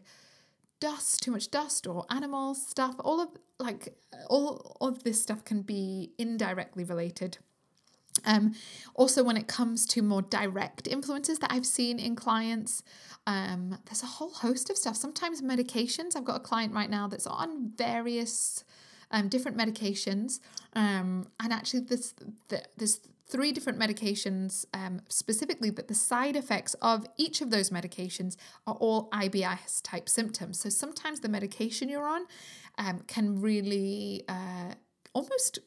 dust, 0.79 1.21
too 1.21 1.31
much 1.31 1.51
dust, 1.51 1.87
or 1.87 2.05
animal 2.09 2.55
stuff. 2.55 2.95
All 2.99 3.19
of 3.19 3.29
like 3.59 3.97
all 4.29 4.77
of 4.81 5.03
this 5.03 5.21
stuff 5.21 5.43
can 5.43 5.61
be 5.61 6.13
indirectly 6.17 6.83
related 6.83 7.39
um, 8.25 8.53
also, 8.95 9.23
when 9.23 9.37
it 9.37 9.47
comes 9.47 9.85
to 9.87 10.01
more 10.01 10.21
direct 10.21 10.87
influences 10.87 11.39
that 11.39 11.51
I've 11.51 11.65
seen 11.65 11.99
in 11.99 12.15
clients, 12.15 12.83
um, 13.25 13.77
there's 13.85 14.03
a 14.03 14.07
whole 14.07 14.31
host 14.31 14.69
of 14.69 14.77
stuff. 14.77 14.95
Sometimes 14.95 15.41
medications. 15.41 16.15
I've 16.15 16.25
got 16.25 16.37
a 16.37 16.41
client 16.41 16.73
right 16.73 16.89
now 16.89 17.07
that's 17.07 17.27
on 17.27 17.71
various 17.75 18.63
um, 19.11 19.29
different 19.29 19.57
medications, 19.57 20.39
um, 20.73 21.27
and 21.39 21.53
actually, 21.53 21.81
this 21.81 22.13
the, 22.49 22.63
there's 22.77 22.99
three 23.27 23.51
different 23.51 23.77
medications 23.77 24.65
um, 24.73 25.01
specifically, 25.09 25.69
but 25.69 25.87
the 25.87 25.93
side 25.93 26.35
effects 26.35 26.73
of 26.75 27.05
each 27.17 27.41
of 27.41 27.49
those 27.49 27.69
medications 27.69 28.37
are 28.65 28.75
all 28.75 29.09
IBS 29.09 29.81
type 29.83 30.07
symptoms. 30.07 30.59
So 30.59 30.69
sometimes 30.69 31.19
the 31.19 31.29
medication 31.29 31.89
you're 31.89 32.07
on 32.07 32.25
um, 32.77 33.01
can 33.07 33.41
really 33.41 34.23
uh, 34.29 34.75
almost 35.13 35.59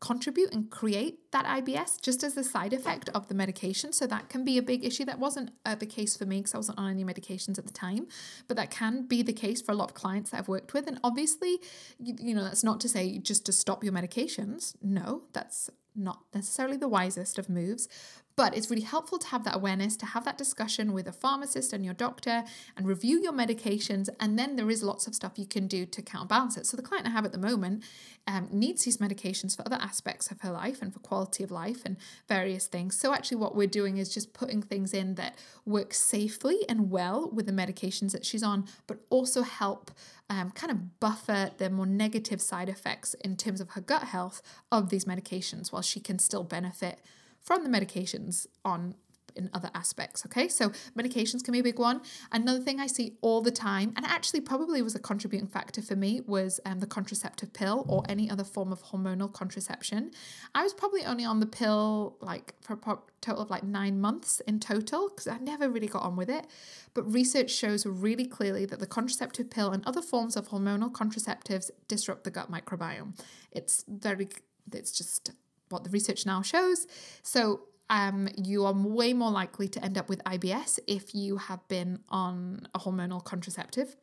contribute 0.00 0.52
and 0.52 0.70
create 0.70 1.30
that 1.32 1.44
IBS 1.44 2.00
just 2.00 2.22
as 2.22 2.34
the 2.34 2.44
side 2.44 2.72
effect 2.72 3.08
of 3.14 3.28
the 3.28 3.34
medication. 3.34 3.92
So 3.92 4.06
that 4.06 4.28
can 4.28 4.44
be 4.44 4.58
a 4.58 4.62
big 4.62 4.84
issue. 4.84 5.04
That 5.04 5.18
wasn't 5.18 5.50
uh, 5.64 5.74
the 5.74 5.86
case 5.86 6.16
for 6.16 6.26
me 6.26 6.38
because 6.38 6.54
I 6.54 6.58
wasn't 6.58 6.78
on 6.78 6.90
any 6.90 7.04
medications 7.04 7.58
at 7.58 7.66
the 7.66 7.72
time, 7.72 8.06
but 8.48 8.56
that 8.56 8.70
can 8.70 9.06
be 9.06 9.22
the 9.22 9.32
case 9.32 9.62
for 9.62 9.72
a 9.72 9.74
lot 9.74 9.90
of 9.90 9.94
clients 9.94 10.30
that 10.30 10.38
I've 10.38 10.48
worked 10.48 10.74
with. 10.74 10.86
And 10.86 10.98
obviously, 11.02 11.58
you, 11.98 12.14
you 12.18 12.34
know, 12.34 12.44
that's 12.44 12.64
not 12.64 12.80
to 12.80 12.88
say 12.88 13.18
just 13.18 13.46
to 13.46 13.52
stop 13.52 13.82
your 13.82 13.92
medications. 13.92 14.74
No, 14.82 15.22
that's 15.32 15.70
not 15.96 16.20
necessarily 16.34 16.76
the 16.76 16.88
wisest 16.88 17.38
of 17.38 17.48
moves, 17.48 17.88
but 18.36 18.54
it's 18.54 18.68
really 18.68 18.82
helpful 18.82 19.18
to 19.18 19.28
have 19.28 19.44
that 19.44 19.56
awareness, 19.56 19.96
to 19.96 20.06
have 20.06 20.26
that 20.26 20.36
discussion 20.36 20.92
with 20.92 21.08
a 21.08 21.12
pharmacist 21.12 21.72
and 21.72 21.84
your 21.84 21.94
doctor 21.94 22.44
and 22.76 22.86
review 22.86 23.18
your 23.18 23.32
medications. 23.32 24.10
And 24.20 24.38
then 24.38 24.56
there 24.56 24.70
is 24.70 24.82
lots 24.82 25.06
of 25.06 25.14
stuff 25.14 25.38
you 25.38 25.46
can 25.46 25.66
do 25.66 25.86
to 25.86 26.02
counterbalance 26.02 26.58
it. 26.58 26.66
So, 26.66 26.76
the 26.76 26.82
client 26.82 27.06
I 27.06 27.10
have 27.10 27.24
at 27.24 27.32
the 27.32 27.38
moment 27.38 27.82
um, 28.26 28.48
needs 28.52 28.84
these 28.84 28.98
medications 28.98 29.56
for 29.56 29.62
other 29.64 29.78
aspects 29.80 30.30
of 30.30 30.42
her 30.42 30.50
life 30.50 30.82
and 30.82 30.92
for 30.92 30.98
quality 30.98 31.44
of 31.44 31.50
life 31.50 31.82
and 31.86 31.96
various 32.28 32.66
things. 32.66 32.98
So, 32.98 33.14
actually, 33.14 33.38
what 33.38 33.56
we're 33.56 33.66
doing 33.66 33.96
is 33.96 34.12
just 34.12 34.34
putting 34.34 34.60
things 34.60 34.92
in 34.92 35.14
that 35.14 35.38
work 35.64 35.94
safely 35.94 36.58
and 36.68 36.90
well 36.90 37.30
with 37.32 37.46
the 37.46 37.52
medications 37.52 38.12
that 38.12 38.26
she's 38.26 38.42
on, 38.42 38.66
but 38.86 38.98
also 39.08 39.42
help 39.42 39.90
um, 40.28 40.50
kind 40.50 40.70
of 40.70 40.98
buffer 41.00 41.50
the 41.58 41.70
more 41.70 41.86
negative 41.86 42.40
side 42.40 42.68
effects 42.68 43.14
in 43.14 43.36
terms 43.36 43.60
of 43.60 43.70
her 43.70 43.80
gut 43.80 44.04
health 44.04 44.42
of 44.72 44.88
these 44.88 45.04
medications 45.04 45.72
while 45.72 45.82
she 45.82 46.00
can 46.00 46.18
still 46.18 46.44
benefit 46.44 47.00
from 47.40 47.62
the 47.62 47.70
medications 47.70 48.46
on 48.64 48.96
in 49.36 49.50
other 49.52 49.70
aspects. 49.74 50.24
Okay, 50.26 50.48
so 50.48 50.70
medications 50.98 51.42
can 51.42 51.52
be 51.52 51.60
a 51.60 51.62
big 51.62 51.78
one. 51.78 52.00
Another 52.32 52.60
thing 52.60 52.80
I 52.80 52.86
see 52.86 53.16
all 53.20 53.40
the 53.40 53.50
time, 53.50 53.92
and 53.96 54.04
actually 54.06 54.40
probably 54.40 54.82
was 54.82 54.94
a 54.94 54.98
contributing 54.98 55.48
factor 55.48 55.82
for 55.82 55.96
me, 55.96 56.20
was 56.26 56.60
um, 56.64 56.80
the 56.80 56.86
contraceptive 56.86 57.52
pill 57.52 57.84
or 57.88 58.02
any 58.08 58.30
other 58.30 58.44
form 58.44 58.72
of 58.72 58.82
hormonal 58.84 59.32
contraception. 59.32 60.10
I 60.54 60.62
was 60.62 60.74
probably 60.74 61.04
only 61.04 61.24
on 61.24 61.40
the 61.40 61.46
pill 61.46 62.16
like 62.20 62.54
for 62.60 62.74
a 62.74 62.98
total 63.20 63.42
of 63.42 63.50
like 63.50 63.64
nine 63.64 64.00
months 64.00 64.40
in 64.40 64.60
total 64.60 65.08
because 65.08 65.26
I 65.26 65.38
never 65.38 65.68
really 65.68 65.88
got 65.88 66.02
on 66.02 66.16
with 66.16 66.30
it. 66.30 66.46
But 66.94 67.12
research 67.12 67.50
shows 67.50 67.84
really 67.84 68.26
clearly 68.26 68.66
that 68.66 68.78
the 68.78 68.86
contraceptive 68.86 69.50
pill 69.50 69.70
and 69.70 69.84
other 69.86 70.02
forms 70.02 70.36
of 70.36 70.48
hormonal 70.48 70.92
contraceptives 70.92 71.70
disrupt 71.88 72.24
the 72.24 72.30
gut 72.30 72.50
microbiome. 72.50 73.18
It's 73.50 73.84
very, 73.88 74.28
it's 74.72 74.92
just 74.92 75.32
what 75.68 75.84
the 75.84 75.90
research 75.90 76.24
now 76.26 76.42
shows. 76.42 76.86
So 77.22 77.62
um, 77.90 78.28
you 78.36 78.64
are 78.64 78.72
way 78.72 79.12
more 79.12 79.30
likely 79.30 79.68
to 79.68 79.84
end 79.84 79.96
up 79.96 80.08
with 80.08 80.22
IBS 80.24 80.78
if 80.86 81.14
you 81.14 81.36
have 81.36 81.66
been 81.68 82.00
on 82.08 82.68
a 82.74 82.78
hormonal 82.78 83.22
contraceptive. 83.22 83.96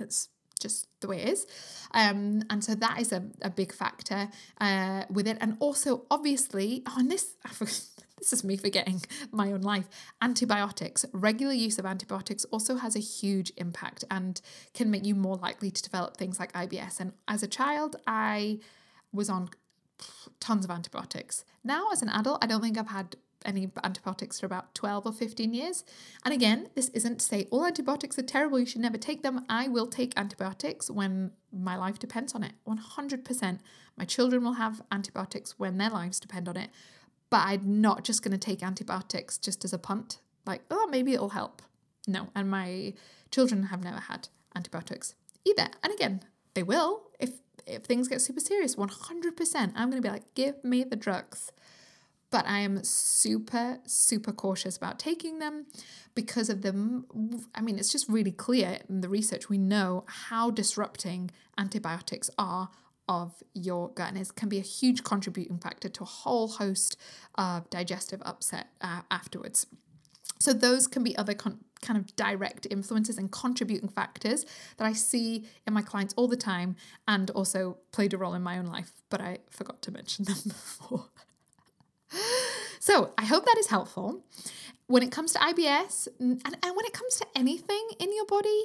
It's 0.00 0.28
just 0.60 0.88
the 1.00 1.08
way 1.08 1.22
it 1.22 1.28
is. 1.28 1.46
Um, 1.92 2.42
and 2.50 2.64
so 2.64 2.74
that 2.74 3.00
is 3.00 3.12
a, 3.12 3.22
a 3.42 3.50
big 3.50 3.72
factor 3.72 4.28
uh, 4.60 5.04
with 5.10 5.26
it. 5.28 5.38
And 5.40 5.56
also, 5.60 6.04
obviously, 6.10 6.82
oh, 6.86 6.94
and 6.98 7.10
this 7.10 7.36
this 8.18 8.32
is 8.32 8.44
me 8.44 8.56
forgetting 8.56 9.02
my 9.30 9.52
own 9.52 9.60
life. 9.60 9.86
Antibiotics, 10.22 11.04
regular 11.12 11.52
use 11.52 11.78
of 11.78 11.84
antibiotics 11.84 12.44
also 12.46 12.76
has 12.76 12.96
a 12.96 13.00
huge 13.00 13.52
impact 13.56 14.04
and 14.10 14.40
can 14.72 14.90
make 14.90 15.04
you 15.04 15.14
more 15.14 15.36
likely 15.36 15.70
to 15.70 15.82
develop 15.82 16.16
things 16.16 16.38
like 16.38 16.52
IBS. 16.52 17.00
And 17.00 17.12
as 17.28 17.42
a 17.42 17.48
child, 17.48 17.96
I 18.06 18.60
was 19.12 19.28
on 19.28 19.50
tons 20.40 20.64
of 20.64 20.70
antibiotics. 20.70 21.44
Now, 21.62 21.88
as 21.92 22.02
an 22.02 22.08
adult, 22.08 22.42
I 22.42 22.46
don't 22.46 22.60
think 22.60 22.78
I've 22.78 22.88
had 22.88 23.16
any 23.44 23.70
antibiotics 23.82 24.40
for 24.40 24.46
about 24.46 24.74
12 24.74 25.06
or 25.06 25.12
15 25.12 25.52
years. 25.54 25.84
And 26.24 26.32
again, 26.32 26.68
this 26.74 26.88
isn't 26.90 27.20
to 27.20 27.24
say 27.24 27.46
all 27.50 27.66
antibiotics 27.66 28.18
are 28.18 28.22
terrible, 28.22 28.58
you 28.58 28.66
should 28.66 28.80
never 28.80 28.96
take 28.96 29.22
them. 29.22 29.44
I 29.48 29.68
will 29.68 29.86
take 29.86 30.14
antibiotics 30.16 30.90
when 30.90 31.32
my 31.52 31.76
life 31.76 31.98
depends 31.98 32.34
on 32.34 32.42
it. 32.42 32.52
100%. 32.66 33.58
My 33.96 34.04
children 34.04 34.42
will 34.42 34.54
have 34.54 34.82
antibiotics 34.90 35.58
when 35.58 35.78
their 35.78 35.90
lives 35.90 36.18
depend 36.18 36.48
on 36.48 36.56
it. 36.56 36.70
But 37.30 37.42
I'm 37.46 37.80
not 37.80 38.04
just 38.04 38.22
going 38.22 38.32
to 38.32 38.38
take 38.38 38.62
antibiotics 38.62 39.38
just 39.38 39.64
as 39.64 39.72
a 39.72 39.78
punt, 39.78 40.18
like, 40.46 40.62
oh, 40.70 40.86
maybe 40.90 41.14
it'll 41.14 41.30
help. 41.30 41.62
No, 42.06 42.28
and 42.34 42.50
my 42.50 42.94
children 43.30 43.64
have 43.64 43.82
never 43.82 43.98
had 43.98 44.28
antibiotics 44.54 45.14
either. 45.44 45.68
And 45.82 45.92
again, 45.92 46.20
they 46.54 46.62
will 46.62 47.02
if 47.18 47.30
if 47.66 47.84
things 47.84 48.08
get 48.08 48.20
super 48.20 48.40
serious. 48.40 48.76
100%. 48.76 49.72
I'm 49.74 49.90
going 49.90 50.02
to 50.02 50.06
be 50.06 50.12
like, 50.12 50.34
give 50.34 50.62
me 50.64 50.84
the 50.84 50.96
drugs 50.96 51.52
but 52.34 52.48
I 52.48 52.58
am 52.58 52.82
super, 52.82 53.78
super 53.86 54.32
cautious 54.32 54.76
about 54.76 54.98
taking 54.98 55.38
them 55.38 55.66
because 56.16 56.48
of 56.48 56.62
the. 56.62 57.04
I 57.54 57.60
mean, 57.60 57.78
it's 57.78 57.92
just 57.92 58.08
really 58.08 58.32
clear 58.32 58.80
in 58.88 59.02
the 59.02 59.08
research 59.08 59.48
we 59.48 59.56
know 59.56 60.02
how 60.08 60.50
disrupting 60.50 61.30
antibiotics 61.56 62.30
are 62.36 62.70
of 63.08 63.40
your 63.54 63.90
gut, 63.90 64.08
and 64.08 64.18
it 64.18 64.34
can 64.34 64.48
be 64.48 64.58
a 64.58 64.62
huge 64.62 65.04
contributing 65.04 65.58
factor 65.58 65.88
to 65.88 66.02
a 66.02 66.06
whole 66.06 66.48
host 66.48 66.98
of 67.36 67.70
digestive 67.70 68.20
upset 68.24 68.66
uh, 68.80 69.02
afterwards. 69.12 69.68
So, 70.40 70.52
those 70.52 70.88
can 70.88 71.04
be 71.04 71.16
other 71.16 71.34
con- 71.34 71.60
kind 71.84 71.98
of 71.98 72.16
direct 72.16 72.66
influences 72.70 73.18
and 73.18 73.30
contributing 73.30 73.88
factors 73.88 74.44
that 74.78 74.86
I 74.86 74.92
see 74.92 75.44
in 75.66 75.74
my 75.74 75.82
clients 75.82 76.14
all 76.16 76.26
the 76.28 76.36
time 76.36 76.76
and 77.06 77.30
also 77.30 77.78
played 77.92 78.14
a 78.14 78.18
role 78.18 78.34
in 78.34 78.42
my 78.42 78.58
own 78.58 78.66
life, 78.66 78.92
but 79.10 79.20
I 79.20 79.38
forgot 79.50 79.82
to 79.82 79.90
mention 79.92 80.24
them 80.24 80.36
before. 80.44 81.06
So 82.80 83.12
I 83.16 83.24
hope 83.24 83.44
that 83.46 83.56
is 83.58 83.68
helpful. 83.68 84.24
When 84.86 85.02
it 85.02 85.10
comes 85.10 85.32
to 85.32 85.38
IBS 85.38 86.08
and, 86.20 86.42
and 86.44 86.76
when 86.76 86.84
it 86.84 86.92
comes 86.92 87.16
to 87.16 87.26
anything 87.34 87.88
in 87.98 88.14
your 88.14 88.26
body, 88.26 88.64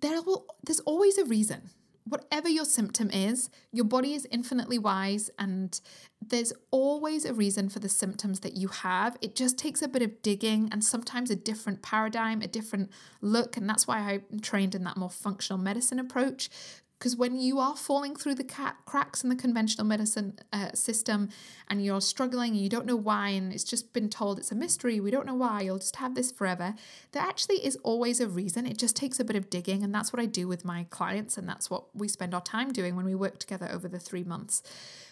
there 0.00 0.20
will 0.22 0.46
there's 0.64 0.80
always 0.80 1.16
a 1.18 1.24
reason. 1.24 1.70
Whatever 2.08 2.48
your 2.48 2.64
symptom 2.64 3.10
is, 3.10 3.50
your 3.72 3.84
body 3.84 4.14
is 4.14 4.26
infinitely 4.30 4.78
wise 4.78 5.30
and 5.38 5.80
there's 6.24 6.52
always 6.70 7.24
a 7.24 7.34
reason 7.34 7.68
for 7.68 7.78
the 7.78 7.88
symptoms 7.88 8.40
that 8.40 8.56
you 8.56 8.68
have. 8.68 9.16
It 9.20 9.34
just 9.34 9.58
takes 9.58 9.82
a 9.82 9.88
bit 9.88 10.02
of 10.02 10.22
digging 10.22 10.68
and 10.72 10.82
sometimes 10.82 11.30
a 11.30 11.36
different 11.36 11.82
paradigm, 11.82 12.42
a 12.42 12.48
different 12.48 12.90
look. 13.20 13.56
And 13.56 13.68
that's 13.68 13.86
why 13.86 13.98
I'm 13.98 14.40
trained 14.40 14.74
in 14.74 14.84
that 14.84 14.96
more 14.96 15.10
functional 15.10 15.58
medicine 15.58 15.98
approach 15.98 16.50
because 16.98 17.14
when 17.14 17.38
you 17.38 17.60
are 17.60 17.76
falling 17.76 18.16
through 18.16 18.34
the 18.34 18.74
cracks 18.84 19.22
in 19.22 19.30
the 19.30 19.36
conventional 19.36 19.86
medicine 19.86 20.36
uh, 20.52 20.72
system 20.72 21.28
and 21.68 21.84
you're 21.84 22.00
struggling 22.00 22.52
and 22.52 22.60
you 22.60 22.68
don't 22.68 22.86
know 22.86 22.96
why, 22.96 23.28
and 23.28 23.52
it's 23.52 23.62
just 23.62 23.92
been 23.92 24.08
told 24.08 24.38
it's 24.38 24.50
a 24.50 24.56
mystery, 24.56 24.98
we 24.98 25.12
don't 25.12 25.26
know 25.26 25.34
why, 25.34 25.60
you'll 25.60 25.78
just 25.78 25.96
have 25.96 26.16
this 26.16 26.32
forever, 26.32 26.74
there 27.12 27.22
actually 27.22 27.64
is 27.64 27.76
always 27.84 28.18
a 28.18 28.26
reason. 28.26 28.66
It 28.66 28.78
just 28.78 28.96
takes 28.96 29.20
a 29.20 29.24
bit 29.24 29.36
of 29.36 29.48
digging. 29.48 29.84
And 29.84 29.94
that's 29.94 30.12
what 30.12 30.20
I 30.20 30.26
do 30.26 30.48
with 30.48 30.64
my 30.64 30.86
clients. 30.90 31.38
And 31.38 31.48
that's 31.48 31.70
what 31.70 31.84
we 31.94 32.08
spend 32.08 32.34
our 32.34 32.40
time 32.40 32.72
doing 32.72 32.96
when 32.96 33.04
we 33.04 33.14
work 33.14 33.38
together 33.38 33.68
over 33.70 33.86
the 33.86 34.00
three 34.00 34.24
months. 34.24 34.60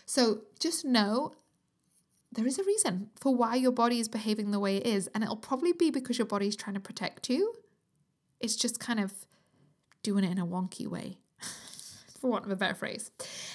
So 0.07 0.43
just 0.59 0.84
know 0.84 1.34
there 2.32 2.49
is 2.49 2.59
a 2.59 2.64
reason 2.64 3.11
for 3.14 3.32
why 3.32 3.55
your 3.55 3.70
body 3.70 4.01
is 4.01 4.09
behaving 4.09 4.51
the 4.51 4.59
way 4.59 4.78
it 4.78 4.87
is. 4.87 5.07
And 5.14 5.22
it'll 5.22 5.37
probably 5.37 5.72
be 5.72 5.93
because 5.93 6.18
your 6.18 6.26
body 6.26 6.49
is 6.49 6.57
trying 6.57 6.74
to 6.74 6.80
protect 6.80 7.30
you. 7.30 7.55
It's 8.41 8.57
just 8.57 8.80
kind 8.80 8.99
of 8.99 9.12
doing 10.03 10.24
it 10.24 10.32
in 10.32 10.39
a 10.39 10.47
wonky 10.47 10.89
way 10.89 11.18
for 12.17 12.31
want 12.31 12.45
of 12.45 12.51
a 12.51 12.57
better 12.57 12.75
phrase. 12.75 13.11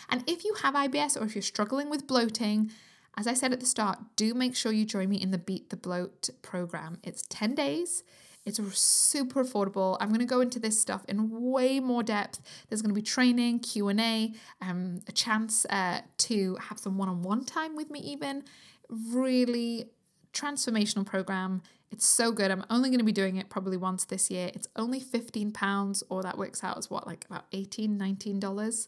And 0.09 0.24
if 0.28 0.43
you 0.43 0.55
have 0.62 0.74
IBS 0.74 1.20
or 1.20 1.26
if 1.26 1.36
you're 1.36 1.41
struggling 1.41 1.89
with 1.89 2.07
bloating, 2.07 2.72
as 3.18 3.28
I 3.28 3.34
said 3.34 3.53
at 3.53 3.59
the 3.59 3.66
start, 3.66 3.99
do 4.16 4.34
make 4.34 4.55
sure 4.55 4.72
you 4.72 4.86
join 4.86 5.09
me 5.09 5.18
in 5.18 5.32
the 5.32 5.38
Beat 5.38 5.70
the 5.70 5.78
Bloat 5.78 6.30
program. 6.41 6.99
It's 7.03 7.24
10 7.30 7.55
days. 7.55 8.03
It's 8.45 8.59
super 8.80 9.43
affordable. 9.43 9.97
I'm 9.99 10.07
going 10.07 10.20
to 10.20 10.26
go 10.26 10.41
into 10.41 10.59
this 10.59 10.80
stuff 10.80 11.05
in 11.07 11.30
way 11.30 11.80
more 11.80 12.01
depth. 12.01 12.39
There's 12.68 12.82
going 12.82 12.89
to 12.89 12.95
be 12.95 13.03
training, 13.03 13.59
Q&A, 13.59 14.34
um, 14.62 15.01
a 15.07 15.12
chance 15.12 15.66
uh, 15.70 16.01
to 16.20 16.55
have 16.55 16.80
some 16.80 16.97
one-on-one 16.97 17.45
time 17.45 17.76
with 17.76 17.91
me 17.91 17.99
even. 17.99 18.43
Really 18.89 19.89
transformational 20.34 21.05
program. 21.05 21.61
It's 21.91 22.05
so 22.05 22.32
good. 22.32 22.51
I'm 22.51 22.65
only 22.69 22.89
going 22.89 22.99
to 22.99 23.05
be 23.05 23.11
doing 23.11 23.36
it 23.38 23.49
probably 23.49 23.77
once 23.77 24.05
this 24.05 24.32
year. 24.32 24.49
It's 24.53 24.67
only 24.75 25.01
£15 25.01 26.03
or 26.09 26.23
that 26.23 26.38
works 26.38 26.63
out 26.63 26.77
as 26.77 26.89
what, 26.89 27.05
like 27.05 27.25
about 27.29 27.49
$18, 27.51 27.97
$19. 27.97 28.88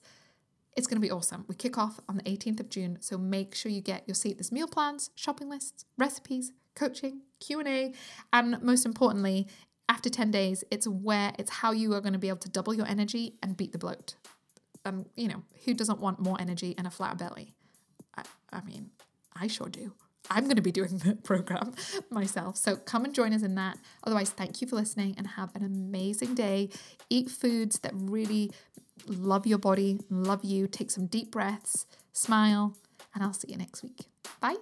It's 0.76 0.88
going 0.88 1.02
to 1.02 1.06
be 1.06 1.12
awesome. 1.12 1.46
We 1.48 1.56
kick 1.56 1.78
off 1.78 2.00
on 2.08 2.18
the 2.18 2.24
18th 2.24 2.62
of 2.62 2.70
June, 2.70 2.98
so 3.02 3.18
make 3.18 3.54
sure 3.54 3.72
you 3.72 3.82
get 3.82 4.04
your 4.08 4.16
seat. 4.16 4.38
There's 4.38 4.52
meal 4.52 4.68
plans, 4.68 5.12
shopping 5.16 5.50
lists, 5.50 5.86
recipes, 5.98 6.52
coaching, 6.76 7.22
Q&A, 7.40 7.94
and 8.32 8.62
most 8.62 8.86
importantly, 8.86 9.48
after 9.90 10.10
10 10.10 10.32
days, 10.32 10.64
it's 10.72 10.88
where 10.88 11.34
it's 11.38 11.52
how 11.52 11.72
you 11.72 11.94
are 11.94 12.02
going 12.02 12.14
to 12.14 12.20
be 12.20 12.30
able 12.30 12.40
to 12.40 12.50
double 12.50 12.74
your 12.74 12.88
energy 12.88 13.36
and 13.44 13.56
beat 13.56 13.74
the 13.74 13.78
bloat. 13.78 14.16
Um, 14.86 15.06
you 15.16 15.28
know, 15.28 15.44
who 15.66 15.74
doesn't 15.74 16.00
want 16.00 16.20
more 16.20 16.38
energy 16.40 16.74
and 16.78 16.88
a 16.88 16.90
flat 16.90 17.18
belly? 17.18 17.54
I, 18.18 18.24
I 18.52 18.62
mean, 18.62 18.90
I 19.36 19.48
sure 19.48 19.70
do. 19.70 19.94
I'm 20.30 20.46
going 20.46 20.56
to 20.56 20.62
be 20.62 20.72
doing 20.72 20.98
the 20.98 21.16
program 21.16 21.74
myself. 22.10 22.58
So 22.58 22.76
come 22.76 23.06
and 23.06 23.14
join 23.14 23.34
us 23.34 23.44
in 23.44 23.56
that. 23.56 23.78
Otherwise, 24.04 24.30
thank 24.32 24.62
you 24.62 24.68
for 24.68 24.76
listening 24.76 25.16
and 25.18 25.28
have 25.28 25.56
an 25.56 25.64
amazing 25.64 26.36
day. 26.36 26.70
Eat 27.10 27.30
foods 27.30 27.80
that 27.80 27.92
really 27.96 28.52
love 29.08 29.46
your 29.46 29.58
body, 29.58 30.00
love 30.10 30.44
you. 30.44 30.68
Take 30.68 30.92
some 30.92 31.08
deep 31.08 31.32
breaths, 31.32 31.86
smile, 32.12 32.76
and 33.14 33.24
I'll 33.24 33.34
see 33.34 33.52
you 33.52 33.58
next 33.58 33.84
week. 33.84 34.00
Bye. 34.40 34.56